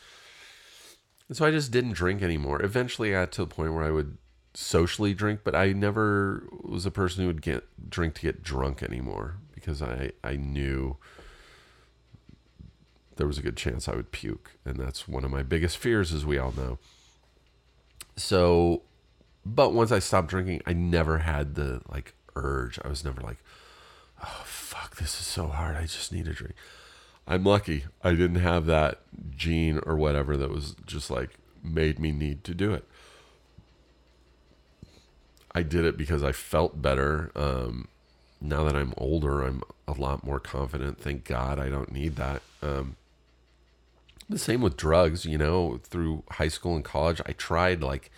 And 1.28 1.38
so 1.38 1.46
I 1.46 1.52
just 1.52 1.72
didn't 1.72 1.94
drink 1.94 2.22
anymore. 2.22 2.62
Eventually, 2.62 3.16
I 3.16 3.22
got 3.22 3.32
to 3.34 3.42
the 3.42 3.54
point 3.54 3.74
where 3.74 3.84
I 3.84 3.92
would 3.92 4.18
socially 4.54 5.14
drink, 5.14 5.42
but 5.44 5.56
I 5.56 5.72
never 5.72 6.48
was 6.64 6.86
a 6.86 6.92
person 6.92 7.22
who 7.22 7.28
would 7.28 7.42
get 7.42 7.90
drink 7.90 8.16
to 8.16 8.22
get 8.22 8.44
drunk 8.44 8.82
anymore 8.82 9.38
because 9.54 9.82
I 9.82 10.12
I 10.24 10.36
knew 10.36 10.98
there 13.18 13.28
was 13.28 13.38
a 13.38 13.42
good 13.42 13.58
chance 13.58 13.88
I 13.88 13.96
would 13.96 14.12
puke, 14.12 14.52
and 14.66 14.78
that's 14.78 15.08
one 15.08 15.24
of 15.24 15.32
my 15.32 15.44
biggest 15.44 15.78
fears, 15.78 16.14
as 16.14 16.26
we 16.26 16.38
all 16.38 16.54
know. 16.54 16.78
So, 18.16 18.84
but 19.46 19.74
once 19.74 19.92
I 19.92 20.00
stopped 20.00 20.30
drinking, 20.30 20.62
I 20.66 20.74
never 20.74 21.20
had 21.20 21.56
the 21.56 21.82
like 21.90 22.14
urge. 22.44 22.80
I 22.84 22.88
was 22.88 23.04
never 23.04 23.22
like, 23.22 23.38
oh 24.24 24.44
fuck, 24.46 24.98
this 24.98 25.20
is 25.20 25.26
so 25.26 25.48
hard. 25.48 25.76
I 25.76 25.82
just 25.82 26.12
need 26.12 26.28
a 26.28 26.34
drink. 26.34 26.56
I'm 27.28 27.44
lucky 27.44 27.84
I 28.04 28.12
didn't 28.12 28.36
have 28.36 28.66
that 28.68 29.02
gene 29.36 29.80
or 29.86 29.98
whatever 29.98 30.38
that 30.38 30.50
was 30.50 30.76
just 30.86 31.12
like 31.12 31.32
made 31.62 32.00
me 32.00 32.12
need 32.12 32.44
to 32.46 32.54
do 32.54 32.74
it. 32.74 32.86
I 35.54 35.64
did 35.64 35.86
it 35.86 35.98
because 35.98 36.24
I 36.24 36.32
felt 36.32 36.82
better. 36.82 37.32
Um, 37.36 37.88
now 38.40 38.64
that 38.64 38.76
I'm 38.76 38.94
older, 38.98 39.42
I'm 39.42 39.64
a 39.88 39.94
lot 39.94 40.24
more 40.24 40.40
confident. 40.40 41.00
Thank 41.00 41.26
God 41.26 41.60
I 41.60 41.70
don't 41.70 41.92
need 41.92 42.16
that. 42.18 42.42
Um, 42.62 42.96
the 44.30 44.38
same 44.38 44.62
with 44.62 44.78
drugs, 44.78 45.26
you 45.26 45.38
know, 45.38 45.80
through 45.84 46.24
high 46.32 46.48
school 46.50 46.76
and 46.76 46.84
college, 46.86 47.22
I 47.26 47.32
tried 47.32 47.82
like 47.82 48.12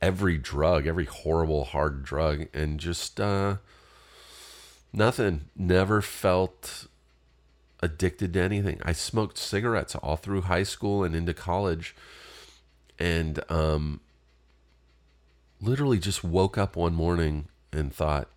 every 0.00 0.38
drug, 0.38 0.86
every 0.86 1.04
horrible 1.04 1.64
hard 1.64 2.02
drug, 2.02 2.46
and 2.54 2.78
just 2.78 3.20
uh, 3.20 3.56
nothing. 4.92 5.46
Never 5.56 6.00
felt 6.02 6.86
addicted 7.80 8.32
to 8.32 8.40
anything. 8.40 8.80
I 8.84 8.92
smoked 8.92 9.38
cigarettes 9.38 9.94
all 9.96 10.16
through 10.16 10.42
high 10.42 10.62
school 10.64 11.04
and 11.04 11.14
into 11.14 11.34
college, 11.34 11.94
and 12.98 13.40
um, 13.50 14.00
literally 15.60 15.98
just 15.98 16.24
woke 16.24 16.58
up 16.58 16.76
one 16.76 16.94
morning 16.94 17.48
and 17.72 17.92
thought, 17.92 18.28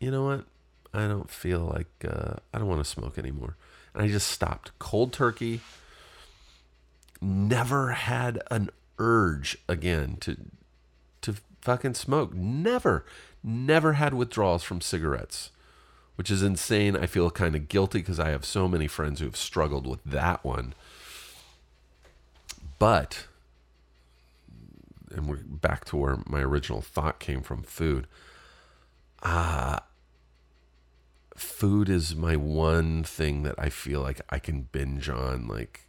you 0.00 0.10
know 0.10 0.24
what? 0.24 0.44
I 0.92 1.08
don't 1.08 1.30
feel 1.30 1.60
like 1.60 1.88
uh, 2.08 2.36
I 2.52 2.58
don't 2.58 2.68
want 2.68 2.80
to 2.84 2.88
smoke 2.88 3.18
anymore. 3.18 3.56
And 3.94 4.02
I 4.02 4.08
just 4.08 4.28
stopped 4.28 4.72
cold 4.78 5.12
turkey. 5.12 5.60
Never 7.20 7.92
had 7.92 8.40
an 8.50 8.70
urge 8.98 9.58
again 9.68 10.16
to 10.20 10.36
to 11.22 11.34
fucking 11.60 11.94
smoke. 11.94 12.34
Never, 12.34 13.04
never 13.42 13.94
had 13.94 14.14
withdrawals 14.14 14.62
from 14.62 14.80
cigarettes, 14.80 15.50
which 16.16 16.30
is 16.30 16.42
insane. 16.42 16.96
I 16.96 17.06
feel 17.06 17.30
kind 17.30 17.56
of 17.56 17.68
guilty 17.68 17.98
because 17.98 18.20
I 18.20 18.30
have 18.30 18.44
so 18.44 18.68
many 18.68 18.86
friends 18.86 19.20
who 19.20 19.26
have 19.26 19.36
struggled 19.36 19.86
with 19.86 20.04
that 20.04 20.44
one. 20.44 20.74
But 22.78 23.26
and 25.14 25.28
we're 25.28 25.36
back 25.36 25.84
to 25.86 25.96
where 25.96 26.18
my 26.26 26.40
original 26.40 26.80
thought 26.80 27.20
came 27.20 27.40
from 27.40 27.62
food. 27.62 28.06
Ah, 29.22 29.76
uh, 29.76 29.80
food 31.36 31.88
is 31.88 32.14
my 32.14 32.36
one 32.36 33.04
thing 33.04 33.42
that 33.44 33.54
I 33.58 33.68
feel 33.68 34.00
like 34.00 34.20
I 34.28 34.38
can 34.38 34.68
binge 34.72 35.08
on. 35.08 35.46
Like, 35.46 35.86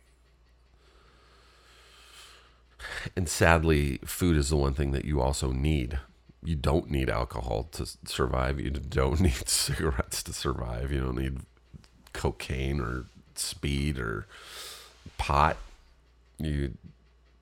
and 3.15 3.27
sadly, 3.29 3.99
food 4.05 4.37
is 4.37 4.49
the 4.49 4.57
one 4.57 4.73
thing 4.73 4.91
that 4.91 5.05
you 5.05 5.21
also 5.21 5.51
need. 5.51 5.99
You 6.43 6.55
don't 6.55 6.89
need 6.89 7.09
alcohol 7.09 7.67
to 7.71 7.87
survive. 8.05 8.59
You 8.59 8.71
don't 8.71 9.19
need 9.29 9.49
cigarettes 9.49 10.23
to 10.23 10.33
survive. 10.33 10.91
You 10.91 11.01
don't 11.01 11.17
need 11.17 11.39
cocaine 12.13 12.79
or 12.79 13.05
speed 13.35 13.99
or 13.99 14.27
pot. 15.17 15.57
You 16.37 16.73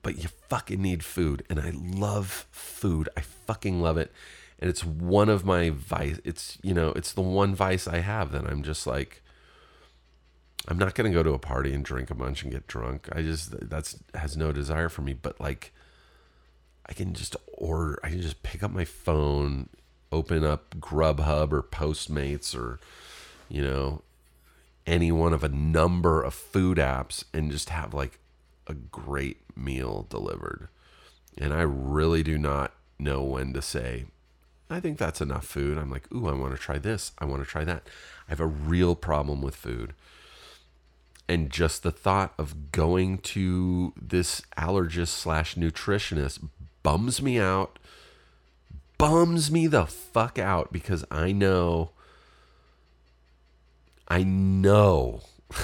but 0.04 0.22
you 0.22 0.28
fucking 0.48 0.80
need 0.80 1.02
food. 1.02 1.44
And 1.50 1.58
I 1.58 1.72
love 1.74 2.46
food. 2.52 3.08
I 3.16 3.22
fucking 3.22 3.80
love 3.80 3.96
it. 3.96 4.12
And 4.60 4.70
it's 4.70 4.84
one 4.84 5.28
of 5.28 5.44
my 5.44 5.70
vice. 5.70 6.20
It's, 6.24 6.58
you 6.62 6.74
know, 6.74 6.90
it's 6.90 7.12
the 7.12 7.22
one 7.22 7.56
vice 7.56 7.88
I 7.88 7.98
have 7.98 8.30
that 8.32 8.44
I'm 8.44 8.62
just 8.62 8.86
like, 8.86 9.22
I'm 10.66 10.78
not 10.78 10.94
going 10.94 11.10
to 11.10 11.14
go 11.14 11.22
to 11.22 11.34
a 11.34 11.38
party 11.38 11.74
and 11.74 11.84
drink 11.84 12.10
a 12.10 12.14
bunch 12.14 12.42
and 12.42 12.52
get 12.52 12.66
drunk. 12.66 13.08
I 13.12 13.22
just, 13.22 13.68
that's, 13.68 13.98
has 14.14 14.36
no 14.36 14.50
desire 14.52 14.88
for 14.88 15.02
me. 15.02 15.12
But 15.12 15.40
like, 15.40 15.72
I 16.86 16.92
can 16.92 17.12
just 17.14 17.36
order, 17.52 17.98
I 18.02 18.10
can 18.10 18.20
just 18.20 18.42
pick 18.42 18.62
up 18.62 18.70
my 18.70 18.84
phone, 18.84 19.68
open 20.10 20.44
up 20.44 20.74
Grubhub 20.78 21.52
or 21.52 21.62
Postmates 21.62 22.56
or, 22.56 22.78
you 23.48 23.62
know, 23.62 24.02
any 24.86 25.10
one 25.10 25.32
of 25.32 25.44
a 25.44 25.48
number 25.48 26.22
of 26.22 26.34
food 26.34 26.78
apps 26.78 27.24
and 27.32 27.50
just 27.50 27.70
have 27.70 27.94
like 27.94 28.18
a 28.66 28.74
great 28.74 29.38
meal 29.56 30.06
delivered. 30.08 30.68
And 31.38 31.52
I 31.52 31.62
really 31.62 32.22
do 32.22 32.38
not 32.38 32.72
know 32.98 33.22
when 33.22 33.52
to 33.54 33.62
say, 33.62 34.04
I 34.70 34.80
think 34.80 34.98
that's 34.98 35.20
enough 35.20 35.46
food. 35.46 35.78
I'm 35.78 35.90
like, 35.90 36.12
ooh, 36.12 36.28
I 36.28 36.32
want 36.32 36.54
to 36.54 36.60
try 36.60 36.78
this. 36.78 37.12
I 37.18 37.24
want 37.24 37.42
to 37.42 37.48
try 37.48 37.64
that. 37.64 37.86
I 38.28 38.30
have 38.30 38.40
a 38.40 38.46
real 38.46 38.94
problem 38.94 39.42
with 39.42 39.56
food. 39.56 39.94
And 41.28 41.50
just 41.50 41.82
the 41.82 41.90
thought 41.90 42.34
of 42.38 42.70
going 42.70 43.18
to 43.18 43.94
this 44.00 44.42
allergist 44.58 45.08
slash 45.08 45.54
nutritionist 45.54 46.46
bums 46.82 47.22
me 47.22 47.38
out, 47.38 47.78
bums 48.98 49.50
me 49.50 49.66
the 49.66 49.86
fuck 49.86 50.38
out 50.38 50.72
because 50.72 51.04
I 51.10 51.32
know, 51.32 51.92
I 54.06 54.22
know 54.22 55.22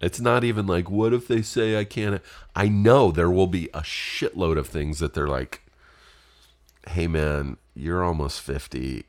It's 0.00 0.20
not 0.20 0.44
even 0.44 0.66
like, 0.66 0.90
what 0.90 1.14
if 1.14 1.26
they 1.26 1.42
say 1.42 1.78
I 1.78 1.84
can't? 1.84 2.20
I 2.54 2.68
know 2.68 3.10
there 3.10 3.30
will 3.30 3.46
be 3.46 3.68
a 3.72 3.80
shitload 3.80 4.58
of 4.58 4.68
things 4.68 4.98
that 4.98 5.14
they're 5.14 5.28
like, 5.28 5.62
hey 6.88 7.06
man, 7.06 7.56
you're 7.74 8.04
almost 8.04 8.40
50. 8.42 9.06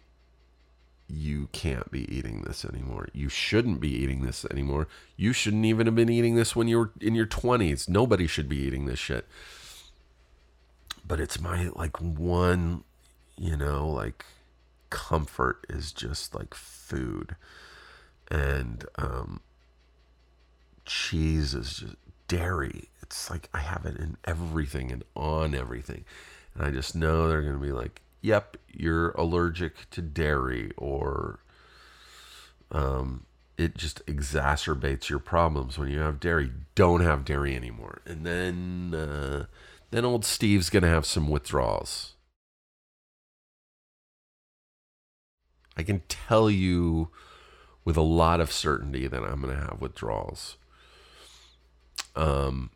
You 1.08 1.47
can't 1.51 1.89
be 1.89 2.12
eating 2.14 2.41
this 2.41 2.66
anymore. 2.66 3.08
You 3.14 3.30
shouldn't 3.30 3.80
be 3.80 3.89
eating 3.89 4.24
this 4.24 4.45
anymore. 4.51 4.88
You 5.16 5.32
shouldn't 5.34 5.66
even 5.66 5.88
have 5.88 5.95
been 5.95 6.10
eating 6.10 6.36
this 6.36 6.55
when 6.55 6.68
you 6.68 6.78
were 6.78 6.91
in 6.99 7.16
your 7.16 7.26
20s. 7.26 7.88
Nobody 7.88 8.28
should 8.28 8.49
be 8.49 8.58
eating 8.58 8.86
this 8.86 8.99
shit. 8.99 9.26
But 11.08 11.22
it's 11.22 11.39
my 11.39 11.70
like 11.70 12.01
one, 12.01 12.84
you 13.38 13.55
know, 13.55 13.88
like 13.88 14.26
comfort 14.89 15.66
is 15.70 15.93
just 15.93 16.36
like 16.36 16.53
food. 16.53 17.38
And 18.30 18.84
um 18.97 19.39
cheese 20.86 21.53
is 21.53 21.78
just 21.78 21.95
dairy. 22.28 22.89
It's 23.01 23.30
like 23.30 23.49
I 23.53 23.60
have 23.60 23.86
it 23.86 23.97
in 23.97 24.18
everything 24.26 24.91
and 24.91 25.03
on 25.16 25.55
everything. 25.55 26.05
And 26.53 26.66
I 26.66 26.72
just 26.72 26.95
know 26.95 27.28
they're 27.28 27.41
going 27.41 27.53
to 27.53 27.60
be 27.60 27.72
like, 27.72 28.01
yep, 28.28 28.57
you're 28.67 29.11
allergic 29.11 29.89
to 29.91 30.01
dairy 30.01 30.71
or 30.78 31.39
um, 32.71 33.25
it 33.57 33.75
just 33.78 34.05
exacerbates 34.05 35.09
your 35.09 35.19
problems 35.19 35.80
when 35.80 35.89
you 35.89 35.99
have 35.99 36.19
dairy. 36.19 36.51
Don't 36.75 36.99
have 36.99 37.23
dairy 37.23 37.55
anymore. 37.55 38.01
And 38.05 38.25
then 38.25 38.93
uh, 38.93 39.45
then 39.91 40.03
old 40.03 40.25
Steve's 40.25 40.69
going 40.69 40.84
to 40.84 40.89
have 40.89 41.05
some 41.05 41.30
withdrawals. 41.30 42.13
I 45.78 45.84
can 45.84 46.01
tell 46.09 46.49
you 46.49 47.09
with 47.86 47.95
a 47.95 48.01
lot 48.01 48.41
of 48.41 48.51
certainty 48.51 49.07
that 49.07 49.23
I'm 49.23 49.41
going 49.41 49.55
to 49.55 49.61
have 49.61 49.80
withdrawals. 49.80 50.57
Um, 52.15 52.71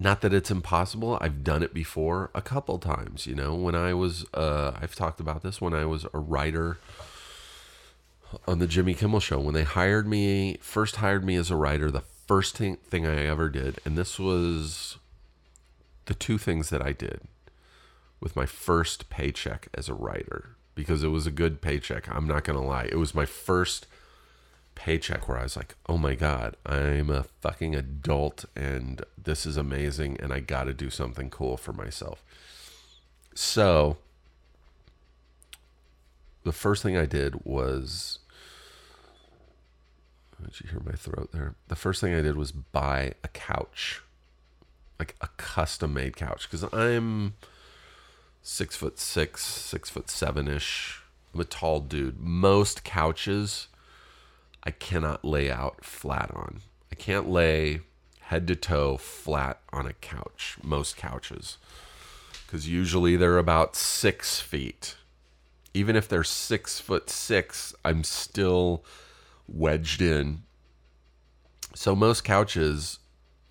not 0.00 0.22
that 0.22 0.32
it's 0.32 0.50
impossible. 0.50 1.18
I've 1.20 1.44
done 1.44 1.62
it 1.62 1.74
before 1.74 2.30
a 2.34 2.40
couple 2.40 2.78
times. 2.78 3.26
You 3.26 3.34
know, 3.34 3.54
when 3.54 3.74
I 3.74 3.92
was, 3.92 4.24
uh, 4.32 4.72
I've 4.80 4.94
talked 4.94 5.20
about 5.20 5.42
this 5.42 5.60
when 5.60 5.74
I 5.74 5.84
was 5.84 6.06
a 6.14 6.18
writer 6.18 6.78
on 8.48 8.60
the 8.60 8.66
Jimmy 8.66 8.94
Kimmel 8.94 9.20
show. 9.20 9.38
When 9.38 9.52
they 9.52 9.62
hired 9.62 10.08
me, 10.08 10.56
first 10.62 10.96
hired 10.96 11.22
me 11.22 11.36
as 11.36 11.50
a 11.50 11.56
writer, 11.56 11.90
the 11.90 12.00
first 12.26 12.56
thing, 12.56 12.76
thing 12.76 13.06
I 13.06 13.26
ever 13.26 13.50
did, 13.50 13.78
and 13.84 13.98
this 13.98 14.18
was 14.18 14.96
the 16.06 16.14
two 16.14 16.38
things 16.38 16.70
that 16.70 16.80
I 16.80 16.92
did 16.92 17.20
with 18.20 18.34
my 18.34 18.46
first 18.46 19.10
paycheck 19.10 19.68
as 19.74 19.88
a 19.88 19.94
writer 19.94 20.56
because 20.74 21.02
it 21.02 21.08
was 21.08 21.26
a 21.26 21.30
good 21.30 21.60
paycheck. 21.60 22.08
I'm 22.08 22.26
not 22.26 22.44
going 22.44 22.58
to 22.58 22.64
lie. 22.64 22.88
It 22.90 22.96
was 22.96 23.14
my 23.14 23.26
first 23.26 23.86
paycheck 24.80 25.28
where 25.28 25.36
I 25.36 25.42
was 25.42 25.58
like, 25.58 25.74
oh 25.90 25.98
my 25.98 26.14
God, 26.14 26.56
I'm 26.64 27.10
a 27.10 27.24
fucking 27.42 27.74
adult 27.74 28.46
and 28.56 29.02
this 29.22 29.44
is 29.44 29.58
amazing 29.58 30.16
and 30.20 30.32
I 30.32 30.40
got 30.40 30.64
to 30.64 30.72
do 30.72 30.88
something 30.88 31.28
cool 31.28 31.58
for 31.58 31.74
myself. 31.74 32.24
So 33.34 33.98
the 36.44 36.52
first 36.52 36.82
thing 36.82 36.96
I 36.96 37.04
did 37.04 37.44
was. 37.44 38.20
Did 40.42 40.60
you 40.62 40.70
hear 40.70 40.80
my 40.80 40.92
throat 40.96 41.28
there? 41.30 41.56
The 41.68 41.76
first 41.76 42.00
thing 42.00 42.14
I 42.14 42.22
did 42.22 42.36
was 42.36 42.50
buy 42.50 43.12
a 43.22 43.28
couch, 43.28 44.00
like 44.98 45.14
a 45.20 45.28
custom 45.36 45.92
made 45.92 46.16
couch, 46.16 46.48
because 46.50 46.64
I'm 46.72 47.34
six 48.40 48.76
foot 48.76 48.98
six, 48.98 49.44
six 49.44 49.90
foot 49.90 50.08
seven 50.08 50.48
ish. 50.48 51.02
I'm 51.34 51.40
a 51.40 51.44
tall 51.44 51.80
dude. 51.80 52.18
Most 52.18 52.82
couches 52.82 53.68
I 54.64 54.70
cannot 54.70 55.24
lay 55.24 55.50
out 55.50 55.84
flat 55.84 56.30
on. 56.34 56.60
I 56.92 56.94
can't 56.94 57.28
lay 57.28 57.80
head 58.20 58.46
to 58.48 58.56
toe 58.56 58.96
flat 58.96 59.60
on 59.72 59.86
a 59.86 59.92
couch, 59.92 60.56
most 60.62 60.96
couches, 60.96 61.56
because 62.46 62.68
usually 62.68 63.16
they're 63.16 63.38
about 63.38 63.74
six 63.74 64.40
feet. 64.40 64.96
Even 65.72 65.96
if 65.96 66.08
they're 66.08 66.24
six 66.24 66.78
foot 66.80 67.08
six, 67.10 67.74
I'm 67.84 68.04
still 68.04 68.84
wedged 69.48 70.02
in. 70.02 70.42
So 71.74 71.94
most 71.94 72.24
couches, 72.24 72.98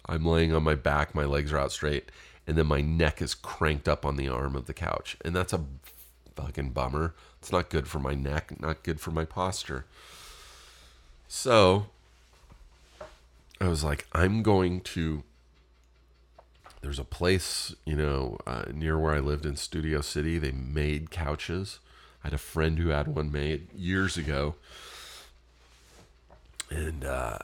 I'm 0.06 0.26
laying 0.26 0.54
on 0.54 0.64
my 0.64 0.76
back, 0.76 1.16
my 1.16 1.26
legs 1.26 1.52
are 1.54 1.58
out 1.58 1.72
straight, 1.72 2.12
and 2.46 2.58
then 2.58 2.68
my 2.68 2.82
neck 2.82 3.22
is 3.22 3.34
cranked 3.34 3.88
up 3.88 4.06
on 4.06 4.16
the 4.16 4.28
arm 4.28 4.56
of 4.56 4.66
the 4.66 4.74
couch. 4.74 5.18
And 5.24 5.36
that's 5.36 5.54
a 5.54 5.66
fucking 6.36 6.70
bummer. 6.72 7.16
It's 7.40 7.52
not 7.52 7.70
good 7.70 7.88
for 7.88 8.00
my 8.00 8.16
neck, 8.16 8.60
not 8.60 8.84
good 8.84 9.00
for 9.00 9.12
my 9.12 9.26
posture. 9.26 9.86
So 11.32 11.86
I 13.62 13.68
was 13.68 13.84
like, 13.84 14.08
I'm 14.12 14.42
going 14.44 14.82
to. 14.82 15.24
There's 16.82 17.00
a 17.00 17.04
place, 17.04 17.76
you 17.86 17.96
know, 17.96 18.38
uh, 18.48 18.64
near 18.74 18.98
where 18.98 19.14
I 19.14 19.20
lived 19.20 19.46
in 19.46 19.56
Studio 19.56 20.02
City. 20.02 20.40
They 20.40 20.52
made 20.52 21.12
couches. 21.12 21.80
I 22.24 22.28
had 22.28 22.34
a 22.34 22.40
friend 22.40 22.80
who 22.80 22.90
had 22.90 23.08
one 23.08 23.32
made 23.32 23.72
years 23.74 24.18
ago. 24.18 24.56
And 26.70 27.06
uh, 27.06 27.40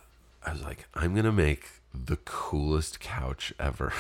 I 0.46 0.54
was 0.54 0.64
like, 0.64 0.88
I'm 0.96 1.14
going 1.14 1.26
to 1.26 1.32
make 1.32 1.68
the 1.94 2.16
coolest 2.18 3.00
couch 3.00 3.54
ever. 3.60 3.94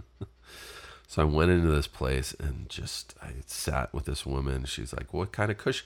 so 1.08 1.22
I 1.22 1.24
went 1.24 1.50
into 1.50 1.68
this 1.68 1.86
place 1.86 2.34
and 2.38 2.68
just 2.68 3.14
I 3.20 3.32
sat 3.46 3.92
with 3.92 4.04
this 4.04 4.24
woman. 4.24 4.66
She's 4.66 4.92
like, 4.92 5.12
"What 5.12 5.32
kind 5.32 5.50
of 5.50 5.58
cush- 5.58 5.84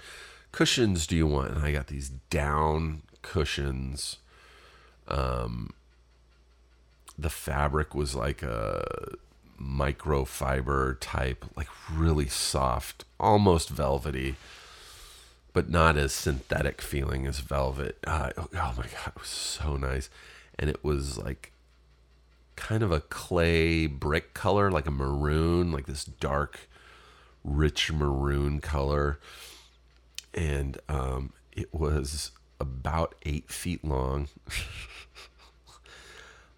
cushions 0.53 1.07
do 1.07 1.17
you 1.17 1.27
want?" 1.27 1.53
And 1.53 1.65
I 1.65 1.73
got 1.73 1.89
these 1.89 2.11
down 2.31 3.03
cushions. 3.25 4.19
Um, 5.09 5.71
the 7.19 7.31
fabric 7.31 7.95
was 7.95 8.15
like 8.15 8.43
a 8.43 9.17
microfiber 9.61 10.97
type, 11.01 11.45
like 11.57 11.69
really 11.93 12.29
soft, 12.29 13.05
almost 13.19 13.69
velvety, 13.69 14.37
but 15.53 15.69
not 15.69 15.97
as 15.97 16.13
synthetic 16.13 16.81
feeling 16.81 17.27
as 17.27 17.41
velvet. 17.41 17.99
Uh, 18.07 18.31
oh 18.37 18.49
my 18.53 18.87
god, 18.87 19.09
it 19.09 19.21
was 19.21 19.29
so 19.29 19.77
nice, 19.77 20.11
and 20.59 20.69
it 20.69 20.85
was 20.85 21.19
like 21.19 21.53
kind 22.57 22.83
of 22.83 22.93
a 22.93 23.01
clay 23.01 23.87
brick 23.87 24.35
color, 24.35 24.71
like 24.71 24.87
a 24.87 24.93
maroon, 24.93 25.73
like 25.73 25.87
this 25.87 26.05
dark, 26.05 26.69
rich 27.43 27.93
maroon 27.93 28.61
color, 28.61 29.19
and 30.33 30.79
um, 30.89 31.33
it 31.53 31.73
was 31.73 32.33
about 32.65 33.15
eight 33.25 33.51
feet 33.51 33.85
long. 33.85 34.29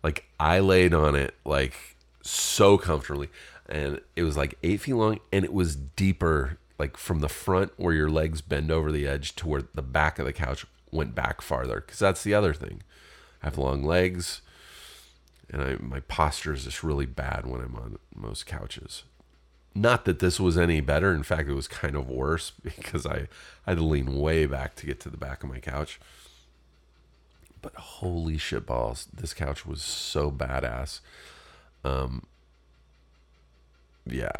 like 0.02 0.24
I 0.38 0.60
laid 0.60 0.94
on 0.94 1.16
it 1.16 1.34
like 1.44 1.74
so 2.22 2.78
comfortably, 2.78 3.28
and 3.68 4.00
it 4.14 4.22
was 4.22 4.36
like 4.36 4.56
eight 4.62 4.80
feet 4.80 4.94
long, 4.94 5.18
and 5.32 5.44
it 5.44 5.52
was 5.52 5.74
deeper, 5.74 6.58
like 6.78 6.96
from 6.96 7.20
the 7.20 7.28
front 7.28 7.72
where 7.76 7.92
your 7.92 8.08
legs 8.08 8.40
bend 8.40 8.70
over 8.70 8.92
the 8.92 9.06
edge 9.06 9.34
to 9.36 9.48
where 9.48 9.62
the 9.74 9.82
back 9.82 10.18
of 10.18 10.26
the 10.26 10.32
couch 10.32 10.64
went 10.92 11.14
back 11.14 11.42
farther. 11.42 11.80
Because 11.80 11.98
that's 11.98 12.22
the 12.22 12.34
other 12.34 12.54
thing. 12.54 12.82
I 13.42 13.46
have 13.46 13.58
long 13.58 13.82
legs, 13.82 14.42
and 15.50 15.60
I, 15.60 15.76
my 15.80 16.00
posture 16.00 16.54
is 16.54 16.64
just 16.64 16.84
really 16.84 17.06
bad 17.06 17.46
when 17.46 17.60
I'm 17.60 17.76
on 17.76 17.98
most 18.14 18.46
couches. 18.46 19.02
Not 19.76 20.06
that 20.06 20.20
this 20.20 20.40
was 20.40 20.56
any 20.56 20.80
better. 20.80 21.14
In 21.14 21.22
fact, 21.22 21.48
it 21.50 21.54
was 21.54 21.68
kind 21.68 21.94
of 21.96 22.08
worse 22.08 22.50
because 22.62 23.04
I, 23.04 23.28
I 23.66 23.72
had 23.72 23.78
to 23.78 23.84
lean 23.84 24.18
way 24.18 24.46
back 24.46 24.74
to 24.76 24.86
get 24.86 25.00
to 25.00 25.10
the 25.10 25.18
back 25.18 25.42
of 25.42 25.50
my 25.50 25.58
couch. 25.58 26.00
But 27.60 27.74
holy 27.74 28.38
shit 28.38 28.64
balls, 28.64 29.08
this 29.12 29.34
couch 29.34 29.66
was 29.66 29.82
so 29.82 30.30
badass. 30.30 31.00
Um, 31.84 32.26
yeah, 34.06 34.32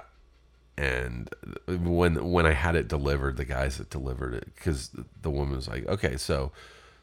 and 0.78 1.28
when 1.66 2.30
when 2.30 2.46
I 2.46 2.52
had 2.52 2.76
it 2.76 2.88
delivered, 2.88 3.36
the 3.36 3.44
guys 3.44 3.78
that 3.78 3.90
delivered 3.90 4.34
it, 4.34 4.54
because 4.54 4.90
the 5.22 5.30
woman 5.30 5.56
was 5.56 5.68
like, 5.68 5.86
"Okay, 5.86 6.16
so 6.16 6.52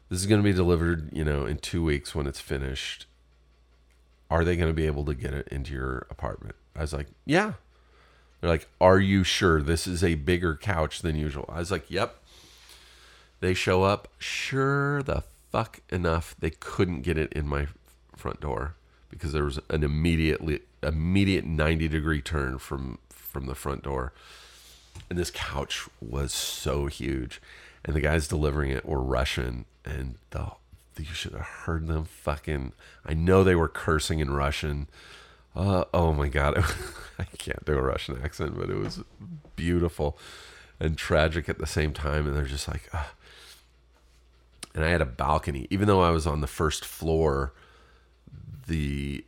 this 0.08 0.20
is 0.20 0.26
going 0.26 0.40
to 0.40 0.44
be 0.44 0.52
delivered, 0.52 1.10
you 1.12 1.24
know, 1.24 1.44
in 1.44 1.58
two 1.58 1.84
weeks 1.84 2.14
when 2.14 2.26
it's 2.26 2.40
finished. 2.40 3.06
Are 4.30 4.44
they 4.44 4.56
going 4.56 4.68
to 4.68 4.74
be 4.74 4.86
able 4.86 5.04
to 5.04 5.14
get 5.14 5.34
it 5.34 5.48
into 5.48 5.72
your 5.72 6.06
apartment?" 6.10 6.54
I 6.74 6.80
was 6.80 6.92
like, 6.92 7.08
"Yeah." 7.26 7.54
They're 8.44 8.52
like, 8.52 8.68
"Are 8.78 8.98
you 8.98 9.24
sure 9.24 9.62
this 9.62 9.86
is 9.86 10.04
a 10.04 10.16
bigger 10.16 10.54
couch 10.54 11.00
than 11.00 11.16
usual?" 11.16 11.48
I 11.50 11.60
was 11.60 11.70
like, 11.70 11.90
"Yep." 11.90 12.14
They 13.40 13.54
show 13.54 13.84
up. 13.84 14.08
Sure 14.18 15.02
the 15.02 15.22
fuck 15.50 15.80
enough, 15.88 16.34
they 16.38 16.50
couldn't 16.50 17.00
get 17.00 17.16
it 17.16 17.32
in 17.32 17.48
my 17.48 17.68
front 18.14 18.42
door 18.42 18.74
because 19.08 19.32
there 19.32 19.44
was 19.44 19.60
an 19.70 19.82
immediately 19.82 20.60
immediate 20.82 21.46
90 21.46 21.88
degree 21.88 22.20
turn 22.20 22.58
from 22.58 22.98
from 23.08 23.46
the 23.46 23.54
front 23.54 23.82
door. 23.82 24.12
And 25.08 25.18
this 25.18 25.30
couch 25.30 25.88
was 26.02 26.34
so 26.34 26.84
huge. 26.84 27.40
And 27.82 27.96
the 27.96 28.02
guys 28.02 28.28
delivering 28.28 28.72
it 28.72 28.84
were 28.84 29.00
Russian 29.00 29.64
and 29.86 30.16
the 30.32 30.50
you 30.98 31.06
should 31.06 31.32
have 31.32 31.40
heard 31.40 31.86
them 31.86 32.04
fucking 32.04 32.72
I 33.06 33.14
know 33.14 33.42
they 33.42 33.56
were 33.56 33.68
cursing 33.68 34.18
in 34.18 34.32
Russian 34.32 34.86
uh, 35.56 35.84
oh 35.92 36.12
my 36.12 36.28
god, 36.28 36.58
I 37.18 37.24
can't 37.38 37.64
do 37.64 37.74
a 37.74 37.82
Russian 37.82 38.20
accent, 38.22 38.58
but 38.58 38.70
it 38.70 38.76
was 38.76 39.02
beautiful 39.56 40.18
and 40.80 40.98
tragic 40.98 41.48
at 41.48 41.58
the 41.58 41.66
same 41.66 41.92
time. 41.92 42.26
And 42.26 42.36
they're 42.36 42.44
just 42.44 42.68
like, 42.68 42.90
and 44.74 44.84
I 44.84 44.88
had 44.88 45.00
a 45.00 45.06
balcony, 45.06 45.66
even 45.70 45.86
though 45.86 46.02
I 46.02 46.10
was 46.10 46.26
on 46.26 46.40
the 46.40 46.46
first 46.46 46.84
floor. 46.84 47.52
The 48.66 49.24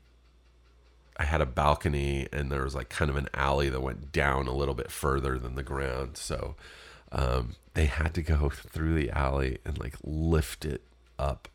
I 1.19 1.25
had 1.25 1.41
a 1.41 1.47
balcony, 1.47 2.27
and 2.33 2.51
there 2.51 2.65
was 2.65 2.75
like 2.75 2.89
kind 2.89 3.11
of 3.11 3.17
an 3.17 3.29
alley 3.33 3.69
that 3.69 3.81
went 3.81 4.13
down 4.13 4.49
a 4.49 4.55
little 4.55 4.75
bit 4.75 4.91
further 4.91 5.39
than 5.39 5.55
the 5.55 5.63
ground, 5.63 6.17
so 6.17 6.57
um, 7.13 7.57
they 7.75 7.87
had 7.87 8.15
to 8.15 8.23
go 8.23 8.49
through 8.53 8.95
the 8.95 9.11
alley 9.11 9.59
and 9.65 9.79
like 9.79 9.95
lift 10.03 10.65
it 10.65 10.83
up 11.19 11.49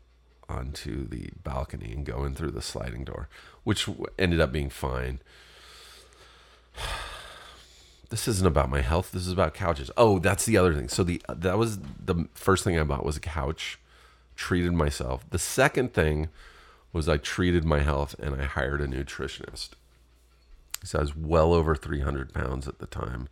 onto 0.52 1.08
the 1.08 1.30
balcony 1.43 1.93
and 1.93 2.06
go 2.06 2.24
in 2.26 2.36
through 2.36 2.52
the 2.52 2.62
sliding 2.62 3.04
door, 3.04 3.30
which 3.64 3.88
ended 4.20 4.39
up 4.39 4.52
being 4.52 4.70
fine. 4.70 5.20
This 8.10 8.28
isn't 8.28 8.45
about 8.45 8.70
my 8.70 8.82
health. 8.82 9.14
This 9.14 9.26
is 9.26 9.32
about 9.32 9.54
couches. 9.54 9.89
Oh, 9.95 10.20
that's 10.20 10.45
the 10.45 10.58
other 10.58 10.74
thing. 10.74 10.89
So 10.89 11.02
the 11.02 11.22
that 11.30 11.58
was 11.58 11.80
the 11.80 12.28
first 12.34 12.66
thing 12.66 12.78
I 12.78 12.84
bought 12.84 13.06
was 13.06 13.16
a 13.16 13.22
couch. 13.22 13.80
Treated 14.36 14.74
myself. 14.74 15.24
The 15.30 15.39
second 15.39 15.93
thing 15.93 16.28
was 16.91 17.08
I 17.08 17.16
treated 17.16 17.64
my 17.64 17.80
health 17.80 18.14
and 18.20 18.36
I 18.36 18.43
hired 18.43 18.82
a 18.82 18.86
nutritionist. 18.86 19.70
So 20.84 20.99
I 20.99 21.04
was 21.04 21.16
well 21.16 21.54
over 21.54 21.74
300 21.74 22.34
pounds 22.34 22.68
at 22.68 22.80
the 22.80 22.86
time. 22.86 23.30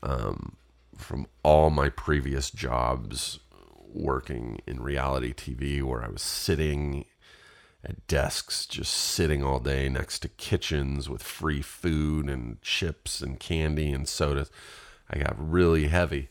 Um, 0.00 0.54
from 0.96 1.26
all 1.42 1.70
my 1.70 1.88
previous 1.88 2.52
jobs 2.52 3.40
working 3.92 4.60
in 4.66 4.82
reality 4.82 5.32
TV 5.32 5.82
where 5.82 6.04
I 6.04 6.08
was 6.08 6.22
sitting 6.22 7.04
at 7.84 8.06
desks, 8.06 8.66
just 8.66 8.92
sitting 8.92 9.42
all 9.42 9.60
day 9.60 9.88
next 9.88 10.20
to 10.20 10.28
kitchens 10.28 11.08
with 11.08 11.22
free 11.22 11.62
food 11.62 12.28
and 12.28 12.60
chips 12.62 13.20
and 13.20 13.38
candy 13.38 13.92
and 13.92 14.08
sodas. 14.08 14.50
I 15.10 15.18
got 15.18 15.36
really 15.38 15.88
heavy. 15.88 16.28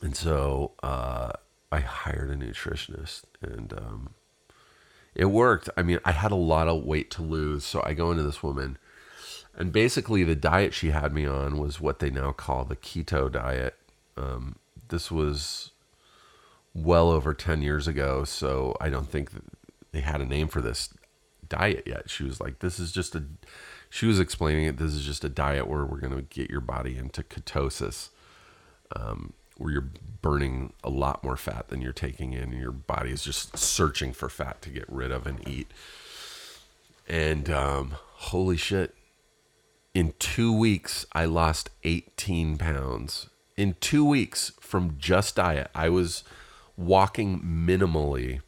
And 0.00 0.16
so 0.16 0.72
uh, 0.82 1.32
I 1.70 1.80
hired 1.80 2.30
a 2.30 2.36
nutritionist 2.36 3.24
and 3.42 3.72
um, 3.72 4.14
it 5.14 5.26
worked. 5.26 5.68
I 5.76 5.82
mean, 5.82 5.98
I 6.04 6.12
had 6.12 6.32
a 6.32 6.36
lot 6.36 6.68
of 6.68 6.84
weight 6.84 7.10
to 7.12 7.22
lose. 7.22 7.64
So 7.64 7.82
I 7.84 7.92
go 7.92 8.10
into 8.10 8.22
this 8.22 8.42
woman. 8.42 8.78
And 9.54 9.72
basically, 9.72 10.22
the 10.22 10.36
diet 10.36 10.72
she 10.72 10.90
had 10.90 11.12
me 11.12 11.26
on 11.26 11.58
was 11.58 11.80
what 11.80 11.98
they 11.98 12.10
now 12.10 12.30
call 12.30 12.64
the 12.64 12.76
keto 12.76 13.30
diet. 13.30 13.74
Um, 14.16 14.56
this 14.88 15.10
was 15.10 15.72
well 16.84 17.10
over 17.10 17.34
10 17.34 17.62
years 17.62 17.88
ago. 17.88 18.24
So 18.24 18.76
I 18.80 18.88
don't 18.88 19.08
think 19.08 19.30
they 19.92 20.00
had 20.00 20.20
a 20.20 20.26
name 20.26 20.48
for 20.48 20.60
this 20.60 20.90
diet 21.48 21.84
yet. 21.86 22.10
She 22.10 22.24
was 22.24 22.40
like, 22.40 22.60
this 22.60 22.78
is 22.78 22.92
just 22.92 23.14
a, 23.14 23.24
she 23.90 24.06
was 24.06 24.20
explaining 24.20 24.64
it. 24.64 24.76
This 24.76 24.94
is 24.94 25.04
just 25.04 25.24
a 25.24 25.28
diet 25.28 25.66
where 25.66 25.84
we're 25.84 26.00
going 26.00 26.14
to 26.14 26.22
get 26.22 26.50
your 26.50 26.60
body 26.60 26.96
into 26.96 27.22
ketosis, 27.22 28.10
um, 28.94 29.32
where 29.56 29.72
you're 29.72 29.90
burning 30.22 30.72
a 30.84 30.90
lot 30.90 31.24
more 31.24 31.36
fat 31.36 31.68
than 31.68 31.80
you're 31.80 31.92
taking 31.92 32.32
in, 32.32 32.44
and 32.52 32.60
your 32.60 32.72
body 32.72 33.10
is 33.10 33.22
just 33.22 33.56
searching 33.56 34.12
for 34.12 34.28
fat 34.28 34.60
to 34.62 34.70
get 34.70 34.84
rid 34.88 35.10
of 35.10 35.26
and 35.26 35.46
eat. 35.48 35.70
And 37.08 37.48
um, 37.50 37.94
holy 38.14 38.58
shit, 38.58 38.94
in 39.94 40.14
two 40.18 40.52
weeks, 40.52 41.06
I 41.12 41.24
lost 41.24 41.70
18 41.82 42.58
pounds. 42.58 43.30
In 43.56 43.74
two 43.80 44.04
weeks 44.04 44.52
from 44.60 44.96
just 44.98 45.36
diet, 45.36 45.70
I 45.74 45.88
was 45.88 46.22
walking 46.78 47.40
minimally. 47.40 48.40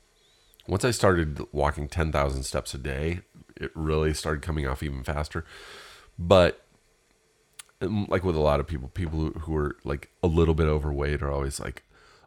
Once 0.66 0.84
I 0.84 0.92
started 0.92 1.44
walking 1.52 1.88
10,000 1.88 2.44
steps 2.44 2.72
a 2.72 2.78
day, 2.78 3.20
it 3.56 3.72
really 3.74 4.14
started 4.14 4.40
coming 4.40 4.66
off 4.66 4.82
even 4.82 5.02
faster. 5.02 5.44
But 6.16 6.64
um, 7.82 8.06
like 8.08 8.22
with 8.22 8.36
a 8.36 8.40
lot 8.40 8.60
of 8.60 8.68
people, 8.68 8.88
people 8.88 9.18
who, 9.18 9.30
who 9.40 9.56
are 9.56 9.76
like 9.84 10.10
a 10.22 10.28
little 10.28 10.54
bit 10.54 10.68
overweight 10.68 11.22
are 11.22 11.30
always 11.30 11.58
like, 11.58 11.82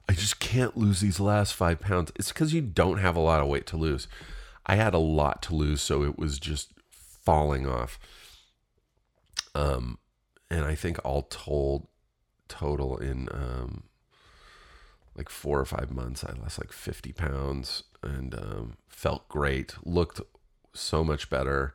I 0.09 0.13
just 0.13 0.39
can't 0.39 0.75
lose 0.75 0.99
these 0.99 1.21
last 1.21 1.53
five 1.53 1.79
pounds. 1.79 2.11
It's 2.17 2.33
because 2.33 2.53
you 2.53 2.61
don't 2.61 2.97
have 2.97 3.15
a 3.15 3.21
lot 3.21 3.41
of 3.41 3.47
weight 3.47 3.65
to 3.67 3.77
lose. 3.77 4.09
I 4.65 4.75
had 4.75 4.93
a 4.93 4.99
lot 4.99 5.41
to 5.43 5.55
lose, 5.55 5.81
so 5.81 6.03
it 6.03 6.19
was 6.19 6.37
just 6.37 6.73
falling 6.91 7.65
off. 7.65 7.97
Um, 9.55 9.99
and 10.49 10.65
I 10.65 10.75
think 10.75 10.99
all 11.05 11.23
told, 11.23 11.87
total 12.49 12.97
in 12.97 13.29
um, 13.31 13.83
like 15.15 15.29
four 15.29 15.59
or 15.59 15.65
five 15.65 15.91
months, 15.91 16.23
I 16.23 16.33
lost 16.33 16.59
like 16.59 16.71
50 16.71 17.11
pounds 17.13 17.83
and 18.01 18.33
um, 18.33 18.77
felt 18.87 19.27
great, 19.29 19.75
looked 19.83 20.21
so 20.73 21.03
much 21.03 21.29
better. 21.29 21.73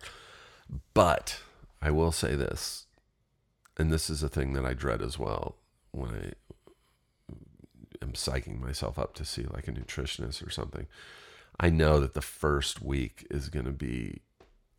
But 0.95 1.41
I 1.80 1.91
will 1.91 2.12
say 2.12 2.34
this, 2.34 2.86
and 3.76 3.93
this 3.93 4.11
is 4.11 4.22
a 4.22 4.28
thing 4.28 4.53
that 4.55 4.64
I 4.64 4.74
dread 4.74 5.03
as 5.03 5.18
well 5.18 5.57
when 5.93 6.11
I 6.11 6.32
am 8.03 8.12
psyching 8.12 8.61
myself 8.61 8.99
up 8.99 9.14
to 9.14 9.24
see 9.24 9.45
like 9.45 9.68
a 9.68 9.72
nutritionist 9.72 10.47
or 10.47 10.51
something. 10.51 10.86
I 11.61 11.70
know 11.70 12.01
that 12.01 12.14
the 12.14 12.22
first 12.22 12.82
week 12.82 13.26
is 13.30 13.49
going 13.49 13.66
to 13.66 13.72
be 13.72 14.20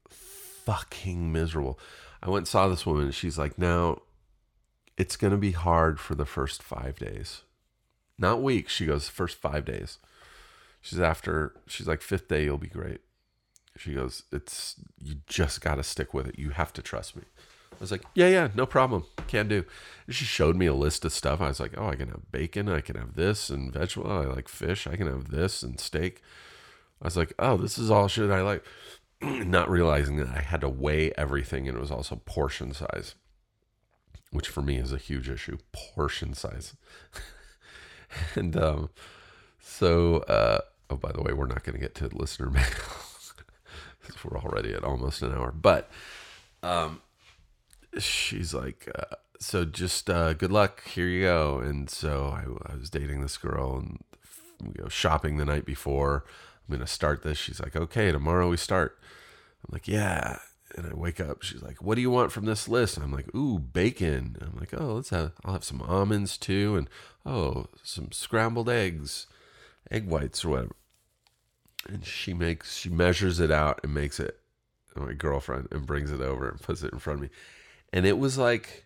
fucking 0.09 1.31
miserable. 1.31 1.79
I 2.21 2.29
went 2.29 2.41
and 2.41 2.47
saw 2.47 2.67
this 2.67 2.85
woman 2.85 3.05
and 3.05 3.15
she's 3.15 3.37
like, 3.37 3.57
now 3.57 4.01
it's 4.97 5.15
going 5.15 5.31
to 5.31 5.37
be 5.37 5.51
hard 5.51 5.99
for 5.99 6.15
the 6.15 6.25
first 6.25 6.61
five 6.61 6.97
days. 6.99 7.43
Not 8.19 8.43
weeks. 8.43 8.73
She 8.73 8.85
goes, 8.85 9.07
first 9.07 9.37
five 9.37 9.65
days. 9.65 9.97
She's 10.81 10.99
after, 10.99 11.53
she's 11.65 11.87
like, 11.87 12.01
fifth 12.01 12.27
day, 12.27 12.43
you'll 12.43 12.57
be 12.57 12.67
great. 12.67 13.01
She 13.77 13.93
goes, 13.93 14.23
it's, 14.31 14.75
you 15.01 15.15
just 15.25 15.61
got 15.61 15.75
to 15.75 15.83
stick 15.83 16.13
with 16.13 16.27
it. 16.27 16.37
You 16.37 16.49
have 16.49 16.73
to 16.73 16.81
trust 16.81 17.15
me. 17.15 17.23
I 17.71 17.75
was 17.79 17.91
like, 17.91 18.03
yeah, 18.13 18.27
yeah, 18.27 18.49
no 18.55 18.65
problem. 18.65 19.05
Can 19.27 19.47
do. 19.47 19.63
And 20.05 20.13
she 20.13 20.25
showed 20.25 20.57
me 20.57 20.65
a 20.65 20.73
list 20.73 21.05
of 21.05 21.13
stuff. 21.13 21.39
I 21.39 21.47
was 21.47 21.61
like, 21.61 21.75
oh, 21.77 21.87
I 21.87 21.95
can 21.95 22.09
have 22.09 22.29
bacon. 22.31 22.67
I 22.67 22.81
can 22.81 22.97
have 22.97 23.15
this 23.15 23.49
and 23.49 23.71
vegetable. 23.71 24.11
I 24.11 24.25
like 24.25 24.49
fish. 24.49 24.85
I 24.85 24.97
can 24.97 25.07
have 25.07 25.31
this 25.31 25.63
and 25.63 25.79
steak. 25.79 26.21
I 27.01 27.05
was 27.05 27.15
like, 27.15 27.33
oh, 27.39 27.55
this 27.55 27.77
is 27.77 27.89
all 27.89 28.09
shit 28.09 28.29
I 28.29 28.41
like. 28.41 28.65
Not 29.21 29.69
realizing 29.69 30.17
that 30.17 30.27
I 30.35 30.41
had 30.41 30.61
to 30.61 30.69
weigh 30.69 31.11
everything 31.13 31.69
and 31.69 31.77
it 31.77 31.81
was 31.81 31.91
also 31.91 32.17
portion 32.25 32.73
size, 32.73 33.15
which 34.31 34.49
for 34.49 34.61
me 34.61 34.75
is 34.77 34.91
a 34.91 34.97
huge 34.97 35.29
issue. 35.29 35.57
Portion 35.71 36.33
size. 36.33 36.75
and 38.35 38.55
um, 38.57 38.89
so, 39.59 40.17
uh, 40.19 40.59
oh, 40.89 40.95
by 40.95 41.11
the 41.11 41.21
way, 41.21 41.33
we're 41.33 41.47
not 41.47 41.63
going 41.63 41.75
to 41.75 41.81
get 41.81 41.95
to 41.95 42.09
listener 42.15 42.49
mail. 42.51 42.63
we're 44.23 44.39
already 44.39 44.73
at 44.73 44.83
almost 44.83 45.21
an 45.21 45.33
hour. 45.33 45.51
But 45.51 45.89
um, 46.63 47.01
she's 47.97 48.53
like, 48.53 48.89
uh, 48.97 49.15
so 49.39 49.65
just 49.65 50.09
uh, 50.09 50.33
good 50.33 50.51
luck. 50.51 50.83
Here 50.85 51.07
you 51.07 51.23
go. 51.23 51.59
And 51.59 51.89
so 51.89 52.27
I, 52.27 52.71
I 52.71 52.75
was 52.75 52.89
dating 52.89 53.21
this 53.21 53.37
girl 53.37 53.77
and 53.77 53.99
we 54.63 54.73
go 54.73 54.89
shopping 54.89 55.37
the 55.37 55.45
night 55.45 55.65
before. 55.65 56.25
I'm 56.67 56.75
going 56.75 56.85
to 56.85 56.91
start 56.91 57.23
this. 57.23 57.37
She's 57.37 57.59
like, 57.59 57.75
okay, 57.75 58.11
tomorrow 58.11 58.49
we 58.49 58.57
start. 58.57 58.97
I'm 59.67 59.73
like, 59.73 59.87
yeah. 59.87 60.39
And 60.75 60.85
I 60.85 60.93
wake 60.93 61.19
up. 61.19 61.41
She's 61.41 61.63
like, 61.63 61.81
what 61.81 61.95
do 61.95 62.01
you 62.01 62.11
want 62.11 62.31
from 62.31 62.45
this 62.45 62.67
list? 62.67 62.95
And 62.95 63.03
I'm 63.03 63.11
like, 63.11 63.33
ooh, 63.33 63.59
bacon. 63.59 64.37
And 64.39 64.49
I'm 64.49 64.59
like, 64.59 64.73
oh, 64.73 64.93
let's 64.93 65.09
have, 65.09 65.31
I'll 65.43 65.53
have 65.53 65.63
some 65.63 65.81
almonds 65.81 66.37
too. 66.37 66.75
And 66.75 66.89
oh, 67.25 67.67
some 67.83 68.11
scrambled 68.11 68.69
eggs, 68.69 69.27
egg 69.89 70.07
whites 70.07 70.45
or 70.45 70.49
whatever. 70.49 70.75
And 71.87 72.05
she 72.05 72.33
makes, 72.33 72.77
she 72.77 72.89
measures 72.89 73.39
it 73.39 73.51
out 73.51 73.79
and 73.83 73.93
makes 73.93 74.19
it, 74.19 74.39
my 74.95 75.13
girlfriend, 75.13 75.69
and 75.71 75.85
brings 75.85 76.11
it 76.11 76.21
over 76.21 76.47
and 76.47 76.61
puts 76.61 76.83
it 76.83 76.93
in 76.93 76.99
front 76.99 77.17
of 77.17 77.23
me. 77.23 77.29
And 77.91 78.05
it 78.05 78.19
was 78.19 78.37
like 78.37 78.85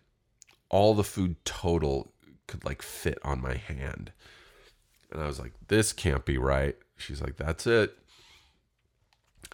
all 0.69 0.93
the 0.93 1.03
food 1.03 1.43
total 1.43 2.13
could 2.47 2.63
like 2.63 2.81
fit 2.81 3.19
on 3.23 3.41
my 3.41 3.55
hand. 3.55 4.11
And 5.11 5.21
I 5.21 5.27
was 5.27 5.39
like, 5.39 5.53
this 5.67 5.91
can't 5.93 6.25
be 6.25 6.38
right. 6.38 6.75
She's 6.97 7.21
like, 7.21 7.38
that's 7.38 7.67
it. 7.67 7.97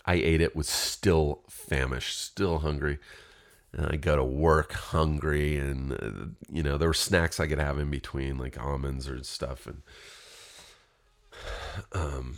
I 0.10 0.16
ate 0.16 0.42
it, 0.42 0.56
was 0.56 0.68
still 0.68 1.44
famished, 1.48 2.20
still 2.20 2.58
hungry. 2.60 2.98
And 3.72 3.86
I 3.86 3.96
go 3.96 4.16
to 4.16 4.24
work 4.24 4.74
hungry, 4.74 5.56
and 5.56 5.94
uh, 5.94 6.34
you 6.52 6.64
know 6.64 6.80
there 6.80 6.90
were 6.90 6.96
snacks 6.96 7.40
I 7.40 7.46
could 7.46 7.60
have 7.60 7.78
in 7.78 7.92
between, 7.92 8.40
like 8.40 8.60
almonds 8.60 9.08
or 9.08 9.24
stuff, 9.24 9.68
and 9.68 9.84
um, 11.94 12.38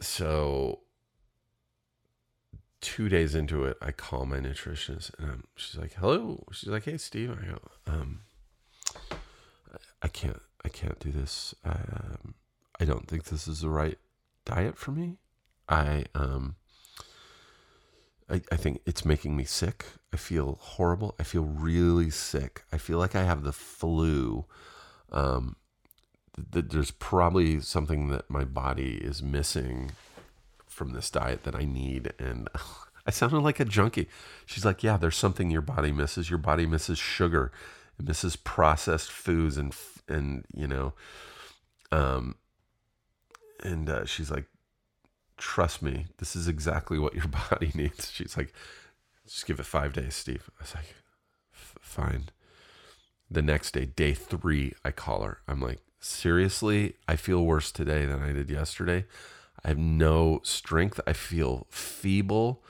so 0.00 0.82
two 2.80 3.08
days 3.08 3.34
into 3.34 3.64
it, 3.64 3.76
I 3.82 3.90
call 3.90 4.24
my 4.24 4.38
nutritionist, 4.38 5.18
and 5.18 5.28
I'm, 5.28 5.44
she's 5.56 5.80
like, 5.80 5.94
"Hello," 5.94 6.44
she's 6.52 6.70
like, 6.70 6.84
"Hey, 6.84 6.96
Steve," 6.96 7.32
I 7.32 7.44
go, 7.44 7.58
um, 7.88 8.20
I 10.00 10.06
can't, 10.06 10.42
I 10.64 10.68
can't 10.68 11.00
do 11.00 11.10
this. 11.10 11.56
Um, 11.64 12.34
I 12.78 12.84
don't 12.84 13.08
think 13.08 13.24
this 13.24 13.48
is 13.48 13.62
the 13.62 13.68
right 13.68 13.98
diet 14.44 14.78
for 14.78 14.92
me. 14.92 15.18
I 15.68 16.04
um 16.14 16.56
I, 18.28 18.40
I 18.50 18.56
think 18.56 18.80
it's 18.86 19.04
making 19.04 19.36
me 19.36 19.44
sick. 19.44 19.84
I 20.12 20.16
feel 20.16 20.58
horrible. 20.60 21.14
I 21.18 21.24
feel 21.24 21.44
really 21.44 22.10
sick. 22.10 22.64
I 22.72 22.78
feel 22.78 22.98
like 22.98 23.14
I 23.14 23.24
have 23.24 23.42
the 23.44 23.52
flu. 23.52 24.46
Um 25.12 25.56
th- 26.52 26.66
there's 26.70 26.90
probably 26.90 27.60
something 27.60 28.08
that 28.08 28.28
my 28.28 28.44
body 28.44 28.96
is 28.96 29.22
missing 29.22 29.92
from 30.66 30.92
this 30.92 31.10
diet 31.10 31.44
that 31.44 31.54
I 31.54 31.64
need 31.64 32.12
and 32.18 32.48
I 33.06 33.10
sounded 33.10 33.40
like 33.40 33.60
a 33.60 33.66
junkie. 33.66 34.08
She's 34.46 34.64
like, 34.64 34.82
"Yeah, 34.82 34.96
there's 34.96 35.16
something 35.16 35.50
your 35.50 35.60
body 35.60 35.92
misses. 35.92 36.30
Your 36.30 36.38
body 36.38 36.64
misses 36.64 36.98
sugar. 36.98 37.52
It 37.98 38.08
misses 38.08 38.34
processed 38.34 39.10
foods 39.10 39.58
and 39.58 39.74
and 40.08 40.44
you 40.54 40.66
know 40.66 40.94
um 41.92 42.36
and 43.62 43.88
uh, 43.88 44.04
she's 44.04 44.30
like, 44.30 44.44
trust 45.36 45.82
me, 45.82 46.06
this 46.18 46.36
is 46.36 46.48
exactly 46.48 46.98
what 46.98 47.14
your 47.14 47.28
body 47.50 47.70
needs. 47.74 48.10
She's 48.10 48.36
like, 48.36 48.52
just 49.26 49.46
give 49.46 49.58
it 49.58 49.66
five 49.66 49.92
days, 49.92 50.14
Steve. 50.14 50.50
I 50.58 50.62
was 50.62 50.74
like, 50.74 50.94
fine. 51.50 52.24
The 53.30 53.42
next 53.42 53.72
day, 53.72 53.86
day 53.86 54.12
three, 54.14 54.74
I 54.84 54.90
call 54.90 55.22
her. 55.22 55.38
I'm 55.48 55.60
like, 55.60 55.78
seriously, 56.00 56.94
I 57.08 57.16
feel 57.16 57.44
worse 57.44 57.72
today 57.72 58.04
than 58.04 58.22
I 58.22 58.32
did 58.32 58.50
yesterday. 58.50 59.06
I 59.64 59.68
have 59.68 59.78
no 59.78 60.40
strength. 60.42 61.00
I 61.06 61.14
feel 61.14 61.66
feeble. 61.70 62.62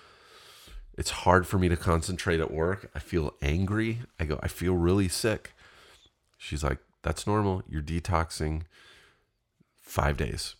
It's 0.96 1.10
hard 1.10 1.46
for 1.46 1.58
me 1.58 1.68
to 1.68 1.76
concentrate 1.76 2.38
at 2.38 2.52
work. 2.52 2.90
I 2.94 3.00
feel 3.00 3.34
angry. 3.42 4.00
I 4.20 4.24
go, 4.26 4.38
I 4.42 4.48
feel 4.48 4.74
really 4.74 5.08
sick. 5.08 5.52
She's 6.38 6.62
like, 6.62 6.78
that's 7.02 7.26
normal. 7.26 7.62
You're 7.68 7.82
detoxing 7.82 8.62
five 9.76 10.16
days. 10.16 10.54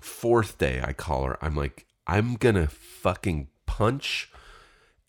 Fourth 0.00 0.58
day, 0.58 0.80
I 0.82 0.92
call 0.92 1.24
her. 1.24 1.38
I'm 1.42 1.56
like, 1.56 1.86
I'm 2.06 2.34
gonna 2.34 2.68
fucking 2.68 3.48
punch 3.66 4.30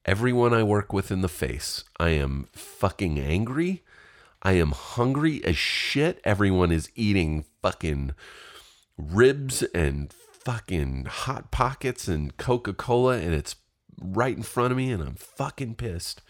everyone 0.06 0.54
I 0.54 0.64
work 0.64 0.92
with 0.92 1.12
in 1.12 1.22
the 1.22 1.30
face. 1.30 1.84
I 2.00 2.10
am 2.10 2.48
fucking 2.54 3.20
angry. 3.20 3.84
I 4.42 4.54
am 4.54 4.72
hungry 4.72 5.44
as 5.44 5.58
shit. 5.58 6.20
Everyone 6.24 6.72
is 6.72 6.90
eating 6.96 7.46
fucking 7.62 8.14
ribs 8.98 9.64
and 9.74 10.12
fucking 10.12 11.06
hot 11.06 11.52
pockets 11.52 12.08
and 12.08 12.36
Coca 12.38 12.74
Cola, 12.74 13.18
and 13.18 13.34
it's 13.34 13.56
right 14.02 14.36
in 14.36 14.44
front 14.44 14.72
of 14.72 14.78
me, 14.78 14.92
and 14.92 15.04
I'm 15.04 15.16
fucking 15.16 15.76
pissed. 15.76 16.22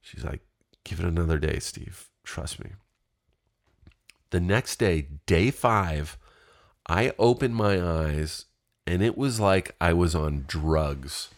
She's 0.00 0.24
like, 0.24 0.40
give 0.84 1.00
it 1.00 1.06
another 1.06 1.38
day, 1.38 1.58
Steve. 1.58 2.08
Trust 2.24 2.62
me. 2.62 2.70
The 4.30 4.40
next 4.40 4.78
day, 4.78 5.08
day 5.26 5.50
five, 5.50 6.16
I 6.86 7.12
opened 7.18 7.54
my 7.54 7.80
eyes 7.82 8.46
and 8.86 9.02
it 9.02 9.16
was 9.16 9.38
like 9.38 9.74
I 9.80 9.92
was 9.92 10.14
on 10.14 10.44
drugs. 10.46 11.28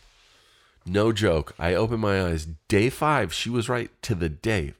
No 0.86 1.12
joke. 1.12 1.54
I 1.58 1.74
opened 1.74 2.00
my 2.00 2.24
eyes. 2.24 2.46
Day 2.68 2.90
five, 2.90 3.32
she 3.32 3.50
was 3.50 3.68
right 3.68 3.90
to 4.02 4.14
the 4.14 4.28
day. 4.28 4.74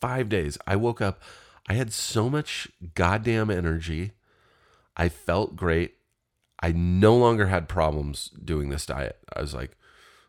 Five 0.00 0.28
days. 0.28 0.58
I 0.66 0.76
woke 0.76 1.00
up. 1.00 1.20
I 1.68 1.74
had 1.74 1.92
so 1.92 2.28
much 2.28 2.68
goddamn 2.94 3.50
energy. 3.50 4.12
I 4.96 5.08
felt 5.08 5.56
great. 5.56 5.94
I 6.62 6.72
no 6.72 7.16
longer 7.16 7.46
had 7.46 7.68
problems 7.68 8.30
doing 8.30 8.68
this 8.68 8.86
diet. 8.86 9.18
I 9.34 9.40
was 9.40 9.54
like, 9.54 9.76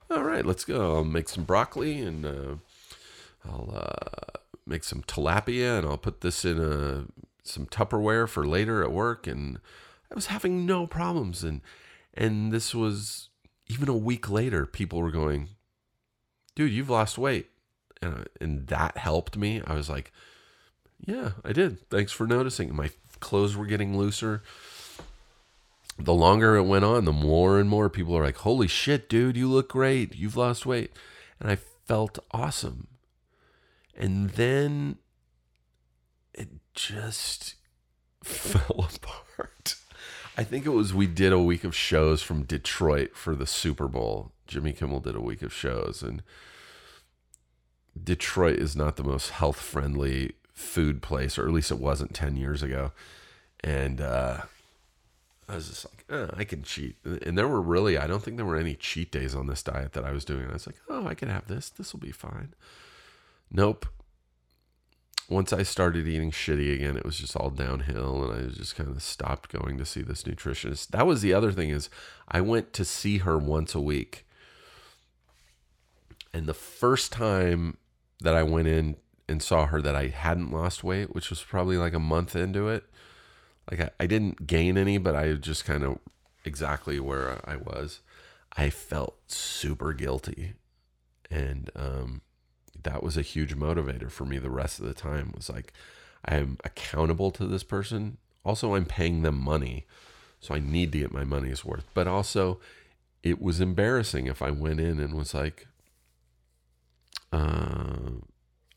all 0.10 0.24
right, 0.24 0.46
let's 0.46 0.66
go. 0.66 0.96
I'll 0.96 1.04
make 1.04 1.30
some 1.30 1.44
broccoli 1.44 2.02
and 2.02 2.26
uh, 2.26 2.56
I'll 3.46 3.72
uh, 3.76 4.40
make 4.66 4.84
some 4.84 5.04
tilapia 5.04 5.80
and 5.80 5.88
I'll 5.88 5.98
put 5.98 6.22
this 6.22 6.46
in 6.46 6.60
a 6.60 7.06
some 7.44 7.66
Tupperware 7.66 8.28
for 8.28 8.48
later 8.48 8.84
at 8.84 8.92
work 8.92 9.28
and 9.28 9.60
I 10.10 10.16
was 10.16 10.28
having 10.28 10.66
no 10.66 10.88
problems 10.88 11.44
and 11.44 11.62
and 12.14 12.52
this 12.52 12.74
was 12.74 13.30
even 13.68 13.90
a 13.90 13.98
week 13.98 14.30
later 14.30 14.66
people 14.66 15.02
were 15.02 15.12
going 15.12 15.50
dude 16.56 16.72
you've 16.72 16.90
lost 16.90 17.18
weight. 17.18 17.50
And, 18.02 18.28
and 18.42 18.68
that 18.68 18.98
helped 18.98 19.38
me. 19.38 19.62
I 19.66 19.74
was 19.74 19.90
like 19.90 20.12
yeah 21.06 21.32
I 21.44 21.52
did. 21.52 21.90
Thanks 21.90 22.14
for 22.14 22.26
noticing. 22.26 22.74
My 22.74 22.92
clothes 23.20 23.58
were 23.58 23.66
getting 23.66 23.98
looser. 23.98 24.42
The 26.00 26.14
longer 26.14 26.56
it 26.56 26.64
went 26.64 26.86
on 26.86 27.06
the 27.06 27.12
more 27.12 27.60
and 27.60 27.70
more 27.70 27.90
people 27.90 28.18
are 28.18 28.24
like 28.24 28.38
holy 28.38 28.68
shit 28.68 29.10
dude 29.10 29.36
you 29.36 29.50
look 29.50 29.70
great. 29.70 30.16
You've 30.16 30.38
lost 30.38 30.66
weight. 30.66 30.92
And 31.40 31.52
I 31.52 31.58
felt 31.58 32.20
awesome. 32.32 32.88
And 33.98 34.32
then 34.32 34.98
it 36.34 36.50
just 36.74 37.56
fell 38.24 38.90
apart. 38.96 39.76
I 40.38 40.44
think 40.44 40.66
it 40.66 40.70
was 40.70 40.94
we 40.94 41.08
did 41.08 41.32
a 41.32 41.40
week 41.40 41.64
of 41.64 41.76
shows 41.76 42.22
from 42.22 42.44
Detroit 42.44 43.16
for 43.16 43.36
the 43.36 43.46
Super 43.46 43.88
Bowl. 43.88 44.32
Jimmy 44.48 44.74
Kimmel 44.74 45.00
did 45.00 45.16
a 45.16 45.22
week 45.22 45.42
of 45.42 45.54
shows 45.54 46.02
and 46.02 46.24
Detroit 48.02 48.58
is 48.58 48.76
not 48.76 48.96
the 48.96 49.04
most 49.04 49.30
health 49.30 49.60
friendly 49.60 50.34
food 50.52 51.02
place, 51.02 51.38
or 51.38 51.48
at 51.48 51.54
least 51.54 51.72
it 51.72 51.80
wasn't 51.80 52.16
10 52.16 52.36
years 52.38 52.64
ago. 52.64 52.92
And 53.64 54.02
uh, 54.02 54.42
I 55.48 55.56
was 55.56 55.70
just 55.70 55.86
like, 55.86 56.06
oh, 56.10 56.30
I 56.36 56.44
can 56.44 56.64
cheat. 56.64 56.96
And 57.06 57.38
there 57.38 57.48
were 57.48 57.62
really, 57.62 57.98
I 57.98 58.08
don't 58.08 58.24
think 58.24 58.38
there 58.38 58.46
were 58.46 58.58
any 58.58 58.74
cheat 58.74 59.12
days 59.12 59.36
on 59.36 59.46
this 59.46 59.62
diet 59.62 59.94
that 59.94 60.04
I 60.04 60.12
was 60.12 60.26
doing. 60.26 60.50
I 60.50 60.54
was 60.54 60.66
like, 60.66 60.78
oh, 60.90 61.06
I 61.06 61.14
can 61.14 61.30
have 61.30 61.48
this. 61.48 61.70
This 61.70 61.94
will 61.94 62.00
be 62.00 62.12
fine. 62.12 62.56
Nope 63.52 63.86
once 65.34 65.52
I 65.52 65.64
started 65.64 66.08
eating 66.08 66.32
shitty 66.32 66.74
again, 66.74 66.96
it 66.96 67.06
was 67.06 67.18
just 67.18 67.36
all 67.36 67.50
downhill, 67.50 68.24
and 68.24 68.46
I 68.46 68.50
just 68.54 68.76
kind 68.76 68.90
of 68.90 69.02
stopped 69.02 69.52
going 69.52 69.78
to 69.78 69.86
see 69.86 70.02
this 70.02 70.24
nutritionist. 70.24 70.90
That 70.90 71.08
was 71.08 71.22
the 71.22 71.34
other 71.34 71.52
thing 71.52 71.70
is 71.70 71.90
I 72.28 72.42
went 72.42 72.74
to 72.74 72.86
see 72.86 73.20
her 73.20 73.38
once 73.38 73.76
a 73.76 73.82
week, 73.82 74.26
and 76.34 76.46
the 76.46 76.54
first 76.54 77.12
time 77.12 77.78
that 78.22 78.36
I 78.36 78.44
went 78.44 78.68
in 78.68 78.96
and 79.28 79.42
saw 79.42 79.66
her 79.66 79.82
that 79.82 79.96
I 79.96 80.08
hadn't 80.08 80.52
lost 80.52 80.84
weight, 80.84 81.14
which 81.14 81.30
was 81.30 81.42
probably 81.42 81.78
like 81.78 81.94
a 81.94 82.00
month 82.00 82.36
into 82.36 82.68
it. 82.70 82.86
Like 83.70 83.80
I, 83.82 83.90
I 84.00 84.08
didn't 84.08 84.48
gain 84.48 84.78
any, 84.78 84.98
but 84.98 85.16
I 85.16 85.34
just 85.34 85.66
kind 85.66 85.84
of 85.84 86.00
exactly 86.46 87.00
where 87.00 87.40
I 87.50 87.56
was. 87.56 88.02
I 88.56 88.70
felt 88.70 89.16
super 89.32 89.94
guilty, 89.94 90.54
and 91.32 91.72
um, 91.76 92.22
that 92.84 93.04
was 93.04 93.18
a 93.18 93.22
huge 93.22 93.56
motivator 93.56 94.10
for 94.12 94.26
me 94.26 94.38
the 94.38 94.50
rest 94.50 94.80
of 94.80 94.86
the 94.86 94.94
time 94.94 95.32
was 95.36 95.50
like 95.50 95.74
i'm 96.26 96.58
accountable 96.64 97.32
to 97.32 97.46
this 97.46 97.64
person. 97.64 98.18
Also 98.46 98.76
i'm 98.76 98.86
paying 98.86 99.22
them 99.22 99.40
money 99.40 99.86
so 100.40 100.54
i 100.54 100.60
need 100.60 100.92
to 100.92 101.00
get 101.00 101.14
my 101.14 101.24
money's 101.24 101.64
worth. 101.66 101.86
But 101.94 102.08
also 102.08 102.60
it 103.24 103.42
was 103.42 103.62
embarrassing 103.62 104.28
if 104.28 104.42
i 104.42 104.52
went 104.52 104.80
in 104.80 105.00
and 105.00 105.14
was 105.14 105.34
like 105.34 105.68
uh, 107.32 108.12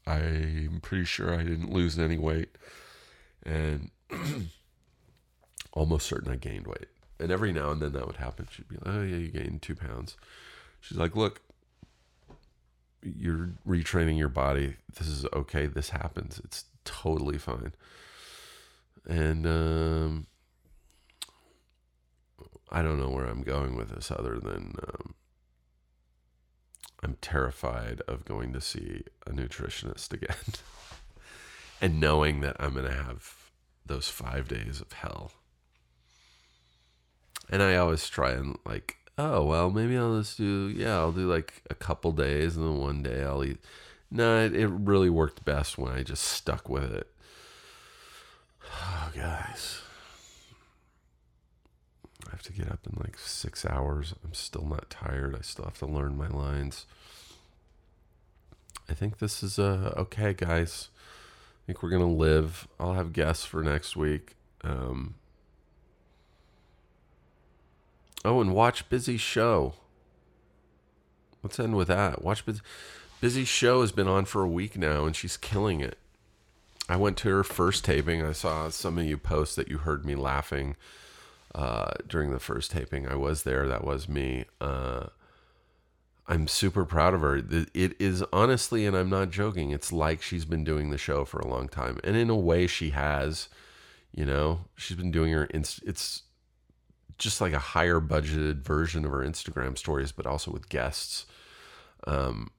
i'm 0.07 0.79
pretty 0.83 1.05
sure 1.05 1.35
i 1.35 1.43
didn't 1.43 1.73
lose 1.73 1.99
any 1.99 2.19
weight. 2.19 2.51
And 3.45 3.91
almost 5.73 6.07
certain 6.07 6.33
i 6.33 6.37
gained 6.37 6.67
weight. 6.67 6.87
And 7.19 7.33
every 7.33 7.53
now 7.53 7.71
and 7.71 7.81
then 7.81 7.93
that 7.93 8.07
would 8.07 8.17
happen. 8.17 8.47
She'd 8.51 8.69
be 8.69 8.77
like 8.77 8.95
oh 8.95 9.03
yeah 9.03 9.17
you 9.17 9.29
gained 9.29 9.63
two 9.63 9.75
pounds. 9.75 10.17
She's 10.81 10.99
like 10.99 11.17
look 11.17 11.41
you're 13.17 13.51
retraining 13.67 14.19
your 14.19 14.29
body. 14.29 14.77
This 14.99 15.09
is 15.09 15.27
okay. 15.33 15.67
This 15.67 15.91
happens. 15.91 16.41
It's 16.45 16.65
totally 16.85 17.39
fine. 17.39 17.75
And 19.09 19.47
um, 19.47 20.27
I 22.71 22.83
don't 22.83 22.99
know 22.99 23.11
where 23.11 23.27
I'm 23.27 23.43
going 23.43 23.77
with 23.77 23.91
this 23.91 24.11
other 24.11 24.39
than 24.39 24.75
um, 24.83 25.15
I'm 27.03 27.17
terrified 27.21 28.03
of 28.09 28.25
going 28.25 28.53
to 28.53 28.61
see 28.61 29.05
a 29.27 29.31
nutritionist 29.31 30.13
again 30.13 30.37
and 31.81 32.01
knowing 32.01 32.41
that 32.41 32.57
I'm 32.59 32.73
going 32.73 32.87
to 32.87 32.93
have 32.93 33.51
those 33.85 34.09
five 34.09 34.49
days 34.49 34.81
of 34.81 34.93
hell. 34.93 35.33
And 37.49 37.63
I 37.63 37.77
always 37.77 38.09
try 38.09 38.33
and 38.33 38.59
like 38.65 38.97
oh 39.19 39.45
well 39.45 39.71
maybe 39.71 39.97
i'll 39.97 40.19
just 40.19 40.37
do 40.37 40.69
yeah 40.77 40.97
i'll 40.97 41.12
do 41.12 41.31
like 41.31 41.62
a 41.71 41.75
couple 41.75 42.12
days 42.12 42.57
and 42.57 42.67
then 42.67 42.77
one 42.79 43.03
day 43.03 43.23
i'll 43.25 43.45
eat. 43.45 43.59
No 44.11 44.45
it, 44.45 44.55
it 44.55 44.69
really 44.69 45.11
worked 45.11 45.45
best 45.45 45.79
when 45.79 45.93
i 45.93 46.03
just 46.03 46.25
stuck 46.25 46.69
with 46.69 46.93
it. 46.93 47.09
Oh 48.73 49.11
guys. 49.14 49.81
I 52.27 52.31
have 52.31 52.43
to 52.43 52.53
get 52.53 52.71
up 52.71 52.81
in 52.87 52.99
like 53.01 53.19
six 53.19 53.64
hours. 53.64 54.14
I'm 54.25 54.35
still 54.35 54.64
not 54.64 54.91
tired. 54.91 55.35
I 55.37 55.43
still 55.43 55.64
have 55.64 55.79
to 55.79 55.87
learn 55.87 56.17
my 56.17 56.29
lines. 56.29 56.87
I 58.89 58.95
think 58.95 59.19
this 59.19 59.43
is 59.43 59.59
uh 59.59 59.95
okay 59.97 60.33
guys. 60.33 60.89
I 61.64 61.67
think 61.67 61.83
we're 61.83 61.91
gonna 61.91 62.07
live. 62.11 62.69
I'll 62.79 62.95
have 62.95 63.12
guests 63.12 63.45
for 63.45 63.62
next 63.62 63.97
week. 63.97 64.37
Um 64.62 65.14
Oh, 68.27 68.41
and 68.41 68.53
watch 68.53 68.89
Busy 68.89 69.16
Show. 69.16 69.74
Let's 71.45 71.61
end 71.61 71.77
with 71.77 71.87
that. 71.87 72.22
Watch 72.22 72.45
Busy, 72.45 72.61
Busy 73.20 73.45
Show 73.45 73.83
has 73.83 73.93
been 73.93 74.09
on 74.09 74.24
for 74.24 74.43
a 74.43 74.49
week 74.49 74.77
now, 74.77 75.07
and 75.07 75.14
she's 75.14 75.37
killing 75.37 75.81
it. 75.81 75.97
I 76.89 76.97
went 76.97 77.16
to 77.18 77.29
her 77.29 77.45
first 77.45 77.85
taping. 77.85 78.24
I 78.24 78.33
saw 78.33 78.68
some 78.68 78.99
of 78.99 79.05
you 79.05 79.16
post 79.16 79.55
that 79.55 79.68
you 79.68 79.79
heard 79.79 80.05
me 80.05 80.16
laughing 80.16 80.74
uh, 81.55 81.93
during 82.07 82.33
the 82.33 82.41
first 82.41 82.72
taping. 82.72 83.07
I 83.07 83.14
was 83.14 83.45
there. 83.45 83.68
That 83.68 83.85
was 83.85 84.09
me. 84.09 84.47
Uh, 84.61 85.07
I'm 86.27 86.49
super 86.49 86.85
proud 86.85 87.14
of 87.14 87.20
her. 87.20 87.37
It 87.37 87.95
is 88.01 88.24
honestly, 88.33 88.87
and 88.87 88.97
I'm 88.97 89.09
not 89.09 89.31
joking, 89.31 89.70
it's 89.70 89.93
like 89.93 90.20
she's 90.20 90.45
been 90.45 90.64
doing 90.64 90.91
the 90.91 90.99
show 90.99 91.24
for 91.24 91.39
a 91.39 91.47
long 91.47 91.68
time. 91.68 92.01
And 92.03 92.16
in 92.16 92.29
a 92.29 92.37
way, 92.37 92.66
she 92.66 92.91
has. 92.91 93.49
You 94.12 94.24
know, 94.24 94.61
she's 94.77 94.97
been 94.97 95.12
doing 95.12 95.33
her. 95.33 95.47
It's 95.51 96.22
just 97.19 97.41
like 97.41 97.53
a 97.53 97.59
higher 97.59 98.01
budgeted 98.01 98.62
version 98.62 99.05
of 99.05 99.11
her 99.11 99.21
Instagram 99.21 99.77
stories, 99.79 100.12
but 100.12 100.27
also 100.27 100.51
with 100.51 100.69
guests. 100.69 101.27
Um, 102.07 102.51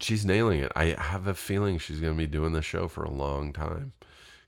she's 0.00 0.24
nailing 0.24 0.60
it. 0.60 0.72
I 0.76 0.96
have 0.98 1.26
a 1.26 1.34
feeling 1.34 1.78
she's 1.78 2.00
going 2.00 2.12
to 2.12 2.18
be 2.18 2.26
doing 2.26 2.52
the 2.52 2.62
show 2.62 2.88
for 2.88 3.04
a 3.04 3.10
long 3.10 3.52
time 3.52 3.92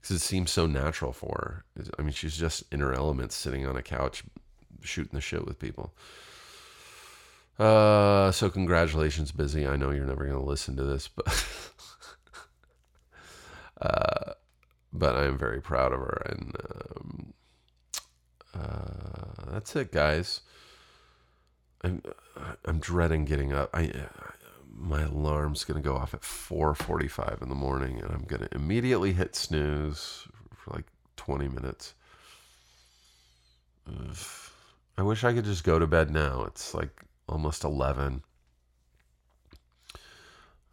because 0.00 0.16
it 0.16 0.20
seems 0.20 0.50
so 0.50 0.66
natural 0.66 1.12
for 1.12 1.64
her. 1.76 1.84
I 1.98 2.02
mean, 2.02 2.12
she's 2.12 2.36
just 2.36 2.64
in 2.72 2.80
her 2.80 2.92
element, 2.92 3.32
sitting 3.32 3.66
on 3.66 3.76
a 3.76 3.82
couch, 3.82 4.22
shooting 4.82 5.14
the 5.14 5.20
shit 5.20 5.46
with 5.46 5.58
people. 5.58 5.94
Uh, 7.58 8.32
so 8.32 8.50
congratulations, 8.50 9.32
Busy. 9.32 9.66
I 9.66 9.76
know 9.76 9.90
you're 9.90 10.04
never 10.06 10.26
going 10.26 10.38
to 10.38 10.44
listen 10.44 10.76
to 10.76 10.82
this, 10.82 11.08
but 11.08 11.46
uh, 13.80 14.32
but 14.92 15.16
I'm 15.16 15.38
very 15.38 15.60
proud 15.60 15.92
of 15.92 16.00
her, 16.00 16.22
and 16.26 16.56
um, 16.74 17.34
uh, 18.54 19.50
that's 19.52 19.74
it, 19.76 19.92
guys. 19.92 20.40
I'm 21.82 22.02
I'm 22.64 22.78
dreading 22.78 23.24
getting 23.24 23.52
up. 23.52 23.70
I 23.74 23.92
my 24.76 25.02
alarm's 25.02 25.64
gonna 25.64 25.80
go 25.80 25.96
off 25.96 26.14
at 26.14 26.22
4:45 26.22 27.42
in 27.42 27.48
the 27.48 27.54
morning, 27.54 28.00
and 28.00 28.10
I'm 28.10 28.24
gonna 28.24 28.48
immediately 28.52 29.12
hit 29.12 29.36
snooze 29.36 30.26
for 30.54 30.74
like 30.74 30.86
20 31.16 31.48
minutes. 31.48 31.94
I 34.96 35.02
wish 35.02 35.24
I 35.24 35.32
could 35.32 35.44
just 35.44 35.64
go 35.64 35.78
to 35.78 35.86
bed 35.86 36.10
now. 36.10 36.44
It's 36.44 36.74
like 36.74 37.04
almost 37.28 37.64
11. 37.64 38.22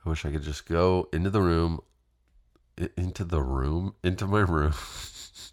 I 0.06 0.10
wish 0.10 0.26
I 0.26 0.32
could 0.32 0.44
just 0.44 0.66
go 0.66 1.10
into 1.14 1.30
the 1.30 1.42
room, 1.42 1.82
into 2.98 3.24
the 3.24 3.42
room, 3.42 3.96
into 4.04 4.26
my 4.26 4.40
room. 4.40 4.74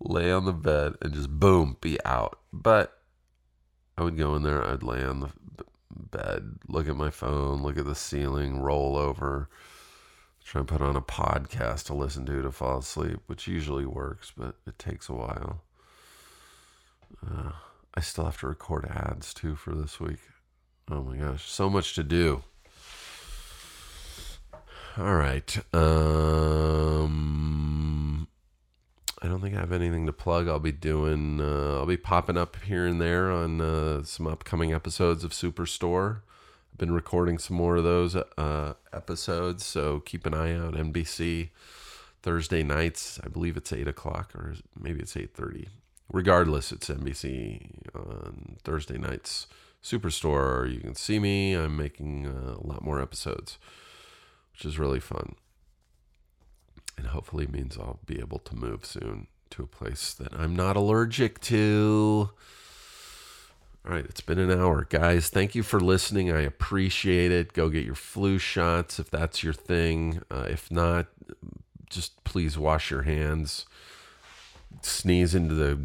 lay 0.00 0.32
on 0.32 0.44
the 0.44 0.52
bed 0.52 0.94
and 1.00 1.12
just 1.12 1.30
boom, 1.30 1.76
be 1.80 1.98
out. 2.04 2.38
But 2.52 2.98
I 3.96 4.02
would 4.02 4.16
go 4.16 4.34
in 4.34 4.42
there, 4.42 4.66
I'd 4.66 4.82
lay 4.82 5.04
on 5.04 5.20
the 5.20 5.30
bed, 5.90 6.58
look 6.68 6.88
at 6.88 6.96
my 6.96 7.10
phone, 7.10 7.62
look 7.62 7.78
at 7.78 7.84
the 7.84 7.94
ceiling, 7.94 8.60
roll 8.60 8.96
over, 8.96 9.48
try 10.44 10.60
and 10.60 10.68
put 10.68 10.80
on 10.80 10.96
a 10.96 11.02
podcast 11.02 11.86
to 11.86 11.94
listen 11.94 12.26
to 12.26 12.42
to 12.42 12.50
fall 12.50 12.78
asleep, 12.78 13.20
which 13.26 13.46
usually 13.46 13.86
works, 13.86 14.32
but 14.36 14.56
it 14.66 14.78
takes 14.78 15.08
a 15.08 15.14
while. 15.14 15.62
Uh, 17.24 17.52
I 17.94 18.00
still 18.00 18.24
have 18.24 18.40
to 18.40 18.46
record 18.46 18.86
ads 18.86 19.34
too 19.34 19.54
for 19.54 19.74
this 19.74 20.00
week. 20.00 20.20
Oh 20.90 21.02
my 21.02 21.16
gosh, 21.16 21.50
so 21.50 21.68
much 21.68 21.94
to 21.94 22.02
do. 22.02 22.42
All 24.98 25.14
right. 25.14 25.58
Um 25.74 27.79
I 29.22 29.28
don't 29.28 29.40
think 29.40 29.54
I 29.54 29.60
have 29.60 29.72
anything 29.72 30.06
to 30.06 30.12
plug. 30.12 30.48
I'll 30.48 30.58
be 30.58 30.72
doing, 30.72 31.40
uh, 31.40 31.78
I'll 31.78 31.86
be 31.86 31.98
popping 31.98 32.38
up 32.38 32.56
here 32.64 32.86
and 32.86 33.00
there 33.00 33.30
on 33.30 33.60
uh, 33.60 34.02
some 34.02 34.26
upcoming 34.26 34.72
episodes 34.72 35.24
of 35.24 35.32
Superstore. 35.32 36.20
I've 36.72 36.78
been 36.78 36.92
recording 36.92 37.38
some 37.38 37.56
more 37.56 37.76
of 37.76 37.84
those 37.84 38.16
uh, 38.16 38.74
episodes, 38.94 39.66
so 39.66 40.00
keep 40.00 40.24
an 40.24 40.32
eye 40.32 40.54
out. 40.56 40.72
NBC 40.72 41.50
Thursday 42.22 42.62
nights. 42.62 43.20
I 43.22 43.28
believe 43.28 43.58
it's 43.58 43.72
eight 43.74 43.88
o'clock, 43.88 44.34
or 44.34 44.54
maybe 44.78 45.00
it's 45.00 45.16
eight 45.16 45.34
thirty. 45.34 45.68
Regardless, 46.10 46.72
it's 46.72 46.88
NBC 46.88 47.94
on 47.94 48.56
Thursday 48.64 48.96
nights. 48.96 49.46
Superstore. 49.82 50.72
You 50.72 50.80
can 50.80 50.94
see 50.94 51.18
me. 51.18 51.54
I'm 51.54 51.76
making 51.76 52.26
uh, 52.26 52.56
a 52.58 52.66
lot 52.66 52.82
more 52.82 53.00
episodes, 53.02 53.58
which 54.52 54.64
is 54.64 54.78
really 54.78 55.00
fun, 55.00 55.34
and 57.00 57.08
hopefully 57.08 57.46
means 57.46 57.78
I'll 57.78 57.98
be 58.04 58.20
able 58.20 58.40
to 58.40 58.54
move 58.54 58.84
soon 58.84 59.26
to 59.48 59.62
a 59.62 59.66
place 59.66 60.12
that 60.12 60.34
I'm 60.34 60.54
not 60.54 60.76
allergic 60.76 61.40
to. 61.40 62.30
All 63.86 63.92
right, 63.94 64.04
it's 64.04 64.20
been 64.20 64.38
an 64.38 64.50
hour. 64.50 64.86
Guys, 64.88 65.30
thank 65.30 65.54
you 65.54 65.62
for 65.62 65.80
listening. 65.80 66.30
I 66.30 66.42
appreciate 66.42 67.32
it. 67.32 67.54
Go 67.54 67.70
get 67.70 67.86
your 67.86 67.94
flu 67.94 68.36
shots 68.36 68.98
if 68.98 69.10
that's 69.10 69.42
your 69.42 69.54
thing. 69.54 70.20
Uh, 70.30 70.46
if 70.50 70.70
not, 70.70 71.06
just 71.88 72.22
please 72.24 72.58
wash 72.58 72.90
your 72.90 73.02
hands. 73.02 73.64
Sneeze 74.82 75.34
into 75.34 75.54
the 75.54 75.80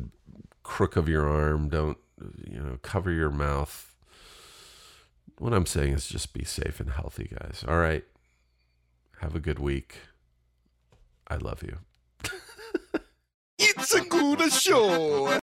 crook 0.63 0.97
of 0.97 1.07
your 1.07 1.29
arm. 1.29 1.69
Don't, 1.69 1.97
you 2.45 2.59
know, 2.59 2.77
cover 2.81 3.09
your 3.09 3.31
mouth. 3.31 3.95
What 5.37 5.53
I'm 5.53 5.65
saying 5.65 5.93
is 5.93 6.07
just 6.07 6.33
be 6.33 6.43
safe 6.43 6.81
and 6.81 6.89
healthy, 6.89 7.29
guys. 7.39 7.63
All 7.65 7.77
right. 7.77 8.03
Have 9.21 9.33
a 9.33 9.39
good 9.39 9.59
week. 9.59 9.99
I 11.27 11.37
love 11.37 11.63
you. 11.63 11.77
It's 13.57 13.93
a 13.93 14.01
good 14.01 14.51
show. 14.51 15.39